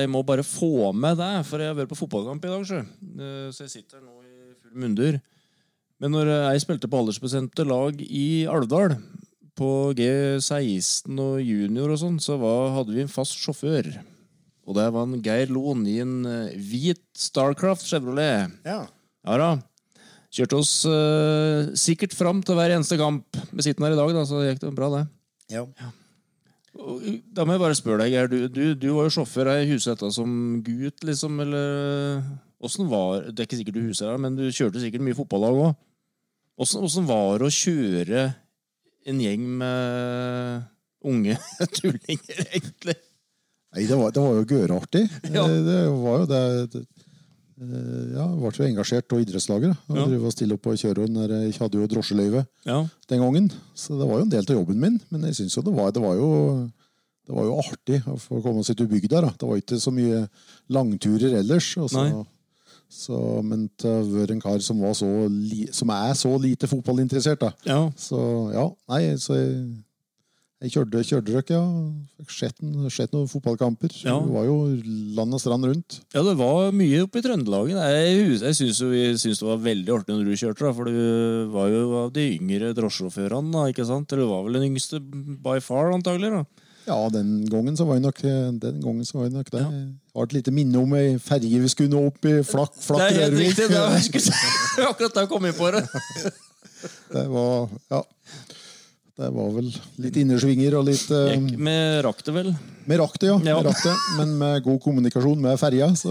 jeg 0.00 0.10
må 0.12 0.22
bare 0.24 0.44
få 0.46 0.92
med 0.96 1.18
det, 1.20 1.32
for 1.48 1.60
jeg 1.60 1.72
har 1.72 1.76
vært 1.80 1.90
på 1.90 1.98
fotballkamp 1.98 2.46
i 2.46 2.52
dag. 2.52 2.64
Så, 2.68 2.80
Eh, 3.14 3.50
så 3.52 3.66
jeg 3.66 3.70
sitter 3.70 4.00
nå 4.00 4.14
i 4.22 4.54
full 4.62 4.78
mundur. 4.80 5.20
Men 6.00 6.14
når 6.14 6.30
jeg 6.32 6.62
spilte 6.64 6.88
på 6.90 7.02
aldersbestemte 7.02 7.66
lag 7.66 8.00
i 8.02 8.46
Alvdal, 8.50 8.96
på 9.54 9.68
G16 9.94 11.20
og 11.22 11.36
junior 11.44 11.92
og 11.94 12.00
sånn, 12.00 12.16
så 12.22 12.38
var, 12.40 12.72
hadde 12.74 12.94
vi 12.96 13.04
en 13.04 13.12
fast 13.12 13.36
sjåfør. 13.38 13.92
Og 14.66 14.74
det 14.78 14.88
var 14.94 15.06
en 15.06 15.20
Geir 15.22 15.52
Loen 15.52 15.84
i 15.86 16.00
en 16.02 16.16
eh, 16.26 16.56
hvit 16.56 17.04
Starcraft 17.14 17.86
Chevrolet. 17.86 18.50
Ja. 18.66 18.80
Ja 19.24 19.38
da. 19.40 19.50
Kjørte 20.34 20.58
oss 20.58 20.72
uh, 20.90 21.68
sikkert 21.78 22.14
fram 22.18 22.40
til 22.42 22.56
hver 22.58 22.72
eneste 22.74 22.98
kamp. 22.98 23.36
Vi 23.54 23.62
sitter 23.62 23.86
her 23.86 23.94
i 23.94 23.98
dag, 24.00 24.14
da, 24.16 24.24
så 24.26 24.40
gikk 24.42 24.64
det 24.64 24.72
bra, 24.74 24.88
det. 24.96 25.04
ja. 25.54 25.62
Og, 26.74 27.04
uh, 27.04 27.20
Da 27.30 27.44
må 27.46 27.54
jeg 27.54 27.62
bare 27.62 27.78
spørre 27.78 28.02
deg, 28.02 28.16
Geir. 28.16 28.30
Du, 28.32 28.48
du, 28.50 28.62
du 28.74 28.88
var 28.96 29.06
jo 29.06 29.14
sjåfør 29.20 29.52
her 29.52 29.62
i 29.62 29.68
Husetta 29.70 30.10
som 30.10 30.32
gutt, 30.66 31.04
liksom, 31.06 31.38
eller 31.44 32.24
Åssen 32.64 32.88
var 32.88 33.26
Det 33.28 33.42
er 33.42 33.46
ikke 33.48 33.58
sikkert 33.60 33.76
du 33.76 33.84
huser 33.90 34.08
her, 34.10 34.18
men 34.22 34.38
du 34.38 34.46
kjørte 34.48 34.80
sikkert 34.82 35.04
mye 35.04 35.16
fotballag 35.18 35.58
òg. 35.68 35.74
Åssen 36.64 37.06
var 37.06 37.42
det 37.42 37.48
å 37.50 37.54
kjøre 37.54 38.24
en 39.10 39.20
gjeng 39.20 39.46
med 39.60 40.62
unge 41.04 41.36
tullinger, 41.76 42.44
egentlig? 42.48 42.96
Nei, 43.74 43.84
det 43.90 43.98
var, 43.98 44.14
det 44.14 44.22
var 44.22 44.38
jo 44.38 44.46
gørartig. 44.48 45.02
Ja. 45.28 45.44
Det, 45.50 45.58
Det 45.66 45.80
var 45.98 46.22
jo 46.22 46.28
det, 46.30 46.42
det 46.72 46.82
eh, 46.84 47.03
Ja, 47.54 48.24
jeg 48.26 48.38
ble 48.40 48.50
jo 48.50 48.64
engasjert 48.66 49.12
av 49.14 49.20
idrettslaget. 49.22 49.76
Og 49.88 49.96
Ja. 49.96 50.04
drive 50.06 50.26
og 50.26 50.32
stille 50.34 50.54
opp 50.54 50.66
og 50.66 50.74
kjøre. 50.76 51.06
når 51.08 51.28
der 51.28 51.42
Jeg 51.44 51.54
hadde 51.54 51.78
jo 51.78 51.86
drosjeløyve 51.86 52.46
Ja. 52.66 52.86
den 53.08 53.20
gangen, 53.20 53.52
så 53.76 53.98
det 53.98 54.08
var 54.08 54.18
jo 54.18 54.22
en 54.22 54.28
del 54.28 54.40
av 54.48 54.56
jobben 54.56 54.80
min. 54.80 55.00
Men 55.10 55.22
jeg 55.22 55.34
synes 55.36 55.54
jo 55.56 55.62
det 55.62 55.74
var, 55.74 55.90
det 55.92 56.02
var 56.02 56.14
jo 56.16 56.70
det 57.26 57.34
var 57.34 57.44
jo 57.44 57.56
artig 57.56 58.02
å 58.04 58.18
få 58.20 58.42
komme 58.42 58.62
sitte 58.64 58.82
i 58.84 58.86
bygda. 58.86 59.20
da. 59.22 59.30
Det 59.30 59.48
var 59.48 59.56
ikke 59.56 59.80
så 59.80 59.90
mye 59.92 60.28
langturer 60.68 61.32
ellers. 61.40 61.74
så- 61.74 62.26
så, 62.90 63.42
men 63.42 63.70
til 63.78 63.90
å 63.90 64.04
være 64.12 64.30
en 64.32 64.40
kar 64.40 64.58
som, 64.60 64.78
var 64.80 64.92
så 64.92 65.06
som 65.72 65.90
er 65.90 66.12
så 66.14 66.38
lite 66.40 66.66
fotballinteressert, 66.68 67.38
da. 67.40 67.52
ja. 67.64 67.90
Så 67.96 68.52
ja, 68.52 68.68
nei, 68.88 69.14
så 69.16 69.34
jeg, 69.34 69.74
jeg 70.62 70.72
kjørte, 70.72 71.00
kjørte 71.04 71.28
dere, 71.28 71.42
ja. 71.50 72.26
Sett, 72.30 72.60
sett 72.94 73.12
noen 73.12 73.28
fotballkamper. 73.28 73.92
Ja. 74.06 74.14
Det 74.22 74.32
var 74.32 74.46
jo 74.46 74.56
land 75.18 75.36
og 75.36 75.42
strand 75.42 75.66
rundt. 75.68 75.98
Ja, 76.14 76.22
det 76.24 76.36
var 76.38 76.70
mye 76.72 77.02
oppe 77.04 77.20
i 77.20 77.24
Trøndelagen. 77.26 77.76
Jeg, 77.76 78.38
jeg 78.38 78.56
syns 78.60 78.80
vi 78.88 79.02
syns 79.20 79.42
det 79.42 79.48
var 79.48 79.60
veldig 79.66 79.96
artig 79.98 80.16
når 80.16 80.30
du 80.30 80.38
kjørte, 80.40 80.64
da, 80.64 80.72
for 80.78 80.88
du 80.88 81.50
var 81.52 81.68
jo 81.72 81.82
av 82.04 82.14
de 82.16 82.28
yngre 82.38 82.72
drosjesjåførene, 82.78 83.66
ikke 83.74 83.88
sant? 83.90 84.14
Eller 84.14 84.24
du 84.24 84.32
var 84.32 84.46
vel 84.46 84.60
den 84.60 84.70
yngste 84.70 85.02
by 85.44 85.58
far, 85.64 85.92
antagelig, 85.92 86.32
da. 86.38 86.64
Ja, 86.84 86.98
den 87.12 87.46
gangen 87.48 87.76
så 87.76 87.84
var 87.88 87.96
jeg 87.96 88.04
nok, 88.04 88.18
den 88.60 88.80
gangen 88.84 89.04
så 89.08 89.18
var 89.18 89.28
jeg 89.28 89.36
nok 89.36 89.52
det. 89.52 89.62
Jeg 89.64 90.16
har 90.16 90.26
et 90.28 90.34
lite 90.36 90.52
minne 90.52 90.80
om 90.80 90.96
ei 90.96 91.14
ferge 91.20 91.60
vi 91.60 91.70
skulle 91.72 91.92
nå 91.92 92.02
opp 92.10 92.28
i 92.28 92.34
Flakk, 92.44 92.76
Det 92.76 93.06
er 93.06 93.22
helt 93.22 93.40
riktig. 93.40 93.68
Det 93.72 93.80
var, 93.80 93.96
jeg 94.00 94.88
akkurat 94.90 95.16
da 95.16 95.24
jeg 95.24 95.32
kom 95.32 95.48
inn 95.48 95.56
på 95.56 95.70
det. 95.72 95.84
Det 97.14 97.24
var, 97.32 97.72
ja. 97.92 98.02
Det 99.14 99.28
var 99.30 99.50
vel 99.54 99.68
litt 100.02 100.16
innersvinger 100.18 100.74
og 100.74 100.88
litt 100.88 101.04
eh, 101.14 101.36
Gikk 101.36 101.60
med 101.62 102.00
rakk 102.02 102.24
det 102.26 102.32
vel. 102.34 102.48
Vi 102.84 102.96
rakk 102.98 103.14
det, 103.22 103.28
ja. 103.30 103.36
Ja. 103.46 103.60
Med 103.60 103.68
rakte, 103.70 103.92
men 104.18 104.32
med 104.40 104.64
god 104.66 104.80
kommunikasjon 104.82 105.38
med 105.44 105.54
ferja, 105.60 105.86
så 105.96 106.10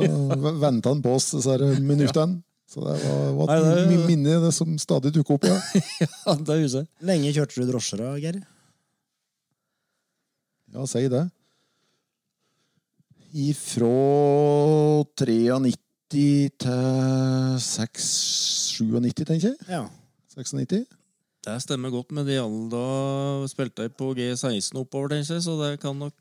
venta 0.62 0.94
han 0.94 1.02
på 1.04 1.12
oss 1.18 1.28
disse 1.36 1.58
minuttene. 1.84 2.40
Så 2.74 2.82
det 2.82 2.96
var, 3.04 3.28
var 3.38 3.52
Nei, 3.52 3.58
et 3.84 3.92
det- 3.92 4.08
minne 4.08 4.38
det 4.46 4.54
som 4.56 4.72
stadig 4.82 5.12
dukker 5.14 5.36
opp, 5.36 5.44
ja. 5.46 5.60
Ja, 6.26 6.34
det 6.48 6.56
huset. 6.64 6.88
Lenge 7.06 7.34
kjørte 7.36 7.60
du 7.60 7.68
drosjer 7.70 8.00
da, 8.02 8.14
Geir? 8.24 8.40
Ja, 10.74 10.88
si 10.90 11.04
det. 11.12 11.26
Ifra 13.34 13.92
93 15.20 15.78
til 16.64 17.60
6, 17.68 18.10
97, 18.80 19.24
tenker 19.28 19.52
jeg. 19.52 19.58
Ja. 19.68 19.84
96. 20.38 20.86
Det 21.44 21.58
stemmer 21.62 21.92
godt 21.92 22.12
med 22.16 22.26
de 22.30 22.38
alle 22.40 22.70
da 22.72 23.48
spilte 23.52 23.84
jeg 23.84 23.96
på 24.00 24.14
G16 24.16 24.78
oppover, 24.80 25.10
tenker 25.12 25.36
jeg, 25.36 25.44
så 25.44 25.58
det 25.60 25.80
kan 25.84 25.98
nok 26.00 26.14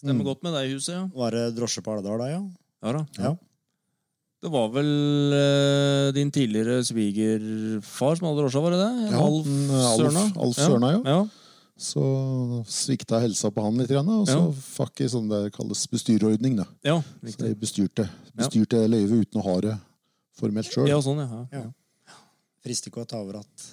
stemme 0.00 0.20
Mm. 0.22 0.24
godt 0.24 0.42
med 0.42 0.52
deg 0.54 0.70
i 0.70 0.74
huset, 0.74 0.94
ja. 0.94 1.02
Var 1.14 1.30
det 1.30 1.42
drosje 1.56 1.82
på 1.84 1.92
Alvdal 1.92 2.18
da, 2.18 2.26
ja? 2.32 2.40
Ja 2.84 2.92
da. 2.92 3.02
Ja. 3.18 3.34
Det 4.44 4.50
var 4.52 4.68
vel 4.68 5.32
eh, 5.32 6.12
din 6.12 6.30
tidligere 6.30 6.82
svigerfar 6.84 8.16
som 8.18 8.28
hadde 8.28 8.42
drosja, 8.42 8.60
var 8.64 8.74
det 8.74 8.80
det? 8.80 9.12
Ja, 9.12 9.20
Alf 9.24 9.46
Sørna. 9.98 10.24
Alf- 10.24 10.42
Alf 10.44 10.56
Sørna, 10.56 10.90
ja. 10.92 11.00
ja. 11.04 11.24
Så 11.76 12.02
svikta 12.70 13.18
helsa 13.20 13.50
på 13.50 13.62
han 13.64 13.76
litt, 13.80 13.90
og 13.90 14.26
så 14.28 14.36
Ja. 14.36 14.50
fikk 14.52 15.00
jeg 15.00 15.10
sånn 15.10 15.28
det 15.28 15.52
kalles 15.52 15.86
bestyrerordning. 15.90 16.56
da. 16.56 16.64
Ja, 16.84 17.00
Så 17.00 17.26
riktig. 17.26 17.48
jeg 17.48 17.60
bestyrte, 17.60 18.08
bestyrte 18.36 18.80
det 18.80 18.90
løyvet 18.90 19.26
uten 19.26 19.40
å 19.40 19.44
ha 19.44 19.60
det 19.60 19.78
formelt 20.38 20.70
sjøl. 20.70 20.88
Ja, 20.88 21.00
sånn, 21.00 21.18
ja. 21.18 21.46
ja. 21.52 21.64
Ja. 21.64 22.14
Frister 22.64 22.90
ikke 22.90 23.02
å 23.04 23.08
ta 23.08 23.16
over 23.20 23.40
at 23.40 23.70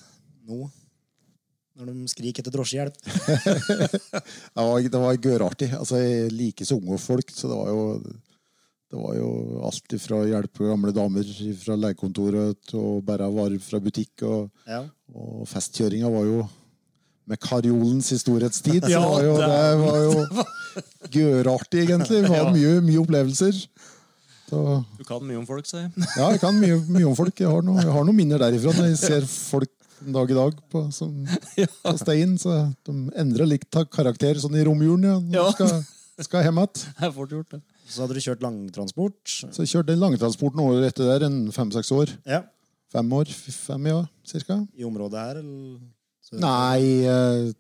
nå, 0.52 0.68
når 1.80 1.88
de 1.94 2.08
skriker 2.12 2.44
etter 2.44 2.54
drosjehjelp. 2.54 2.98
Det 4.52 4.66
var, 4.68 4.82
det 4.84 5.00
var 5.00 5.18
gørartig. 5.24 5.70
Altså, 5.78 6.00
jeg 6.02 6.32
liker 6.36 6.68
så 6.68 6.78
unge 6.78 6.98
folk, 7.02 7.32
så 7.34 7.48
det 7.52 7.58
var 7.58 7.72
jo 7.72 7.86
det 8.92 9.00
var 9.00 9.14
jo 9.16 9.28
alt 9.64 9.94
fra 10.04 10.18
hjelpe 10.28 10.66
gamle 10.68 10.92
damer 10.92 11.28
fra 11.62 11.78
legekontoret 11.80 12.58
til 12.68 12.82
å 12.82 12.90
bære 13.08 13.30
varer 13.32 13.62
fra 13.64 13.80
butikk. 13.80 14.26
Og, 14.28 14.50
Ja. 14.68 14.82
og 15.16 15.46
festkjøringa 15.48 16.10
var 16.12 16.26
jo 16.28 16.42
med 17.32 17.40
karjolens 17.40 18.12
storhetstid. 18.20 18.84
Ja, 18.92 19.00
det, 19.00 19.08
var 19.08 19.24
jo, 19.24 19.38
det- 19.40 19.48
det 19.48 19.80
var 19.86 20.00
jo 20.04 20.46
gørartig, 21.16 21.86
egentlig. 21.88 22.20
Det 22.28 22.34
var 22.36 22.52
mye, 22.52 22.74
mye 22.84 23.00
opplevelser. 23.06 23.62
Så, 24.52 24.60
Du 25.00 25.06
kan 25.08 25.24
mye 25.24 25.40
om 25.40 25.48
folk, 25.48 25.64
sier 25.72 25.86
jeg. 25.88 26.08
ja, 26.18 26.28
jeg 26.36 26.42
kan 26.44 26.60
mye, 26.60 26.82
mye 26.92 27.08
om 27.08 27.16
folk. 27.16 27.32
Jeg 27.40 27.48
har, 27.48 27.64
noe, 27.64 27.80
jeg 27.80 27.96
har 27.96 28.04
noen 28.04 28.18
minner 28.20 28.44
derifra 28.44 28.76
når 28.76 28.90
jeg 28.92 29.00
ser 29.06 29.30
folk 29.32 29.72
en 30.06 30.14
dag 30.16 30.32
i 30.32 30.38
dag 30.38 30.56
på, 30.72 30.82
som, 30.94 31.12
på 31.86 31.94
Stein. 32.00 32.38
Så 32.42 32.56
de 32.88 32.96
endrer 33.22 33.48
litt 33.50 33.68
ta- 33.72 33.86
karakter 33.86 34.36
sånn 34.42 34.56
i 34.60 34.64
romjulen, 34.68 35.04
ja. 35.08 35.18
Når 35.20 35.36
Ja. 35.36 35.44
de 35.50 35.54
Skal, 35.58 36.26
skal 36.28 36.44
hjem 36.48 36.60
igjen. 36.62 36.88
Det 37.02 37.14
fort 37.16 37.32
gjort, 37.36 37.50
det. 37.56 37.62
Så 37.92 38.02
hadde 38.06 38.16
du 38.16 38.22
kjørt 38.24 38.42
langtransport. 38.46 39.20
Så 39.52 39.64
jeg 39.66 39.72
kjørte 39.74 39.92
den 39.92 40.00
langtransporten 40.04 40.62
året 40.64 40.88
etter 40.94 41.10
der, 41.10 41.26
en 41.28 41.40
fem-seks 41.52 41.90
år. 41.92 42.14
Ja. 42.26 42.44
Fem 42.92 43.10
år, 43.16 43.26
fem, 43.32 43.86
ja, 43.92 44.02
cirka. 44.28 44.60
I 44.78 44.84
området 44.88 45.20
her, 45.20 45.40
eller? 45.42 45.80
Så- 46.24 46.40
Nei, 46.40 47.04
eh, 47.08 47.52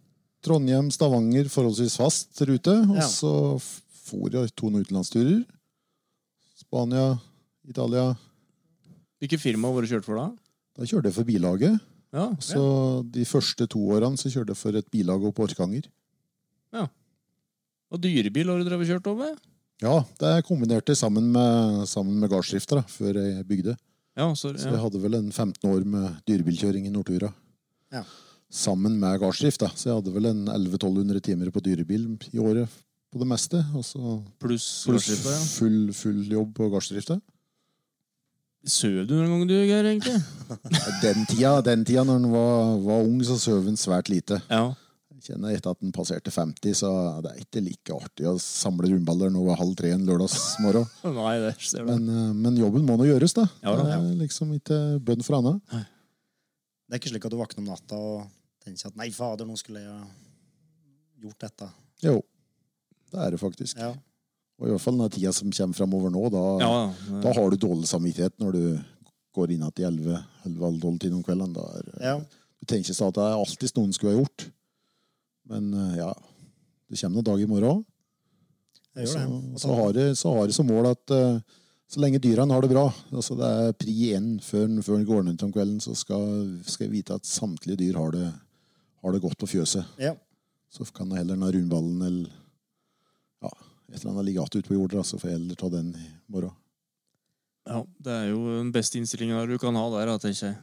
Trondheim, 0.44 0.90
Stavanger, 0.92 1.50
forholdsvis 1.52 1.98
fast 2.00 2.40
rute. 2.48 2.74
Og 2.90 2.96
Ja. 2.98 3.08
så 3.08 3.60
for 3.62 4.30
jeg 4.30 4.56
to 4.56 4.68
utenlandsturer. 4.72 5.44
Spania, 6.58 7.20
Italia. 7.68 8.16
Hvilket 9.22 9.40
firma 9.42 9.70
var 9.74 9.82
du 9.86 9.88
kjørt 9.92 10.06
for 10.08 10.16
da? 10.18 10.30
Da 10.78 10.88
kjørte 10.88 11.10
jeg 11.12 11.14
for 11.18 11.28
billaget. 11.28 11.80
Ja, 12.12 12.28
Så 12.44 12.62
de 13.08 13.24
første 13.24 13.68
to 13.72 13.80
årene 13.96 14.20
så 14.20 14.28
kjørte 14.28 14.52
jeg 14.52 14.60
for 14.60 14.76
et 14.76 14.90
billag 14.92 15.24
oppe 15.24 15.40
på 15.40 15.48
Orkanger. 15.48 15.88
Og 17.92 18.00
dyrebil 18.00 18.48
har 18.48 18.60
du 18.62 18.68
drevet 18.68 18.88
kjørt 18.88 19.08
over? 19.12 19.36
Ja, 19.82 19.96
det 20.22 20.46
kombinerte 20.48 20.96
sammen 20.96 21.32
med, 21.34 21.82
sammen 21.90 22.20
med 22.22 22.32
gardsdrifta 22.32 22.84
før 22.88 23.18
jeg 23.20 23.48
bygde. 23.50 23.76
Ja, 24.16 24.30
så, 24.36 24.54
Så 24.56 24.70
jeg 24.70 24.80
hadde 24.80 25.02
vel 25.02 25.18
en 25.18 25.32
15 25.32 25.68
år 25.68 25.84
med 25.88 26.22
dyrebilkjøring 26.28 26.88
i 26.88 26.94
Nortura. 26.94 27.32
Ja. 27.92 28.04
Sammen 28.52 28.98
med 29.00 29.20
gardsdrift. 29.20 29.66
Så 29.76 29.90
jeg 29.90 29.98
hadde 29.98 30.14
vel 30.14 30.30
en 30.30 30.46
1100-1200 30.48 31.24
timer 31.26 31.52
på 31.52 31.64
dyrebil 31.64 32.08
i 32.32 32.40
året 32.40 32.72
på 33.12 33.20
det 33.20 33.28
meste. 33.28 33.60
Og 33.76 33.84
så 33.88 34.16
Pluss 34.40 34.86
gardsdrifta, 34.88 35.36
ja. 35.36 35.44
full, 35.58 35.80
full 35.96 36.22
jobb 36.32 36.56
på 36.56 36.70
gardsdrifta. 36.72 37.20
Søv 38.62 39.08
du 39.10 39.16
noen 39.18 39.32
gang, 39.32 39.48
du, 39.50 39.56
Geir, 39.66 39.88
egentlig? 39.90 40.20
Den 41.02 41.26
tida, 41.26 41.56
den 41.66 41.86
tida 41.88 42.04
når 42.06 42.20
han 42.20 42.28
var, 42.30 42.76
var 42.84 43.06
ung, 43.08 43.18
så 43.26 43.38
sov 43.42 43.66
han 43.66 43.80
svært 43.80 44.12
lite. 44.12 44.38
Ja. 44.52 44.68
Jeg 45.16 45.34
kjenner 45.36 45.54
etter 45.56 45.74
at 45.74 45.82
han 45.82 45.94
passerte 45.94 46.34
50, 46.34 46.76
så 46.78 46.92
det 47.26 47.32
er 47.32 47.40
ikke 47.42 47.64
like 47.66 47.96
artig 47.96 48.28
å 48.30 48.36
samle 48.42 48.90
rundballer 48.92 49.34
nå 49.34 49.42
ved 49.48 49.58
halv 49.58 49.74
tre 49.80 49.94
en 49.96 50.06
lørdagsmorgen. 50.06 50.86
Nei, 51.18 51.34
det 51.42 51.56
ser 51.62 51.88
du. 51.88 51.90
Men, 51.90 52.06
eh, 52.10 52.30
men 52.38 52.60
jobben 52.62 52.86
må 52.86 53.00
nå 53.02 53.10
gjøres, 53.10 53.34
da. 53.38 53.48
Ja, 53.64 53.74
da, 53.78 53.88
Det 53.88 53.98
er 53.98 54.22
liksom 54.22 54.54
ikke 54.58 54.80
bønn 55.10 55.26
for 55.26 55.40
annet. 55.40 55.62
Det 55.72 56.98
er 56.98 57.02
ikke 57.02 57.14
slik 57.16 57.26
at 57.30 57.34
du 57.34 57.40
våkner 57.42 57.64
om 57.64 57.72
natta 57.72 57.98
og 57.98 58.30
tenker 58.62 58.92
at 58.92 58.98
'nei, 59.00 59.10
fader, 59.16 59.50
nå 59.50 59.58
skulle 59.58 59.82
jeg 59.82 60.02
gjort 61.26 61.46
dette'. 61.48 61.70
Jo, 62.06 62.20
det 63.14 63.26
er 63.26 63.34
det 63.34 63.42
faktisk. 63.42 63.78
Ja. 63.82 63.94
Og 64.62 64.68
i 64.68 64.72
hvert 64.76 64.84
fall 64.84 64.98
den 65.02 65.10
tida 65.10 65.32
som 65.34 65.50
kommer 65.50 65.74
framover 65.78 66.12
nå, 66.14 66.24
da, 66.34 66.42
Ja, 66.62 66.74
da 67.24 67.32
har 67.34 67.50
du 67.50 67.58
dårlig 67.58 67.88
samvittighet 67.90 68.36
når 68.42 68.54
du 68.58 68.66
går 69.34 69.54
inn 69.56 69.64
igjen 69.66 69.98
i 70.06 70.18
11-12 70.46 71.16
om 71.16 71.24
kvelden. 71.26 71.54
Da 71.56 71.64
er, 71.80 71.88
ja. 72.04 72.16
Du 72.62 72.68
tenker 72.70 72.94
ikke 72.94 73.08
at 73.10 73.16
det 73.18 73.24
er 73.26 73.40
alltid 73.40 73.74
noen 73.80 73.96
skulle 73.96 74.14
ha 74.14 74.20
gjort. 74.22 74.46
Men 75.50 75.72
eh, 75.74 75.96
ja, 76.04 76.12
det 76.92 77.00
kommer 77.02 77.18
noen 77.18 77.30
dag 77.32 77.42
i 77.42 77.48
morgen 77.50 77.72
òg. 77.72 77.82
Så, 79.08 79.18
det. 79.18 79.60
så, 79.64 79.72
har 79.80 79.98
jeg, 79.98 80.16
så 80.20 80.34
har 80.36 80.46
jeg 80.50 80.56
som 80.60 80.68
mål 80.68 80.90
at 80.92 81.14
eh, 81.16 81.40
så 81.92 82.00
lenge 82.04 82.20
dyrene 82.24 82.54
har 82.54 82.64
det 82.64 82.70
bra, 82.72 82.86
altså 83.12 83.36
det 83.40 83.48
er 83.66 83.74
pri 83.80 83.94
én 84.16 84.28
før, 84.44 84.68
den- 84.68 84.84
før 84.84 84.98
den 85.00 85.08
går 85.08 85.24
ned 85.28 85.42
om 85.44 85.52
kvelden, 85.52 85.80
så 85.84 85.96
skal, 85.96 86.24
skal 86.68 86.86
jeg 86.86 86.94
vite 86.94 87.16
at 87.18 87.26
samtlige 87.28 87.80
dyr 87.82 87.98
har 88.00 88.12
det, 88.16 88.28
har 89.02 89.12
det 89.16 89.22
godt 89.24 89.40
på 89.42 89.50
fjøset. 89.56 89.88
Ja. 90.00 90.14
Så 90.72 90.86
kan 90.96 91.10
det 91.12 91.18
heller 91.20 91.36
den 91.40 91.50
rundballen 91.56 92.04
eller 92.08 92.30
ja, 93.44 93.52
et 93.92 94.00
eller 94.00 94.14
annet 94.14 94.32
igjen 94.32 94.52
ute 94.56 94.68
på 94.68 94.78
jorda, 94.78 95.04
så 95.04 95.20
får 95.20 95.30
jeg 95.30 95.40
heller 95.40 95.60
ta 95.60 95.70
den 95.72 95.90
i 95.96 96.06
morgen. 96.32 96.54
Ja, 97.70 97.82
det 98.02 98.14
er 98.14 98.30
jo 98.32 98.40
den 98.58 98.72
beste 98.74 98.98
innstillinga 98.98 99.44
du 99.50 99.58
kan 99.62 99.76
ha 99.78 99.84
der, 99.94 100.14
tenker 100.22 100.48
jeg. 100.48 100.62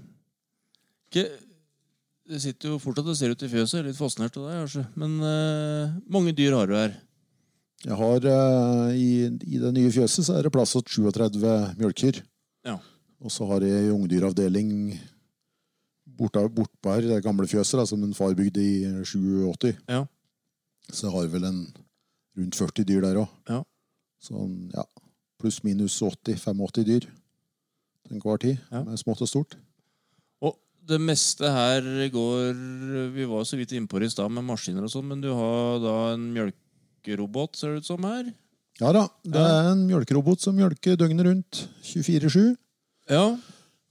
Okay. 1.09 1.29
det 2.29 2.41
sitter 2.43 2.75
jo 2.75 2.81
fortsatt 2.83 3.07
og 3.09 3.17
ser 3.17 3.33
ut 3.33 3.45
i 3.45 3.49
fjøset, 3.49 3.87
litt 3.87 3.97
fascinert 3.97 4.35
av 4.37 4.49
deg, 4.49 4.57
kanskje. 4.65 4.83
Men 5.01 5.15
uh, 5.23 5.95
mange 6.13 6.35
dyr 6.37 6.57
har 6.59 6.69
du 6.69 6.75
her. 6.77 6.97
Jeg 7.87 7.97
har 7.97 8.27
uh, 8.27 8.91
i, 8.93 9.29
I 9.29 9.61
det 9.63 9.71
nye 9.77 9.93
fjøset 9.95 10.27
så 10.27 10.37
er 10.37 10.45
det 10.45 10.53
plass 10.53 10.75
til 10.75 11.07
37 11.09 11.47
mjølker. 11.79 12.21
Ja. 12.67 12.77
Og 13.23 13.33
så 13.33 13.47
har 13.49 13.65
jeg 13.65 13.95
ungdyravdeling 13.95 14.99
borte, 16.19 16.43
bort 16.53 16.91
her, 16.91 17.07
det 17.07 17.23
gamle 17.25 17.49
fjøset 17.49 17.81
da, 17.81 17.87
som 17.89 18.03
en 18.05 18.17
far 18.17 18.35
bygde 18.37 18.63
i 18.63 18.75
87. 19.07 19.73
Ja. 19.89 20.05
Så 20.91 21.07
jeg 21.07 21.15
har 21.15 21.31
vel 21.33 21.47
en 21.49 21.63
rundt 22.39 22.59
40 22.59 22.87
dyr 22.89 23.05
der 23.05 23.21
òg. 23.23 23.33
Ja. 23.51 23.63
Sånn, 24.23 24.71
ja, 24.75 24.85
pluss 25.39 25.61
minus 25.67 25.99
80-85 26.03 26.87
dyr 26.89 27.07
til 27.07 28.17
enhver 28.17 28.41
tid. 28.43 28.63
Ja. 28.73 28.83
Med 28.87 29.01
smått 29.01 29.23
og 29.25 29.31
stort. 29.31 29.59
Og 30.43 30.57
det 30.89 30.99
meste 31.03 31.51
her 31.53 31.85
går 32.15 32.57
Vi 33.15 33.29
var 33.29 33.45
så 33.47 33.59
vidt 33.61 33.75
innpå 33.77 34.01
det 34.01 34.11
i 34.11 34.15
stad 34.15 34.33
med 34.33 34.47
maskiner 34.49 34.87
og 34.87 34.93
sånn, 34.93 35.09
men 35.11 35.23
du 35.25 35.31
har 35.35 35.83
da 35.85 35.97
en 36.15 36.31
mjølkerobot, 36.35 37.59
ser 37.59 37.75
det 37.75 37.85
ut 37.85 37.91
som 37.91 38.07
her? 38.09 38.33
Ja 38.79 38.93
da, 38.95 39.09
det 39.27 39.43
er 39.43 39.73
en 39.73 39.87
mjølkerobot 39.89 40.43
som 40.43 40.55
mjølker 40.55 40.99
døgnet 40.99 41.27
rundt. 41.27 41.65
24-7. 41.83 42.55
Ja. 43.11 43.25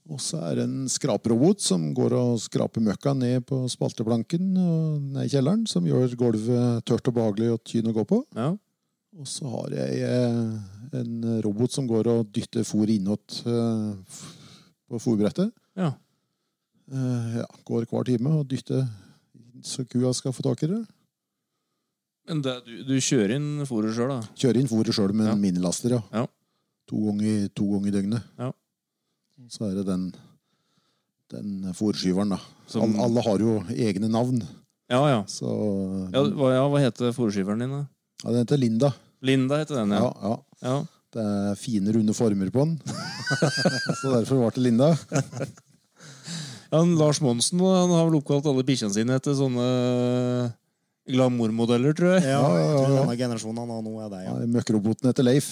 Og 0.08 0.20
så 0.24 0.38
er 0.48 0.54
det 0.56 0.64
en 0.64 0.86
skraperobot 0.88 1.60
som 1.60 1.90
går 1.96 2.14
og 2.16 2.38
skraper 2.40 2.80
møkka 2.80 3.12
ned 3.18 3.44
på 3.48 3.58
spalteplanken 3.68 4.54
og 4.56 5.02
ned 5.12 5.26
i 5.26 5.32
kjelleren, 5.34 5.66
som 5.68 5.84
gjør 5.84 6.14
gulvet 6.16 6.84
tørt 6.88 7.10
og 7.10 7.16
behagelig 7.18 7.50
og 7.52 7.62
tyn 7.68 7.90
å 7.90 7.96
gå 7.96 8.06
på. 8.08 8.22
ja. 8.38 8.54
Og 9.18 9.26
så 9.26 9.48
har 9.50 9.72
jeg 9.72 10.02
eh, 10.04 10.98
en 11.00 11.40
robot 11.42 11.72
som 11.74 11.86
går 11.88 12.06
og 12.12 12.28
dytter 12.36 12.62
fôr 12.68 12.90
innåt 12.92 13.40
eh, 13.48 14.18
på 14.86 15.00
fôrbrettet. 15.02 15.50
ja. 15.80 15.94
Eh, 16.92 17.38
ja, 17.40 17.46
går 17.66 17.88
hver 17.90 18.04
time 18.06 18.30
og 18.38 18.46
dytter 18.48 18.84
så 19.64 19.82
kua 19.88 20.12
skal 20.14 20.32
få 20.36 20.44
tak 20.46 20.62
i 20.62 20.70
det. 20.70 20.78
Men 22.28 22.44
det, 22.44 22.54
du, 22.68 22.72
du 22.84 22.94
kjører 23.00 23.34
inn 23.40 23.64
fôret 23.66 23.96
sjøl, 23.96 24.12
da? 24.12 24.20
Kjører 24.38 24.60
inn 24.60 24.70
fôret 24.70 24.94
sjøl 24.94 25.12
med 25.16 25.26
Ja. 25.26 25.34
en 25.34 25.42
minilaster, 25.42 25.96
ja. 25.96 26.02
Ja. 26.12 26.26
To 26.88 27.02
ganger 27.08 27.88
i 27.88 27.96
døgnet. 27.96 28.22
Ja. 28.38 28.52
Så 29.46 29.68
er 29.70 29.76
det 29.78 29.86
den, 29.86 30.08
den 31.32 31.72
fòrskyveren, 31.76 32.34
da. 32.34 32.40
Som- 32.68 32.82
Alle, 32.84 33.04
alle 33.06 33.22
har 33.28 33.38
jo 33.44 33.58
egne 33.70 34.08
navn. 34.10 34.42
Ja, 34.90 35.02
ja. 35.08 35.20
Så 35.30 35.46
Ja, 36.12 36.22
hva, 36.24 36.52
ja, 36.56 36.64
hva 36.68 36.80
heter 36.82 37.12
fòrskyveren 37.16 37.60
din, 37.62 37.70
da? 37.76 37.82
Ja, 38.24 38.30
den 38.34 38.42
heter 38.44 38.58
Linda. 38.58 38.92
Linda 39.22 39.58
heter 39.62 39.76
den, 39.82 39.90
Ja, 39.94 40.00
ja. 40.08 40.12
ja. 40.22 40.36
ja. 40.68 40.78
Det 41.14 41.22
er 41.24 41.54
fine, 41.56 41.92
runde 41.94 42.12
former 42.12 42.50
på 42.52 42.64
den. 42.66 42.74
så 44.02 44.10
derfor 44.18 44.42
ble 44.42 44.50
det 44.58 44.64
Linda. 44.66 44.90
Ja, 46.68 46.82
Lars 46.84 47.16
Monsen 47.24 47.62
han 47.64 47.88
har 47.96 48.04
vel 48.10 48.18
oppkalt 48.18 48.44
alle 48.44 48.60
bikkjene 48.68 48.92
sine 48.92 49.14
etter 49.16 49.32
sånne 49.32 49.62
glamourmodeller, 51.08 51.94
tror 51.96 52.18
jeg. 52.18 52.26
Ja, 52.28 52.42
Ja, 52.42 52.58
ja, 52.58 52.66
ja, 52.66 52.82
tror 52.84 52.96
denne 52.98 53.16
generasjonen 53.16 53.70
og 53.72 53.84
nå 53.86 53.94
er 54.04 54.10
det, 54.12 54.18
ja. 54.26 54.34
Ja, 54.36 54.48
Møkkroboten 54.52 55.08
heter 55.08 55.24
Leif. 55.24 55.48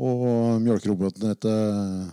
Og 0.00 0.24
mjølkeroboten 0.64 1.28
heter 1.34 2.08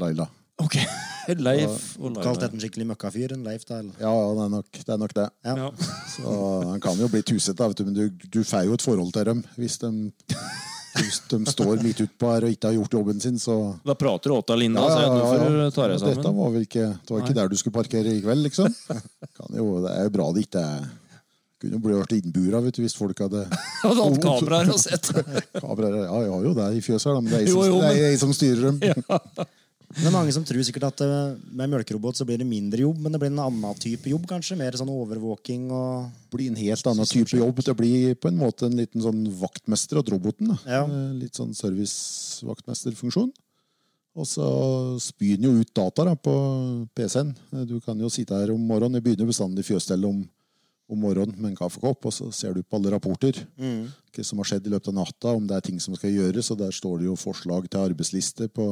Laila. 0.00 0.28
Ok. 0.62 0.78
Leif 1.28 1.98
og 2.00 2.14
Laila. 2.14 2.24
Kalt 2.24 2.44
en 2.46 2.60
skikkelig 2.62 2.86
møkkafyr, 2.88 3.34
en 3.36 3.42
Leif 3.44 3.66
da 3.68 3.82
Ja, 4.00 4.08
ja, 4.08 4.28
det 4.38 4.44
er 4.46 4.52
nok 4.54 4.70
det. 4.72 4.84
Er 4.94 5.00
nok 5.02 5.14
det. 5.18 5.26
Ja. 5.44 5.56
Ja. 5.60 5.68
Så 6.14 6.36
Han 6.70 6.80
kan 6.80 6.98
jo 7.02 7.08
bli 7.12 7.20
tusete, 7.22 7.68
vet 7.68 7.82
du, 7.82 7.84
men 7.90 7.94
du, 7.98 8.28
du 8.32 8.40
får 8.48 8.64
jo 8.68 8.78
et 8.78 8.84
forhold 8.86 9.12
til 9.12 9.28
dem 9.28 9.42
hvis 9.58 9.76
de, 9.82 9.90
hvis 10.98 11.18
de 11.30 11.40
står 11.52 11.82
midt 11.84 12.00
utpå 12.06 12.30
her 12.32 12.46
og 12.48 12.54
ikke 12.56 12.70
har 12.70 12.78
gjort 12.78 12.96
jobben 12.96 13.20
sin. 13.22 13.36
Så 13.42 13.58
Da 13.84 13.94
prater 13.98 14.32
du 14.32 14.54
Linda, 14.56 14.86
ja, 14.88 15.02
Linda, 15.02 15.02
så 15.02 15.02
ja. 15.02 15.10
nå 15.12 15.26
får 15.28 15.58
du 15.58 15.76
ta 15.76 15.88
deg 15.92 16.06
Dette 16.08 16.32
var 16.40 16.54
vel 16.56 16.64
ikke, 16.64 16.86
det 16.96 17.12
var 17.12 17.20
ikke 17.26 17.34
Nei. 17.34 17.40
der 17.42 17.52
du 17.52 17.58
skulle 17.60 17.76
parkere 17.76 18.14
i 18.16 18.22
kveld, 18.24 18.48
liksom. 18.48 18.72
Kan 19.36 19.60
jo, 19.60 19.68
det 19.84 19.92
er 19.98 20.08
jo 20.08 20.14
bra 20.16 20.30
det 20.32 20.46
ikke 20.48 20.64
er 20.64 20.88
Kunne 21.58 21.74
jo 21.76 21.82
blitt 21.84 22.12
innbura 22.22 22.60
vet 22.64 22.76
du, 22.78 22.82
hvis 22.86 22.94
folk 22.96 23.18
hadde 23.20 23.44
Hadde 23.82 24.00
hatt 24.00 24.18
kameraer 24.22 24.68
og 24.72 24.78
sett. 24.80 25.08
kameraer. 25.58 26.04
Ja, 26.06 26.18
jeg 26.24 26.32
har 26.32 26.44
jo 26.48 26.52
det 26.56 26.68
i 26.78 26.82
fjøset, 26.86 27.16
men 27.18 27.30
det 27.32 27.40
er 27.40 27.46
jeg 27.48 27.52
som, 27.52 27.64
jo, 27.66 27.80
er 27.82 27.96
men- 27.98 28.20
som 28.22 28.34
styrer 28.36 28.68
dem. 28.70 29.08
Men 29.88 30.04
det 30.04 30.08
er 30.10 30.12
mange 30.18 30.32
som 30.36 30.44
tror 30.44 30.60
sikkert 30.68 30.84
at 30.90 31.00
eh, 31.00 31.36
med 31.56 31.70
mjølkerobot 31.72 32.18
så 32.18 32.26
blir 32.28 32.36
det 32.42 32.46
mindre 32.46 32.82
jobb, 32.82 32.98
men 33.00 33.14
det 33.14 33.20
blir 33.22 33.30
en 33.32 33.40
annen 33.46 33.78
type 33.80 34.10
jobb, 34.12 34.26
kanskje? 34.28 34.56
Mer 34.60 34.76
sånn 34.76 34.90
overvåking 34.92 35.70
og 35.72 36.10
blir 36.34 36.50
en 36.52 36.58
helt 36.60 36.90
annen 36.90 37.08
type 37.08 37.38
jobb. 37.40 37.62
Det 37.64 37.74
blir 37.78 38.12
på 38.20 38.28
en 38.28 38.36
måte 38.36 38.68
en 38.68 38.76
liten 38.76 39.00
sånn 39.00 39.22
vaktmester 39.40 40.02
av 40.02 40.10
roboten. 40.12 40.52
Ja. 40.68 40.82
Eh, 40.84 41.14
Litt 41.22 41.40
sånn 41.40 41.54
servicevaktmesterfunksjon. 41.56 43.30
Og 44.18 44.26
så 44.26 44.44
spyr 45.00 45.36
den 45.38 45.46
jo 45.46 45.60
ut 45.62 45.70
data 45.76 46.04
da, 46.08 46.14
på 46.18 46.34
PC-en. 46.98 47.32
Eh, 47.54 47.64
Du 47.68 47.78
kan 47.80 47.98
jo 48.02 48.10
sitte 48.12 48.34
her 48.36 48.50
om 48.52 48.60
morgenen. 48.60 48.98
Jeg 48.98 49.06
begynner 49.08 49.30
bestandig 49.30 49.64
fjøsstellet 49.68 50.08
om, 50.08 50.20
om 50.90 50.98
morgenen 51.00 51.36
med 51.38 51.52
en 51.52 51.58
kaffekopp, 51.62 52.06
og 52.08 52.12
så 52.12 52.28
ser 52.34 52.52
du 52.56 52.62
på 52.62 52.76
alle 52.76 52.92
rapporter. 52.92 53.40
Hva 53.56 54.24
som 54.26 54.40
har 54.42 54.48
skjedd 54.52 54.66
i 54.66 54.72
løpet 54.74 54.88
av 54.92 54.98
natta, 55.00 55.32
om 55.36 55.46
det 55.46 55.56
er 55.56 55.66
ting 55.68 55.78
som 55.80 55.94
skal 55.96 56.10
gjøres. 56.12 56.50
Og 56.52 56.58
der 56.60 56.74
står 56.74 56.98
det 57.00 57.06
jo 57.08 57.16
forslag 57.16 57.68
til 57.70 57.84
arbeidsliste 57.88 58.48
på 58.52 58.68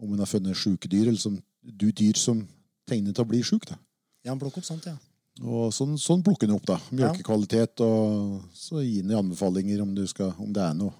om 0.00 0.10
hun 0.12 0.18
har 0.18 0.26
funnet 0.30 0.56
sjuke 0.56 0.88
dyr, 0.88 1.08
eller 1.08 1.18
som, 1.20 1.38
du 1.62 1.90
dyr 1.92 2.16
som 2.20 2.46
tegner 2.86 3.12
til 3.16 3.24
å 3.24 3.28
bli 3.28 3.42
sjuk. 3.42 3.66
Ja, 3.70 4.30
han 4.32 4.38
plukker 4.40 4.58
opp 4.62 4.68
sånt, 4.68 4.86
ja. 4.86 4.96
Og 5.44 5.72
sånn, 5.76 5.96
sånn 6.00 6.22
plukker 6.24 6.48
han 6.48 6.56
opp, 6.56 6.66
da. 6.68 6.78
Mjølkekvalitet, 6.96 7.80
og 7.84 8.42
så 8.56 8.80
gir 8.84 9.02
han 9.04 9.18
anbefalinger 9.24 9.82
om, 9.82 9.94
du 9.94 10.06
skal, 10.08 10.32
om 10.40 10.52
det 10.52 10.62
er 10.62 10.74
noe 10.74 10.92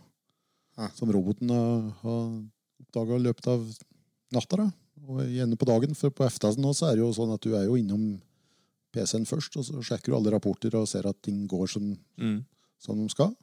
Ja. 0.77 0.89
som 0.95 1.09
roboten 1.11 1.49
har, 1.49 1.87
har 2.03 2.25
oppdaga 2.83 3.17
i 3.17 3.23
løpet 3.25 3.47
av 3.49 3.63
natta. 4.33 4.57
da. 4.57 4.71
og 5.07 5.21
gjerne 5.31 5.57
på 5.57 5.67
dagen. 5.69 5.95
For 5.95 6.11
på 6.11 6.25
eftasen 6.27 6.61
nå 6.65 6.73
så 6.75 6.89
er 6.91 6.97
det 6.97 7.05
jo 7.05 7.13
sånn 7.15 7.33
at 7.33 7.41
du 7.45 7.55
er 7.55 7.65
jo 7.69 7.77
innom 7.79 8.21
PC-en 8.93 9.25
først, 9.29 9.57
og 9.57 9.65
så 9.65 9.83
sjekker 9.85 10.11
du 10.11 10.17
alle 10.17 10.33
rapporter 10.35 10.75
og 10.75 10.89
ser 10.89 11.07
at 11.07 11.21
ting 11.23 11.47
går 11.47 11.69
som, 11.69 11.97
Mm. 12.19 12.45
som 12.79 12.97
de 12.99 13.09
skal. 13.09 13.35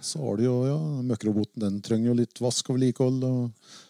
Så 0.00 0.20
har 0.22 0.38
du 0.38 0.44
jo 0.44 0.56
ja, 0.66 0.78
møkkroboten, 1.06 1.62
den 1.62 1.78
trenger 1.84 2.12
jo 2.12 2.18
litt 2.20 2.40
vask 2.42 2.70
og 2.70 2.78
vedlikehold. 2.78 3.24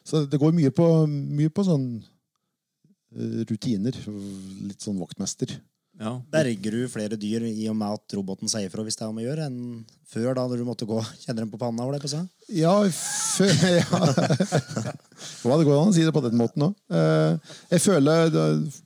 Så 0.07 0.25
det 0.29 0.41
går 0.41 0.57
mye 0.57 0.73
på, 0.75 0.87
mye 1.09 1.53
på 1.53 1.65
sånn 1.67 1.89
eh, 1.99 3.43
rutiner. 3.49 3.97
Litt 4.69 4.85
sånn 4.85 5.01
vaktmester. 5.01 5.53
Ja. 5.99 6.15
Berger 6.31 6.75
du 6.77 6.83
flere 6.91 7.19
dyr 7.19 7.47
i 7.49 7.69
og 7.71 7.77
med 7.79 7.99
at 7.99 8.15
roboten 8.15 8.51
sier 8.51 8.69
ifra 8.69 8.85
hvis 8.87 8.99
det 8.99 9.03
er 9.07 9.11
om 9.11 9.19
å 9.19 9.25
gjøre, 9.25 9.49
enn 9.49 9.87
før, 10.09 10.31
da 10.39 10.45
når 10.49 10.61
du 10.61 10.65
måtte 10.65 10.87
gå 10.89 10.99
kjenner 11.25 11.43
dem 11.43 11.51
på 11.53 11.59
panna? 11.61 11.85
Var 11.85 11.97
det 11.97 12.03
på 12.05 12.11
seg? 12.13 12.29
Ja, 12.55 12.73
før 12.89 13.51
ja. 13.81 14.01
Hva 15.43 15.59
det 15.59 15.67
går 15.67 15.75
an 15.75 15.91
å 15.91 15.97
si 15.97 16.07
det 16.07 16.15
på 16.15 16.23
den 16.25 16.39
måten 16.39 16.69
òg. 16.69 16.77
Jeg 17.75 17.83
føler 17.85 18.33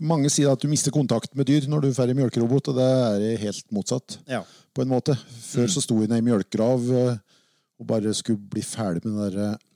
Mange 0.03 0.33
sier 0.33 0.51
at 0.51 0.65
du 0.65 0.71
mister 0.73 0.95
kontakt 0.95 1.37
med 1.39 1.47
dyr 1.51 1.69
når 1.71 1.85
du 1.85 1.91
er 1.91 1.99
ferdig 2.01 2.17
mjølkerobot, 2.19 2.73
og 2.73 2.81
det 2.81 2.89
er 2.89 3.45
helt 3.45 3.67
motsatt. 3.75 4.19
Ja. 4.31 4.43
på 4.73 4.83
en 4.83 4.91
måte. 4.91 5.15
Før 5.53 5.69
så 5.71 5.83
sto 5.85 5.99
nede 6.01 6.19
i 6.19 6.25
mjølkegrav 6.25 6.89
eh, 6.97 7.21
og 7.83 7.89
bare 7.89 8.15
skulle 8.17 8.41
bli 8.53 8.63
ferdig 8.65 9.05
med 9.05 9.13
den 9.13 9.21
der 9.23 9.51
eh, 9.51 9.69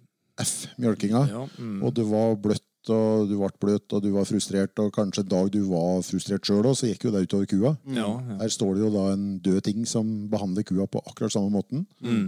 F-mjølkinga. 0.46 1.22
Ja, 1.30 1.44
mm. 1.58 1.78
Og 1.84 1.94
det 1.96 2.06
var 2.08 2.36
bløtt, 2.40 2.64
og 2.94 3.28
du 3.30 3.36
ble 3.40 3.50
bløt, 3.62 3.86
og 3.92 4.02
du 4.04 4.10
var 4.14 4.28
frustrert, 4.28 4.78
og 4.82 4.92
kanskje 4.94 5.24
en 5.24 5.30
dag 5.32 5.50
du 5.54 5.60
var 5.70 6.02
frustrert 6.06 6.46
sjøl 6.46 6.66
òg, 6.66 6.76
så 6.78 6.90
gikk 6.90 7.06
jo 7.08 7.12
det 7.14 7.24
utover 7.26 7.50
kua. 7.50 7.72
Ja, 7.88 8.08
ja. 8.14 8.38
Her 8.42 8.52
står 8.52 8.76
det 8.76 8.84
jo 8.84 8.90
da 8.94 9.04
en 9.14 9.26
død 9.44 9.60
ting 9.68 9.86
som 9.88 10.10
behandler 10.32 10.66
kua 10.66 10.86
på 10.90 11.02
akkurat 11.06 11.34
samme 11.34 11.52
måten. 11.54 11.86
Mm. 12.00 12.26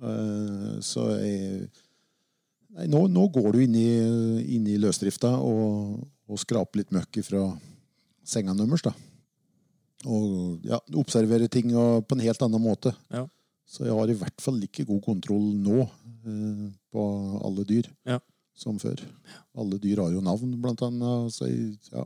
Uh, 0.00 0.80
Så 0.80 1.06
jeg 1.20 1.68
Nei, 2.70 2.86
nå, 2.86 3.00
nå 3.10 3.24
går 3.34 3.48
du 3.50 3.64
inn 3.64 3.74
i, 3.74 3.88
inn 4.54 4.66
i 4.70 4.76
løsdrifta 4.78 5.32
og, 5.42 6.04
og 6.30 6.38
skraper 6.38 6.78
litt 6.78 6.92
møkk 6.94 7.18
fra 7.26 7.40
senga 8.22 8.54
deres. 8.54 8.84
da. 8.86 8.92
Og 10.06 10.62
ja, 10.64 10.78
observerer 10.94 11.50
ting 11.50 11.74
og 11.74 12.06
på 12.06 12.14
en 12.14 12.22
helt 12.22 12.44
annen 12.46 12.62
måte. 12.62 12.94
Ja. 13.10 13.24
Så 13.66 13.88
jeg 13.88 13.94
har 13.98 14.10
i 14.10 14.16
hvert 14.18 14.42
fall 14.42 14.56
like 14.62 14.86
god 14.86 15.02
kontroll 15.04 15.50
nå 15.62 15.82
uh, 15.82 16.68
på 16.94 17.06
alle 17.42 17.66
dyr 17.68 17.90
Ja. 18.08 18.20
Som 18.60 18.78
før. 18.80 19.00
Alle 19.58 19.78
dyr 19.82 20.02
har 20.04 20.12
jo 20.14 20.22
navn, 20.24 20.52
blant 20.62 20.82
annet. 20.86 21.32
Så 21.34 21.48
jeg 21.48 21.72
ja, 21.92 22.04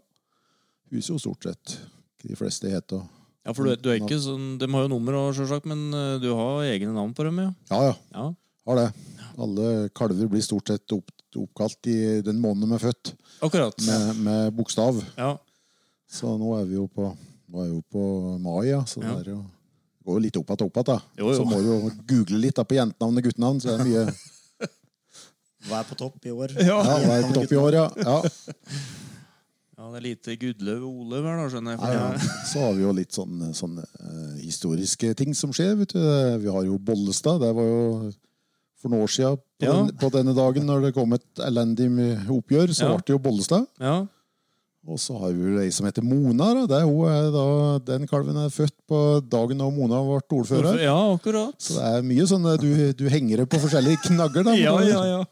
huset 0.94 1.14
jo 1.16 1.20
stort 1.22 1.44
sett 1.48 1.76
de 2.24 2.36
fleste 2.38 2.70
heter. 2.72 3.02
ja, 3.44 3.52
for 3.52 3.66
du, 3.68 3.74
du 3.76 3.90
er 3.92 3.98
ikke 4.00 4.16
sånn 4.22 4.54
De 4.60 4.68
har 4.72 4.86
jo 4.86 4.92
nummer, 4.94 5.18
selvsagt, 5.36 5.66
men 5.68 5.90
eh, 5.92 6.14
du 6.22 6.30
har 6.32 6.62
egne 6.70 6.94
navn 6.96 7.12
på 7.16 7.26
dem, 7.26 7.42
ja? 7.42 7.50
Ja, 7.72 7.80
ja. 7.90 7.96
Ja. 8.14 8.28
Har 8.64 8.80
det. 8.80 8.86
Alle 9.44 9.72
kalver 9.92 10.30
blir 10.30 10.40
stort 10.46 10.70
sett 10.70 10.94
opp, 10.94 11.10
oppkalt 11.36 11.90
i 11.90 11.98
den 12.24 12.38
måneden 12.40 12.70
de 12.70 12.78
er 12.78 12.84
født, 12.86 13.10
Akkurat. 13.44 13.74
med, 13.84 14.22
med 14.24 14.54
bokstav. 14.56 15.02
Ja. 15.18 15.34
Så 16.08 16.30
nå 16.38 16.54
er 16.56 16.68
vi 16.70 16.78
jo 16.78 16.86
på, 16.88 17.10
nå 17.50 17.60
er 17.64 17.68
vi 17.68 17.74
jo 17.74 17.82
på 17.92 18.04
mai, 18.40 18.70
ja. 18.70 18.80
Så 18.88 19.02
det 19.02 19.10
er 19.10 19.32
jo, 19.34 19.40
går 20.06 20.16
jo 20.20 20.22
litt 20.28 20.38
opp 20.40 20.54
igjen 20.54 20.68
opp 20.70 20.80
igjen. 20.80 21.02
Så 21.40 21.44
må 21.50 21.58
du 21.60 21.68
jo 21.72 21.78
google 22.08 22.40
litt 22.46 22.56
da 22.56 22.64
på 22.64 22.78
jentenavn 22.78 23.20
og 23.20 23.26
guttenavn. 23.28 23.60
Så 23.60 23.74
det 23.74 23.82
er 23.82 23.90
mye 23.90 24.06
Hva 25.68 25.80
er 25.80 25.88
på 25.88 25.96
topp 25.96 26.26
i 26.28 26.32
år? 26.34 26.52
Ja, 26.60 26.76
hva 26.84 27.16
er 27.18 27.26
på 27.28 27.36
topp 27.40 27.52
i 27.54 27.60
år, 27.60 27.76
ja. 27.78 27.86
ja. 28.04 28.16
ja, 29.78 29.86
det 29.90 29.98
er 30.00 30.04
lite 30.04 30.36
Gudløv 30.40 30.82
og 30.86 30.98
Olaug 31.06 31.24
her, 31.28 31.38
da, 31.40 31.46
skjønner 31.52 31.76
jeg. 31.76 31.94
ja, 31.96 32.10
ja. 32.12 32.34
Så 32.50 32.64
har 32.66 32.74
vi 32.76 32.84
jo 32.84 32.92
litt 32.96 33.16
sånne, 33.16 33.50
sånn 33.56 33.78
uh, 33.80 34.34
historiske 34.42 35.14
ting 35.18 35.34
som 35.36 35.54
skjer. 35.56 35.74
vet 35.80 35.94
du. 35.96 36.02
Vi 36.44 36.52
har 36.52 36.66
jo 36.68 36.78
Bollestad. 36.78 37.40
Det 37.42 37.52
var 37.56 37.70
jo 37.70 38.10
for 38.80 38.92
noen 38.92 39.06
år 39.06 39.14
siden 39.14 39.38
på, 39.40 39.64
Ja. 39.64 39.72
den, 39.80 39.94
på 39.96 40.10
denne 40.12 40.34
dagen 40.36 40.66
når 40.68 40.88
det 40.88 40.94
kom 40.96 41.14
et 41.16 41.40
elendig 41.46 41.88
oppgjør, 42.28 42.74
så 42.76 42.90
Ja. 42.90 42.96
ble 42.98 43.06
det 43.08 43.14
jo 43.16 43.22
Bollestad. 43.24 43.64
Ja. 43.80 44.02
Og 44.84 44.98
så 45.00 45.14
har 45.16 45.30
vi 45.32 45.40
jo 45.48 45.60
ei 45.62 45.70
som 45.72 45.86
heter 45.88 46.04
Mona. 46.04 46.50
Da. 46.52 46.66
Det 46.68 46.76
er, 46.82 46.84
hun 46.84 47.08
er 47.08 47.30
da, 47.32 47.44
den 47.88 48.02
kalven 48.06 48.36
er 48.36 48.50
født 48.52 48.74
på 48.84 48.98
dagen 49.32 49.56
da 49.62 49.70
Mona 49.72 50.02
ble 50.04 50.18
ordfører. 50.42 50.76
ja, 50.84 50.92
akkurat. 51.14 51.56
Så 51.56 51.78
det 51.78 51.86
er 51.88 52.04
mye 52.04 52.26
sånn 52.28 52.44
eh, 52.50 52.58
du, 52.60 52.68
du 52.92 53.06
henger 53.08 53.40
det 53.40 53.46
på 53.48 53.62
forskjellige 53.62 54.02
knagger. 54.10 54.44
da. 54.44 54.52
Ja, 54.60 54.74
ja, 54.84 55.00
ja. 55.08 55.22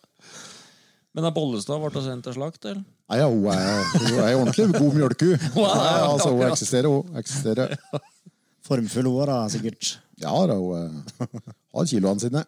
Men 1.12 1.26
er 1.28 1.34
Bollestad 1.36 1.76
ble 1.82 2.02
sendt 2.04 2.24
til 2.24 2.34
slakt, 2.38 2.64
eller? 2.64 2.82
Nei, 3.12 3.18
ja, 3.20 3.26
hun 3.28 3.44
er, 3.52 3.82
hun 4.00 4.20
er 4.24 4.36
ordentlig 4.38 4.68
god 4.78 4.94
mjølku. 4.96 5.28
Ja, 5.60 6.06
altså, 6.08 6.30
hun 6.32 6.46
eksisterer, 6.48 6.88
hun 6.88 7.18
eksisterer. 7.20 7.74
Formfull 8.66 9.08
hun 9.10 9.26
da, 9.28 9.40
sikkert. 9.52 9.96
Ja 10.22 10.32
da, 10.48 10.56
hun 10.56 10.72
er, 10.78 11.28
har 11.76 11.88
kiloene 11.90 12.22
sine. 12.22 12.44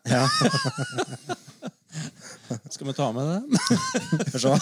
Skal 2.72 2.88
vi 2.88 2.94
ta 2.96 3.10
med 3.14 3.28
det? 3.28 3.40
Får 4.32 4.46
se. 4.46 4.52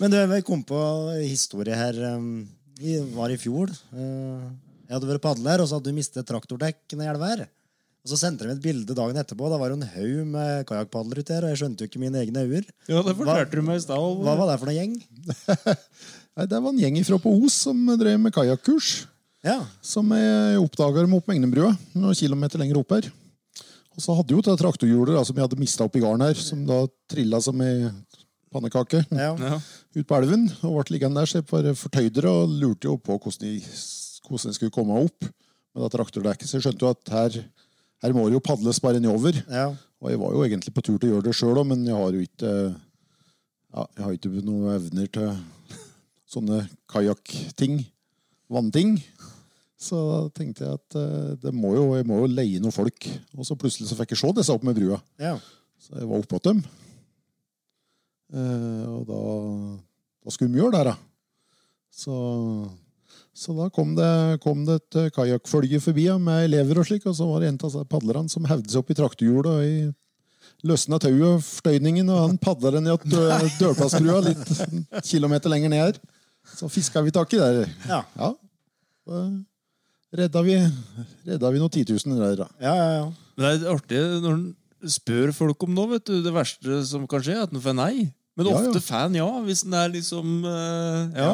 Men 0.00 0.12
du, 0.12 0.16
jeg 0.16 0.44
kom 0.48 0.62
på 0.64 0.80
historie 1.20 1.76
her. 1.76 1.98
um, 2.16 2.46
Vi 2.80 2.96
var 3.12 3.28
i 3.34 3.36
fjor. 3.40 3.68
eh, 3.92 4.48
Jeg 4.88 4.94
hadde 4.96 5.10
vært 5.10 5.22
padler, 5.26 5.60
og 5.60 5.68
så 5.68 5.76
hadde 5.76 5.90
du 5.92 5.96
mistet 5.98 6.24
traktordekk 6.28 6.96
i 6.96 7.02
elva 7.04 7.28
her. 7.34 7.42
Og 8.00 8.12
så 8.12 8.16
sendte 8.16 8.46
de 8.48 8.54
et 8.54 8.62
bilde 8.64 8.94
dagen 8.96 9.18
etterpå. 9.20 9.50
Da 9.52 9.58
var 9.60 9.72
det 9.72 9.78
en 9.80 9.90
haug 9.94 10.20
med 10.32 10.64
kajakkpadlere 10.70 11.20
ute 11.20 11.34
her, 11.36 11.44
og 11.44 11.52
jeg 11.52 11.60
skjønte 11.60 11.84
jo 11.84 11.90
ikke 11.90 12.00
mine 12.00 12.22
egne 12.22 12.46
øyne. 12.46 12.64
Ja, 12.88 13.02
det 13.04 13.16
fortalte 13.18 13.60
du 13.60 13.66
meg 13.66 13.80
i 13.80 13.84
stad. 13.84 14.00
Hva 14.24 14.36
var 14.40 14.48
det 14.48 14.58
for 14.62 14.70
noen 14.70 14.78
gjeng? 14.78 14.94
Nei, 16.38 16.46
det 16.48 16.60
var 16.62 16.70
en 16.72 16.80
gjeng 16.80 16.96
ifra 17.00 17.18
på 17.20 17.32
Os 17.44 17.58
som 17.66 17.82
drev 18.00 18.16
med 18.22 18.32
kajakkurs. 18.32 18.92
Ja. 19.44 19.58
Som 19.84 20.12
jeg 20.16 20.60
oppdaga 20.60 21.04
dem 21.04 21.16
opp 21.16 21.28
Megnebrua, 21.28 21.74
noen 21.96 22.16
kilometer 22.16 22.60
lenger 22.60 22.80
opp 22.80 22.96
her. 22.96 23.10
Og 23.96 24.04
så 24.04 24.14
hadde 24.16 24.32
jo 24.32 24.40
det 24.44 24.56
traktorhjulet 24.60 25.16
da, 25.16 25.22
som 25.26 25.36
jeg 25.36 25.44
hadde 25.44 25.60
mista 25.60 25.84
oppi 25.84 26.00
garden 26.00 26.24
her, 26.24 26.38
som 26.40 26.62
da 26.68 26.82
trilla 27.10 27.40
som 27.44 27.60
ei 27.64 27.88
pannekake 28.50 29.02
ja. 29.10 29.32
Ja. 29.50 29.58
ut 29.96 30.06
på 30.08 30.16
elven. 30.18 30.46
Og 30.64 30.78
ble 30.78 30.96
liggende 30.96 31.20
der, 31.20 31.28
så 31.28 31.40
jeg 31.40 31.48
bare 31.50 31.76
fortøyde 31.76 32.22
det 32.22 32.30
og 32.30 32.54
lurte 32.62 32.88
jo 32.88 32.96
på 32.96 33.16
hvordan 33.18 33.44
de, 33.44 33.54
hvordan 34.28 34.52
de 34.52 34.56
skulle 34.56 34.74
komme 34.74 34.96
opp 35.04 35.26
med 35.26 35.84
det 35.84 35.90
traktordekket. 35.96 36.48
Så 36.48 36.58
jeg 36.58 36.68
skjønte 36.68 36.86
jo 36.86 36.92
at 36.94 37.12
her, 37.14 37.40
her 38.02 38.14
må 38.16 38.26
det 38.28 38.38
jo 38.38 38.42
padles 38.44 38.80
bare 38.82 39.00
nedover. 39.02 39.38
ja. 39.50 39.70
Og 40.00 40.08
jeg 40.08 40.16
var 40.16 40.32
jo 40.32 40.44
egentlig 40.46 40.72
på 40.72 40.80
tur 40.80 40.94
til 40.96 41.10
å 41.10 41.12
gjøre 41.12 41.26
det 41.26 41.34
sjøl 41.36 41.58
òg, 41.60 41.66
men 41.68 41.82
jeg 41.84 41.92
har 41.92 42.14
jo 42.16 42.22
ikke 42.24 42.50
ja, 42.72 43.82
Jeg 43.98 44.04
har 44.06 44.14
ikke 44.16 44.30
noen 44.46 44.70
evner 44.72 45.10
til 45.12 45.26
sånne 46.32 46.62
kajakkting. 46.88 47.82
Vannting. 48.48 48.94
Så 49.76 50.00
da 50.08 50.16
tenkte 50.40 50.64
jeg 50.64 50.78
at 50.80 50.96
eh, 50.96 51.34
det 51.42 51.52
må 51.52 51.74
jo, 51.76 51.84
jeg 51.98 52.08
må 52.08 52.22
jo 52.22 52.30
leie 52.32 52.62
noen 52.64 52.72
folk. 52.72 53.10
Og 53.36 53.44
så 53.44 53.58
plutselig 53.60 53.90
så 53.90 53.98
fikk 53.98 54.14
jeg 54.16 54.22
se 54.22 54.32
disse 54.40 54.56
opp 54.56 54.64
med 54.64 54.80
brua. 54.80 55.00
ja. 55.20 55.36
Så 55.80 55.94
jeg 55.96 56.08
var 56.10 56.20
oppå 56.20 56.36
dem. 56.44 56.58
Eh, 58.32 58.84
og 58.88 59.06
da, 59.08 59.20
da 60.24 60.32
skulle 60.34 60.52
vi 60.52 60.60
gjøre 60.60 60.76
det, 60.76 60.82
da. 60.90 60.96
Så, 61.92 62.16
så 63.36 63.54
da 63.56 63.68
kom 63.72 63.94
det, 63.96 64.10
kom 64.42 64.64
det 64.66 64.80
et 64.80 64.98
eh, 65.00 65.10
kajakkfølge 65.14 65.80
forbi 65.82 66.08
ja, 66.08 66.18
med 66.20 66.48
elever 66.48 66.82
og 66.82 66.88
slik, 66.88 67.06
og 67.06 67.14
så 67.16 67.28
var 67.28 67.42
det 67.42 67.52
en 67.52 67.60
av 67.68 67.84
padlerne 67.90 68.32
som 68.32 68.48
hevde 68.50 68.70
seg 68.72 68.82
opp 68.82 68.90
i 68.92 68.98
traktorhjulet 68.98 69.50
og 69.50 69.64
i 69.64 70.66
løsna 70.66 70.98
tauet 71.00 71.26
og 71.38 71.44
fløyningen, 71.44 72.10
og 72.12 72.24
han 72.26 72.40
padla 72.40 72.74
den 72.74 72.88
i 72.88 72.92
at 72.92 73.04
dø- 73.08 73.52
dørplassbrua 73.60 74.18
litt 74.26 74.50
kilometer 75.06 75.52
lenger 75.52 75.72
ned 75.72 75.84
her. 75.86 76.00
Så 76.56 76.68
fiska 76.72 77.00
vi 77.04 77.12
tak 77.14 77.32
i 77.36 77.40
der. 77.40 77.64
Ja. 77.88 78.02
Ja. 78.18 78.32
Redda 80.10 80.42
vi, 80.42 80.56
redda 81.28 81.50
vi 81.54 81.60
noen 81.62 81.72
titusener 81.72 82.18
der, 82.24 82.40
da. 82.42 82.48
Ja, 82.60 82.74
ja, 82.74 82.88
ja. 82.98 83.04
Men 83.36 83.46
det 83.46 83.52
er 83.54 83.72
artig 83.72 84.00
når 84.24 84.32
en 84.34 84.90
spør 84.90 85.32
folk 85.36 85.62
om 85.64 85.72
noe, 85.76 85.92
vet 85.94 86.08
du. 86.08 86.16
Det 86.24 86.32
verste 86.34 86.80
som 86.88 87.06
kan 87.08 87.22
skje, 87.24 87.36
er 87.38 87.46
at 87.46 87.54
en 87.54 87.62
får 87.62 87.76
nei. 87.78 87.94
Men 88.38 88.50
ofte 88.50 88.80
ja. 88.80 88.84
fan 88.84 89.16
ja, 89.16 89.28
hvis 89.46 89.62
en 89.66 89.76
er 89.76 89.92
liksom 89.92 90.40
uh, 90.44 91.08
ja. 91.14 91.30
Ja, 91.30 91.32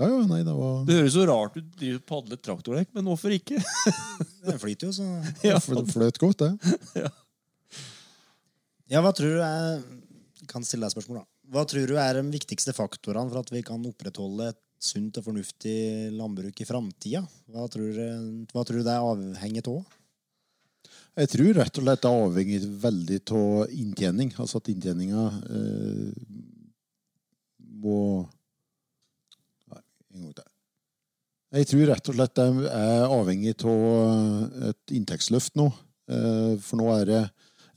ja, 0.00 0.06
ja, 0.10 0.20
nei, 0.26 0.40
det 0.46 0.54
var 0.58 0.80
Det 0.88 0.96
høres 0.98 1.14
så 1.14 1.24
rart 1.28 1.56
ut 1.60 1.84
å 1.86 1.98
padle 2.08 2.38
traktordekk, 2.42 2.88
men 2.96 3.06
hvorfor 3.10 3.34
ikke? 3.36 3.60
Det 4.48 4.56
flyter 4.60 4.90
jo, 4.90 4.96
så 4.96 5.06
Ja. 5.46 5.58
Det 5.60 5.86
fløt 5.92 6.18
godt, 6.22 6.42
det. 6.44 6.74
Ja, 8.92 9.00
hva 9.00 9.14
tror 9.16 9.38
du 9.38 9.40
er 9.40 9.78
kan 10.50 10.64
stille 10.66 10.84
deg 10.84 10.92
spørsmål 10.92 11.22
da. 11.22 11.26
Hva 11.54 11.62
tror 11.68 11.88
du 11.88 11.96
er 12.00 12.18
de 12.18 12.22
viktigste 12.34 12.74
faktorene 12.76 13.30
for 13.32 13.40
at 13.40 13.50
vi 13.52 13.62
kan 13.64 13.80
opprettholde 13.88 14.50
et 14.52 14.58
sunt 14.84 15.16
og 15.16 15.24
fornuftig 15.24 16.10
landbruk 16.12 16.60
i 16.60 16.66
framtida? 16.68 17.22
Hva, 17.48 17.64
tror 17.72 17.92
du- 17.96 18.44
hva 18.52 18.64
tror 18.64 18.80
du 18.80 18.84
det 18.84 18.92
er 18.92 19.06
avhengig 19.08 19.64
av? 19.72 19.80
Jeg 21.16 21.30
tror 21.32 21.52
rett 21.56 21.78
og 21.78 21.84
slett 21.86 22.02
det 22.02 22.10
er 22.10 22.24
avhengig 22.26 22.60
veldig 22.82 23.18
av 23.40 23.72
inntjening. 23.72 24.32
Altså 24.42 24.60
at 24.60 24.68
inntjeninga 24.72 25.24
eh, 25.48 26.12
må 27.84 27.98
en 30.14 30.26
gang 30.26 30.36
til. 30.38 30.50
Jeg 31.54 31.68
tror 31.70 31.90
rett 31.92 32.08
og 32.10 32.16
slett 32.16 32.38
de 32.40 32.68
er 32.70 33.04
avhengig 33.14 33.54
av 33.62 34.64
et 34.70 34.94
inntektsløft 34.96 35.54
nå. 35.60 35.68
Eh, 36.10 36.54
for 36.64 36.80
nå 36.80 36.88
er 36.96 37.04
det 37.10 37.20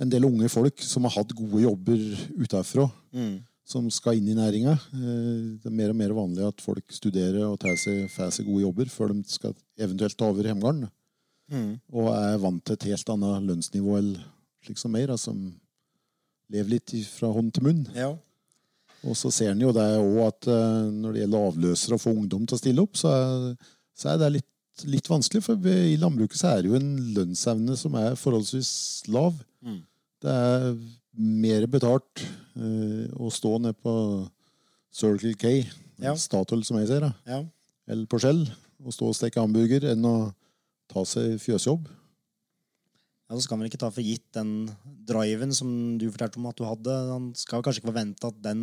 en 0.02 0.10
del 0.10 0.26
unge 0.28 0.50
folk 0.50 0.82
som 0.86 1.06
har 1.06 1.14
hatt 1.20 1.36
gode 1.38 1.62
jobber 1.64 2.02
utenfra, 2.38 2.88
som 3.68 3.90
skal 3.92 4.18
inn 4.18 4.32
i 4.32 4.38
næringa. 4.38 4.74
Eh, 4.74 5.62
det 5.62 5.70
er 5.70 5.78
mer 5.78 5.94
og 5.94 6.00
mer 6.02 6.16
vanlig 6.18 6.48
at 6.48 6.64
folk 6.64 6.86
studerer 6.94 7.46
og 7.46 7.60
tar 7.62 7.78
seg, 7.78 8.08
får 8.14 8.34
seg 8.34 8.50
gode 8.50 8.66
jobber 8.66 8.90
før 8.94 9.14
de 9.14 9.24
skal 9.30 9.54
eventuelt 9.78 10.18
ta 10.18 10.30
over 10.32 10.50
hjemgarden 10.50 10.88
og 11.94 12.10
er 12.12 12.38
vant 12.44 12.64
til 12.66 12.76
et 12.76 12.88
helt 12.92 13.10
annet 13.14 13.46
lønnsnivå 13.48 13.98
eller 13.98 14.24
slik 14.66 14.80
som 14.82 14.92
meg, 14.92 15.08
da, 15.08 15.16
som 15.16 15.38
lever 16.52 16.74
litt 16.76 16.94
fra 17.14 17.30
hånd 17.32 17.54
til 17.56 17.68
munn. 17.68 17.86
Ja. 17.96 18.16
Og 19.08 19.16
så 19.16 19.32
ser 19.34 19.53
en 19.53 19.64
jo 19.64 19.74
det 19.76 19.88
òg 20.01 20.20
at 20.26 20.49
eh, 20.51 20.86
når 20.91 21.16
det 21.16 21.24
gjelder 21.24 21.49
avløsere 21.49 21.97
og 21.97 22.03
få 22.03 22.14
ungdom 22.14 22.45
til 22.47 22.58
å 22.58 22.62
stille 22.62 22.84
opp, 22.84 22.99
så 22.99 23.14
er, 23.14 23.74
så 23.97 24.12
er 24.14 24.22
det 24.22 24.32
litt, 24.38 24.86
litt 24.91 25.10
vanskelig. 25.10 25.43
For 25.45 25.70
i 25.72 25.97
landbruket 26.01 26.39
så 26.39 26.51
er 26.51 26.64
det 26.64 26.72
jo 26.72 26.80
en 26.80 26.93
lønnsevne 27.16 27.78
som 27.80 27.97
er 27.99 28.18
forholdsvis 28.20 28.72
lav. 29.14 29.38
Mm. 29.64 29.82
Det 30.24 30.34
er 30.34 30.72
mer 31.18 31.68
betalt 31.72 32.24
eh, 32.24 33.05
å 33.18 33.32
stå 33.34 33.58
nede 33.64 33.78
på 33.82 33.93
Circle 34.93 35.36
K, 35.38 35.60
Ja. 36.01 36.14
Statoil 36.18 36.62
som 36.66 36.78
jeg 36.78 36.91
ser, 36.91 37.08
da, 37.08 37.14
ja. 37.26 37.39
eller 37.89 38.05
på 38.10 38.20
Skjell, 38.22 38.43
og 38.86 38.93
stå 38.93 39.08
og 39.10 39.16
steke 39.18 39.41
hamburger, 39.41 39.88
enn 39.93 40.05
å 40.05 40.18
ta 40.91 41.01
seg 41.10 41.39
fjøsjobb. 41.41 41.88
Ja, 43.28 43.36
så 43.36 43.43
skal 43.43 43.60
man 43.60 43.68
ikke 43.68 43.80
ta 43.82 43.89
for 43.91 44.05
gitt 44.05 44.28
den 44.38 44.70
driven 45.08 45.51
som 45.55 45.70
du 45.99 46.05
fortalte 46.14 46.39
om 46.39 46.47
at 46.47 46.60
du 46.60 46.64
hadde. 46.64 46.93
Man 47.10 47.26
skal 47.36 47.64
kanskje 47.66 47.82
ikke 47.82 47.91
forvente 47.91 48.30
at 48.30 48.38
den 48.45 48.62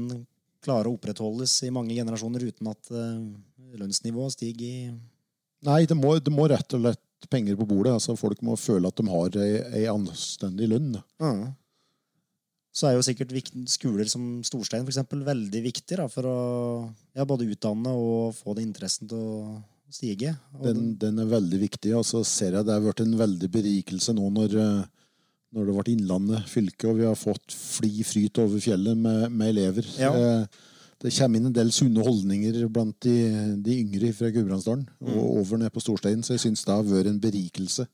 klarer 0.65 0.91
å 0.91 0.95
opprettholdes 0.97 1.57
i 1.67 1.73
mange 1.75 1.97
generasjoner 1.97 2.47
uten 2.49 2.71
at 2.73 2.93
eh, 2.95 3.19
lønnsnivået 3.81 4.37
stiger 4.37 4.69
i 4.69 4.79
Nei, 5.65 5.87
det 5.89 5.97
må, 5.97 6.11
det 6.21 6.33
må 6.33 6.45
rett 6.51 6.75
og 6.77 6.83
slett 6.83 7.29
penger 7.33 7.57
på 7.57 7.65
bordet. 7.65 7.95
Altså, 7.97 8.13
folk 8.21 8.43
må 8.45 8.53
føle 8.61 8.91
at 8.91 8.99
de 9.01 9.07
har 9.09 9.39
ei, 9.41 9.53
ei 9.79 9.85
anstendig 9.89 10.69
lønn. 10.69 10.91
da. 10.99 11.01
Så 12.75 12.89
er 12.89 12.97
jo 12.99 13.05
sikkert 13.07 13.33
skoler 13.71 14.09
som 14.11 14.43
Storstein 14.45 14.83
for 14.83 14.93
eksempel, 14.93 15.23
veldig 15.25 15.63
viktig 15.65 15.97
da, 16.01 16.09
for 16.11 16.29
å 16.29 16.39
ja, 17.15 17.25
både 17.25 17.47
utdanne 17.49 17.95
og 17.97 18.35
få 18.37 18.57
det 18.59 18.67
interessen 18.67 19.09
til 19.09 19.23
å 19.23 19.55
stige. 19.95 20.35
Den, 20.61 20.97
den 21.01 21.23
er 21.23 21.31
veldig 21.31 21.61
viktig. 21.63 21.95
Og 21.97 22.05
så 22.09 22.25
ser 22.27 22.59
jeg 22.59 22.67
det 22.67 22.75
har 22.75 22.85
vært 22.85 23.05
en 23.05 23.15
veldig 23.19 23.51
berikelse 23.55 24.15
nå 24.17 24.27
når, 24.35 24.59
eh, 24.61 25.04
når 25.55 25.67
det 25.71 25.75
ble 25.79 25.93
Innlandet 25.95 26.47
fylke, 26.51 26.89
og 26.91 26.99
vi 26.99 27.07
har 27.09 27.17
fått 27.19 27.55
fli 27.55 28.03
fryt 28.07 28.39
over 28.43 28.61
fjellet 28.63 28.97
med, 28.99 29.29
med 29.33 29.55
elever. 29.55 29.87
Ja. 30.01 30.13
Eh, 30.15 30.63
Det 31.05 31.11
kommer 31.13 31.37
inn 31.37 31.47
en 31.51 31.53
del 31.53 31.69
sunne 31.75 32.01
holdninger 32.07 32.63
blant 32.73 32.97
de, 33.05 33.15
de 33.61 33.75
yngre 33.83 34.13
fra 34.17 34.31
Gudbrandsdalen 34.33 34.87
Mm. 35.03 35.11
og 35.19 35.41
over 35.43 35.59
ned 35.61 35.73
på 35.75 35.83
Storstein, 35.83 36.23
så 36.25 36.33
jeg 36.35 36.41
syns 36.47 36.65
det 36.65 36.73
har 36.73 36.87
vært 36.87 37.11
en 37.11 37.19
berikelse 37.21 37.85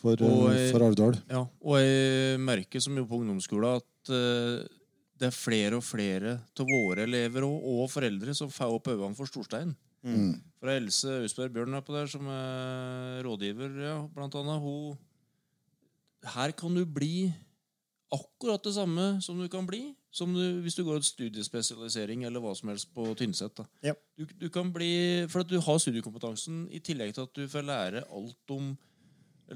for, 0.00 0.14
eh, 0.14 0.28
Og 0.28 0.70
for 0.70 0.84
Arvdal. 0.86 1.16
Ja, 1.30 1.40
og 1.62 1.78
jeg 1.80 2.38
merker 2.40 2.80
som 2.80 2.96
jo 2.96 3.04
på 3.06 3.18
ungdomsskolen 3.22 3.76
at 3.80 4.12
uh, 4.12 4.62
det 5.18 5.28
er 5.28 5.34
flere 5.34 5.76
og 5.78 5.84
flere 5.86 6.36
av 6.58 6.66
våre 6.66 7.04
elever 7.08 7.42
og, 7.46 7.58
og 7.62 7.90
foreldre 7.90 8.34
som 8.34 8.50
får 8.50 8.70
opp 8.76 8.86
øynene 8.92 9.14
for 9.18 9.26
Storstein. 9.30 9.74
Mm. 10.02 10.32
For 10.58 10.70
Else 10.70 11.16
Austberg 11.22 11.52
Bjørn 11.54 11.74
er 11.78 11.82
på 11.86 11.94
der, 11.94 12.06
som 12.10 12.26
er 12.26 13.22
rådgiver, 13.22 13.76
ja, 13.82 13.96
blant 14.14 14.34
annet. 14.34 14.62
Hun 14.62 14.96
Her 16.22 16.52
kan 16.54 16.74
du 16.74 16.84
bli 16.86 17.32
akkurat 18.12 18.62
det 18.62 18.74
samme 18.76 19.16
som 19.24 19.40
du 19.40 19.48
kan 19.50 19.66
bli 19.66 19.94
som 20.12 20.32
du, 20.36 20.60
hvis 20.60 20.76
du 20.76 20.84
går 20.84 21.00
et 21.00 21.08
studiespesialisering 21.08 22.26
eller 22.28 22.42
hva 22.44 22.52
som 22.56 22.68
helst 22.68 22.90
på 22.92 23.06
Tynset. 23.16 23.54
da. 23.56 23.64
Ja. 23.88 23.94
Du, 24.18 24.26
du 24.26 24.48
kan 24.52 24.68
bli, 24.72 25.24
For 25.32 25.40
at 25.40 25.48
du 25.48 25.56
har 25.56 25.80
studiekompetansen 25.80 26.66
i 26.68 26.82
tillegg 26.84 27.14
til 27.16 27.24
at 27.24 27.36
du 27.36 27.46
får 27.48 27.64
lære 27.64 28.04
alt 28.12 28.52
om 28.52 28.74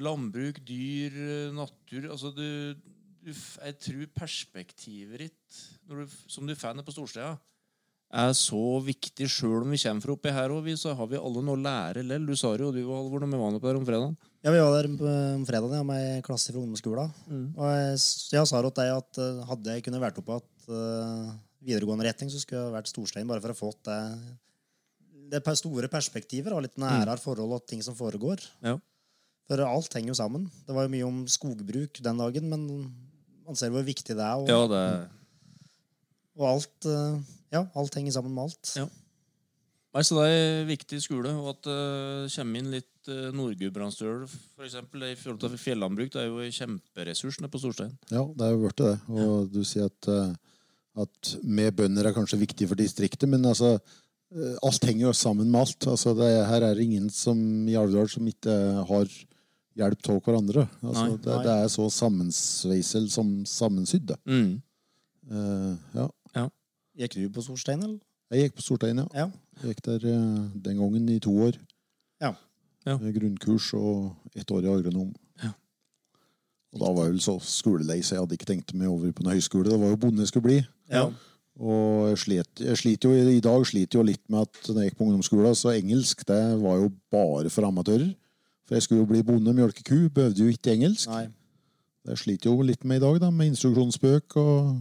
landbruk, 0.01 0.63
dyr, 0.67 1.53
natur 1.57 2.09
altså 2.11 2.33
du, 2.37 2.75
du, 3.21 3.33
Jeg 3.33 3.77
tror 3.85 4.09
perspektivet 4.17 5.27
ditt 5.27 5.61
når 5.89 6.03
du, 6.05 6.17
som 6.27 6.49
du 6.49 6.57
får 6.57 6.81
på 6.81 6.97
Storsteda, 6.97 7.37
er 8.17 8.33
så 8.39 8.79
viktig 8.87 9.27
sjøl 9.29 9.65
om 9.65 9.73
vi 9.75 9.81
kommer 9.83 10.05
fra 10.05 10.15
oppi 10.15 10.33
her 10.33 10.53
òg. 10.55 10.69
Så 10.79 10.95
har 10.97 11.09
vi 11.11 11.21
alle 11.21 11.43
noe 11.45 11.59
å 11.59 11.61
lære 11.61 12.05
lell. 12.07 12.25
Du 12.25 12.37
sa 12.39 12.55
det 12.55 12.65
jo, 12.65 12.73
du 12.73 12.81
og 12.87 12.97
Halvor, 12.97 13.25
når 13.27 13.33
vi 13.33 13.41
var 13.43 13.59
oppe 13.59 13.69
der 13.69 13.81
om 13.81 13.87
fredagen. 13.89 14.17
Ja, 14.47 14.53
Vi 14.55 14.63
var 14.63 14.77
der 14.77 14.87
på 14.95 15.11
om 15.11 15.45
fredagen 15.49 15.75
ja, 15.75 15.83
med 15.83 16.05
ei 16.07 16.23
klasse 16.23 16.53
fra 16.53 16.61
ungdomsskolen. 16.63 17.11
Og 17.59 17.67
jeg, 17.67 17.97
jeg 18.31 18.47
sa 18.47 18.61
til 18.63 18.75
deg 18.79 18.93
at 18.95 19.19
eh, 19.19 19.41
hadde 19.49 19.75
jeg 19.75 19.83
kunnet 19.89 20.05
vært 20.05 20.21
oppe 20.23 20.37
at 20.39 20.69
uh, 20.71 21.33
videregående 21.67 22.07
retning, 22.07 22.31
så 22.31 22.39
skulle 22.39 22.61
jeg 22.63 22.77
vært 22.77 22.93
Storstein 22.93 23.27
bare 23.27 23.43
for 23.43 23.51
å 23.51 23.59
få 23.59 23.73
det, 23.89 23.99
det 25.35 25.43
store 25.59 25.91
perspektiver 25.91 26.55
og 26.55 26.63
litt 26.63 26.79
nærere 26.79 27.19
forhold 27.19 27.59
og 27.59 27.67
ting 27.67 27.83
som 27.83 27.99
foregår. 27.99 28.45
Ja. 28.63 28.77
For 29.51 29.67
alt 29.67 29.99
henger 29.99 30.15
jo 30.15 30.19
sammen. 30.19 30.47
Det 30.67 30.79
var 30.79 30.87
jo 30.87 30.95
mye 30.95 31.11
om 31.11 31.21
skogbruk 31.31 31.99
den 32.07 32.23
dagen, 32.23 32.49
men 32.55 32.71
man 33.47 33.59
ser 33.59 33.75
hvor 33.75 33.83
viktig 33.87 34.15
det 34.15 34.23
er. 34.23 34.39
Og, 34.39 34.47
Ja, 34.47 34.63
det 34.71 34.87
og 36.37 36.47
alt, 36.51 36.87
eh, 36.87 37.19
ja, 37.55 37.63
alt 37.75 37.95
henger 37.97 38.13
sammen 38.13 38.35
med 38.37 38.51
alt. 38.51 38.73
Ja. 38.77 38.87
Nei, 39.97 40.03
så 40.05 40.19
det 40.19 40.25
er 40.29 40.43
en 40.45 40.67
viktig 40.69 40.99
skole, 41.01 41.31
og 41.41 41.55
at 41.55 41.63
det 41.65 42.33
kommer 42.35 42.61
inn 42.61 42.73
litt 42.75 43.09
uh, 43.09 43.31
Nord-Gudbrandsdøl, 43.33 44.27
for 44.29 44.67
eksempel, 44.67 45.07
i 45.09 45.15
forhold 45.17 45.39
til 45.41 45.55
fjellandbruk. 45.57 46.11
Det 46.13 46.21
er 46.21 46.27
jo 46.29 46.43
kjemperessursene 46.43 46.59
kjemperessurs 46.59 47.39
nede 47.41 47.53
på 47.55 47.61
Storstein. 47.63 47.95
Ja, 48.11 48.25
det 48.29 48.45
er 48.45 48.53
jo 48.53 48.59
blitt 48.61 48.83
det. 48.83 48.91
Og 49.09 49.47
du 49.55 49.63
sier 49.65 49.89
at, 49.89 50.09
uh, 50.13 50.35
at 51.01 51.31
med 51.49 51.79
bønder 51.79 52.11
er 52.11 52.17
kanskje 52.17 52.43
viktig 52.43 52.69
for 52.69 52.77
distriktet, 52.77 53.25
men 53.33 53.49
altså 53.49 53.79
eh, 53.79 54.59
alt 54.65 54.85
henger 54.85 55.07
jo 55.07 55.15
sammen 55.17 55.49
med 55.49 55.63
alt. 55.63 55.89
Altså, 55.89 56.13
det, 56.19 56.29
her 56.51 56.69
er 56.69 56.77
det 56.77 56.85
ingen 56.85 57.09
som 57.13 57.41
i 57.65 57.79
Alvdal 57.81 58.13
som 58.13 58.29
ikke 58.29 58.59
har 58.91 59.17
hjelp 59.81 60.13
av 60.13 60.21
hverandre. 60.29 60.67
Altså, 60.83 61.07
Nei, 61.07 61.17
det, 61.25 61.33
nei. 61.33 61.41
det 61.49 61.57
er 61.57 61.73
så 61.73 61.89
sammensveisel 61.93 63.09
som 63.13 63.33
sammensydd. 63.49 64.13
Mm. 64.29 64.55
Eh, 65.33 65.73
ja. 65.97 66.09
Gikk 66.97 67.19
du 67.19 67.27
på 67.33 67.45
Storstein, 67.45 67.83
eller? 67.85 67.99
Jeg 68.33 68.47
gikk 68.47 68.57
på 68.59 68.65
Stortein, 68.65 69.03
ja. 69.05 69.09
Ja. 69.25 69.27
Jeg 69.63 69.73
gikk 69.73 69.85
der 69.87 70.09
eh, 70.13 70.41
den 70.65 70.81
gangen 70.81 71.09
i 71.13 71.21
to 71.23 71.33
år. 71.47 71.57
Ja. 72.23 72.35
Ja. 72.87 72.97
Grunnkurs 72.97 73.73
og 73.75 74.13
ett 74.37 74.51
år 74.53 74.67
i 74.67 74.73
agronom. 74.73 75.15
Ja. 75.43 75.53
Og 76.75 76.83
da 76.83 76.91
var 76.93 77.07
jeg 77.07 77.17
vel 77.17 77.25
så 77.25 77.39
skolelei, 77.43 78.03
så 78.03 78.15
jeg 78.17 78.25
hadde 78.25 78.37
ikke 78.37 78.51
tenkt 78.53 78.75
meg 78.77 78.91
over 78.93 79.15
på 79.15 79.25
noen 79.25 79.39
høyskole. 79.39 79.71
Det 79.73 79.81
var 79.81 79.95
jo 79.95 80.03
bonde 80.03 80.23
jeg 80.23 80.33
skulle 80.33 80.49
bli. 80.49 80.59
Ja. 80.93 81.07
Og 81.57 82.11
jeg, 82.11 82.21
slet, 82.21 82.61
jeg 82.61 82.79
slet 82.83 83.07
jo, 83.07 83.15
i 83.17 83.41
dag 83.41 83.65
sliter 83.65 83.99
jo 83.99 84.05
litt 84.05 84.23
med 84.29 84.45
at 84.45 84.69
når 84.69 84.83
jeg 84.83 84.91
gikk 84.91 84.99
på 84.99 85.07
ungdomsskolen, 85.07 85.57
så 85.57 85.73
engelsk 85.73 86.27
det 86.29 86.43
var 86.61 86.83
jo 86.83 86.93
bare 87.13 87.53
for 87.53 87.69
amatører. 87.69 88.13
For 88.67 88.77
jeg 88.77 88.85
skulle 88.85 89.05
jo 89.05 89.09
bli 89.09 89.23
bonde 89.25 89.55
mjølke 89.57 89.85
ku, 89.87 89.97
behøvde 90.13 90.45
jo 90.45 90.53
ikke 90.53 90.75
engelsk. 90.75 91.09
Nei. 91.09 91.29
Det 92.07 92.19
sliter 92.21 92.53
jo 92.53 92.67
litt 92.67 92.85
med 92.85 93.01
i 93.01 93.05
dag, 93.07 93.17
da, 93.23 93.33
med 93.35 93.55
instruksjonsbøk 93.55 94.37
og 94.43 94.77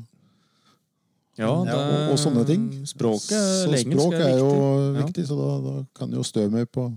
Ja, 1.35 1.51
det, 1.67 1.73
og, 1.75 2.11
og 2.13 2.19
sånne 2.21 2.45
ting. 2.47 2.67
Språket 2.87 3.33
så 3.35 3.79
språk 3.81 4.13
er, 4.15 4.37
jo 4.39 4.51
viktig. 4.95 5.01
viktig, 5.01 5.25
så 5.27 5.39
da, 5.39 5.49
da 5.65 5.73
kan 5.97 6.13
jo 6.15 6.23
støve 6.23 6.53
meg 6.53 6.69
på 6.71 6.87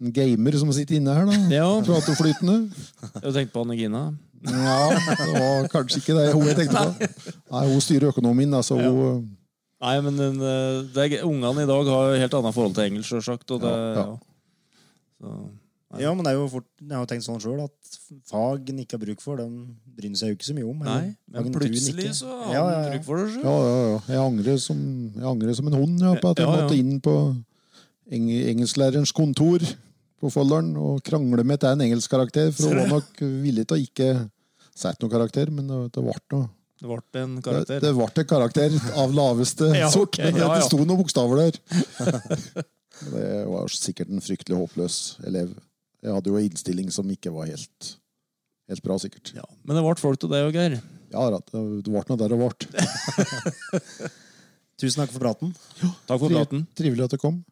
en 0.00 0.12
gamer 0.16 0.56
som 0.60 0.72
sitter 0.76 0.98
inne 0.98 1.14
her, 1.16 1.28
da. 1.28 1.38
Ja. 1.60 1.68
Prater 1.86 2.18
flytende. 2.18 2.58
Jeg 3.00 3.24
har 3.24 3.36
tenkt 3.38 3.54
på 3.54 3.64
Anne-Gina. 3.64 4.04
Ja, 4.40 4.76
det 4.96 5.32
var 5.34 5.66
kanskje 5.72 6.00
ikke 6.00 6.16
det 6.16 6.30
hun 6.32 6.46
jeg 6.48 6.56
tenkte 6.62 6.84
på. 6.86 7.32
Nei, 7.52 7.64
hun 7.72 7.82
styrer 7.84 8.08
økonomien, 8.12 8.52
da, 8.52 8.62
så 8.64 8.78
hun 8.80 9.28
Nei, 9.80 9.94
men 10.04 10.16
den, 10.20 10.34
eh, 10.44 10.82
det 10.92 11.04
er, 11.06 11.22
ungene 11.24 11.64
i 11.64 11.68
dag 11.68 11.88
har 11.88 12.10
jo 12.12 12.20
helt 12.20 12.34
annet 12.36 12.52
forhold 12.56 12.74
til 12.76 12.84
engelsk, 12.84 13.14
sjølsagt. 13.14 13.48
Og 13.56 13.62
det, 13.62 13.70
Ja, 13.72 14.02
ja. 14.04 14.18
ja. 15.24 15.36
Så, 15.90 15.98
Ja, 16.04 16.12
men 16.14 16.22
det 16.22 16.30
er 16.30 16.36
jo 16.38 16.46
fort, 16.52 16.66
jeg 16.78 16.94
har 16.94 17.02
jo 17.02 17.08
tenkt 17.10 17.24
sånn 17.26 17.40
sjøl 17.42 17.64
at 17.64 17.96
fag 18.30 18.68
en 18.70 18.78
ikke 18.78 18.94
har 18.94 19.02
bruk 19.02 19.20
for, 19.24 19.40
den 19.42 19.54
bryr 19.96 20.12
seg 20.14 20.30
jo 20.30 20.36
ikke 20.38 20.46
så 20.46 20.54
mye 20.54 20.68
om. 20.70 20.82
eller 20.84 21.00
nei, 21.00 21.08
men 21.26 21.34
fag 21.40 21.46
en 21.48 21.54
tror 21.56 21.64
en 21.66 21.72
plutselig 21.74 22.04
ikke. 22.06 22.14
så 22.20 22.30
har 22.30 22.54
Ja, 22.54 22.62
ja, 22.62 22.80
ja. 22.84 22.90
bruk 22.94 23.06
for 23.08 23.16
det. 23.22 23.28
selv. 23.34 23.44
Ja, 23.44 23.54
ja, 23.66 23.78
ja. 23.90 24.00
Jeg 24.14 24.20
angrer 24.24 24.60
som, 24.62 24.80
jeg 25.16 25.28
angrer 25.34 25.54
som 25.58 25.66
en 25.72 25.78
hund 25.80 26.04
ja, 26.06 26.12
på 26.22 26.30
at 26.30 26.38
jeg 26.42 26.46
Ja, 26.46 26.54
ja. 26.54 26.62
måtte 26.62 26.78
inn 26.78 27.00
på 27.02 27.16
eng 28.10 28.28
engelsklærerens 28.30 29.12
kontor 29.14 29.66
på 30.20 30.30
Folldalen 30.30 30.76
og 30.76 31.02
krangle 31.06 31.42
med 31.46 31.60
til 31.62 31.70
en 31.74 31.82
engelskkarakter, 31.88 32.50
for 32.52 32.68
hun 32.70 32.80
var 32.84 32.90
nok 33.00 33.20
villig 33.42 33.66
til 33.66 33.78
å 33.78 33.84
ikke 33.84 34.08
sette 34.76 35.00
noen 35.02 35.12
karakter, 35.14 35.50
men 35.50 35.66
det, 35.70 35.78
det 35.96 36.02
ble 36.06 36.16
noe. 36.34 36.48
Det 36.80 36.88
ble 36.88 37.22
en 37.22 37.32
karakter. 37.44 37.80
det 37.82 37.90
ble 37.96 38.06
en 38.22 38.28
karakter 38.30 38.76
av 39.02 39.10
laveste 39.16 39.66
Ja, 39.82 39.90
sort, 39.92 40.16
men 40.22 40.36
ja, 40.38 40.46
ja. 40.46 40.54
det 40.60 40.68
sto 40.68 40.78
noen 40.80 41.00
bokstaver 41.02 41.42
der. 41.42 41.58
det 43.14 43.26
var 43.48 43.68
sikkert 43.74 44.08
en 44.12 44.22
fryktelig 44.24 44.56
håpløs 44.60 44.96
elev. 45.28 45.52
Jeg 46.00 46.16
hadde 46.16 46.32
jo 46.32 46.38
en 46.40 46.46
innstilling 46.48 46.88
som 46.94 47.08
ikke 47.12 47.32
var 47.34 47.50
helt, 47.50 47.92
helt 48.70 48.84
bra, 48.84 48.96
sikkert. 49.02 49.34
Ja, 49.36 49.44
men 49.64 49.76
det 49.76 49.84
ble 49.84 49.94
folk 50.00 50.20
til 50.20 50.32
det 50.32 50.40
òg, 50.46 50.56
Geir. 50.56 50.78
Ja, 51.12 51.26
det 51.34 51.90
ble 51.90 52.04
noe 52.08 52.18
der 52.20 52.32
det 52.32 52.38
ble. 52.40 52.50
Tusen 54.80 55.02
takk 55.02 55.10
for 55.12 55.20
praten. 55.20 55.50
Takk 56.08 56.20
for 56.22 56.32
praten. 56.32 56.64
Trivelig 56.78 57.04
at 57.04 57.16
du 57.16 57.20
kom. 57.20 57.42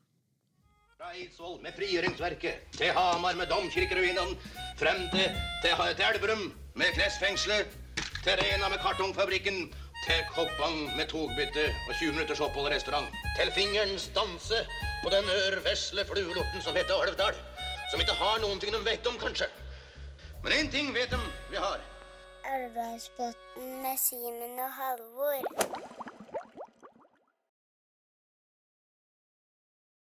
Fra 0.97 1.11
Eidsvoll 1.13 1.59
med 1.65 1.77
frigjøringsverket, 1.77 2.71
til 2.79 2.95
Hamar 2.97 3.37
med 3.37 3.51
domkirkeruinene, 3.53 4.39
frem 4.81 5.03
til, 5.13 5.37
til, 5.65 5.85
til 5.99 6.07
Elverum 6.09 6.47
med 6.79 6.97
klesfengselet, 6.97 7.77
til 8.25 8.41
Rena 8.41 8.73
med 8.73 8.81
kartongfabrikken, 8.81 9.69
til 10.07 10.21
Koppang 10.33 10.97
med 10.97 11.11
togbytte 11.13 11.67
og 11.89 11.93
20 12.01 12.15
minutters 12.17 12.41
opphold 12.41 12.71
i 12.71 12.75
restaurant. 12.77 13.13
Til 13.37 13.53
fingerens 13.59 14.09
danse 14.17 14.65
på 15.03 15.13
den 15.13 15.29
ørvesle 15.37 16.05
fluelorten 16.09 16.65
som 16.65 16.77
heter 16.79 16.97
Alvdal. 17.05 17.37
Som 17.91 18.01
ikke 18.01 18.17
har 18.21 18.41
noen 18.43 18.61
ting 18.61 18.75
de 18.75 18.81
vet 18.85 19.07
om, 19.09 19.17
kanskje. 19.21 19.49
Men 20.43 20.53
én 20.53 20.71
ting 20.71 20.93
vet 20.95 21.11
de 21.11 21.21
vi 21.51 21.57
har. 21.57 21.81
Alvdalsbotn 22.45 23.73
med 23.83 23.97
Simen 24.01 24.61
og 24.61 24.73
Halvor. 24.73 26.08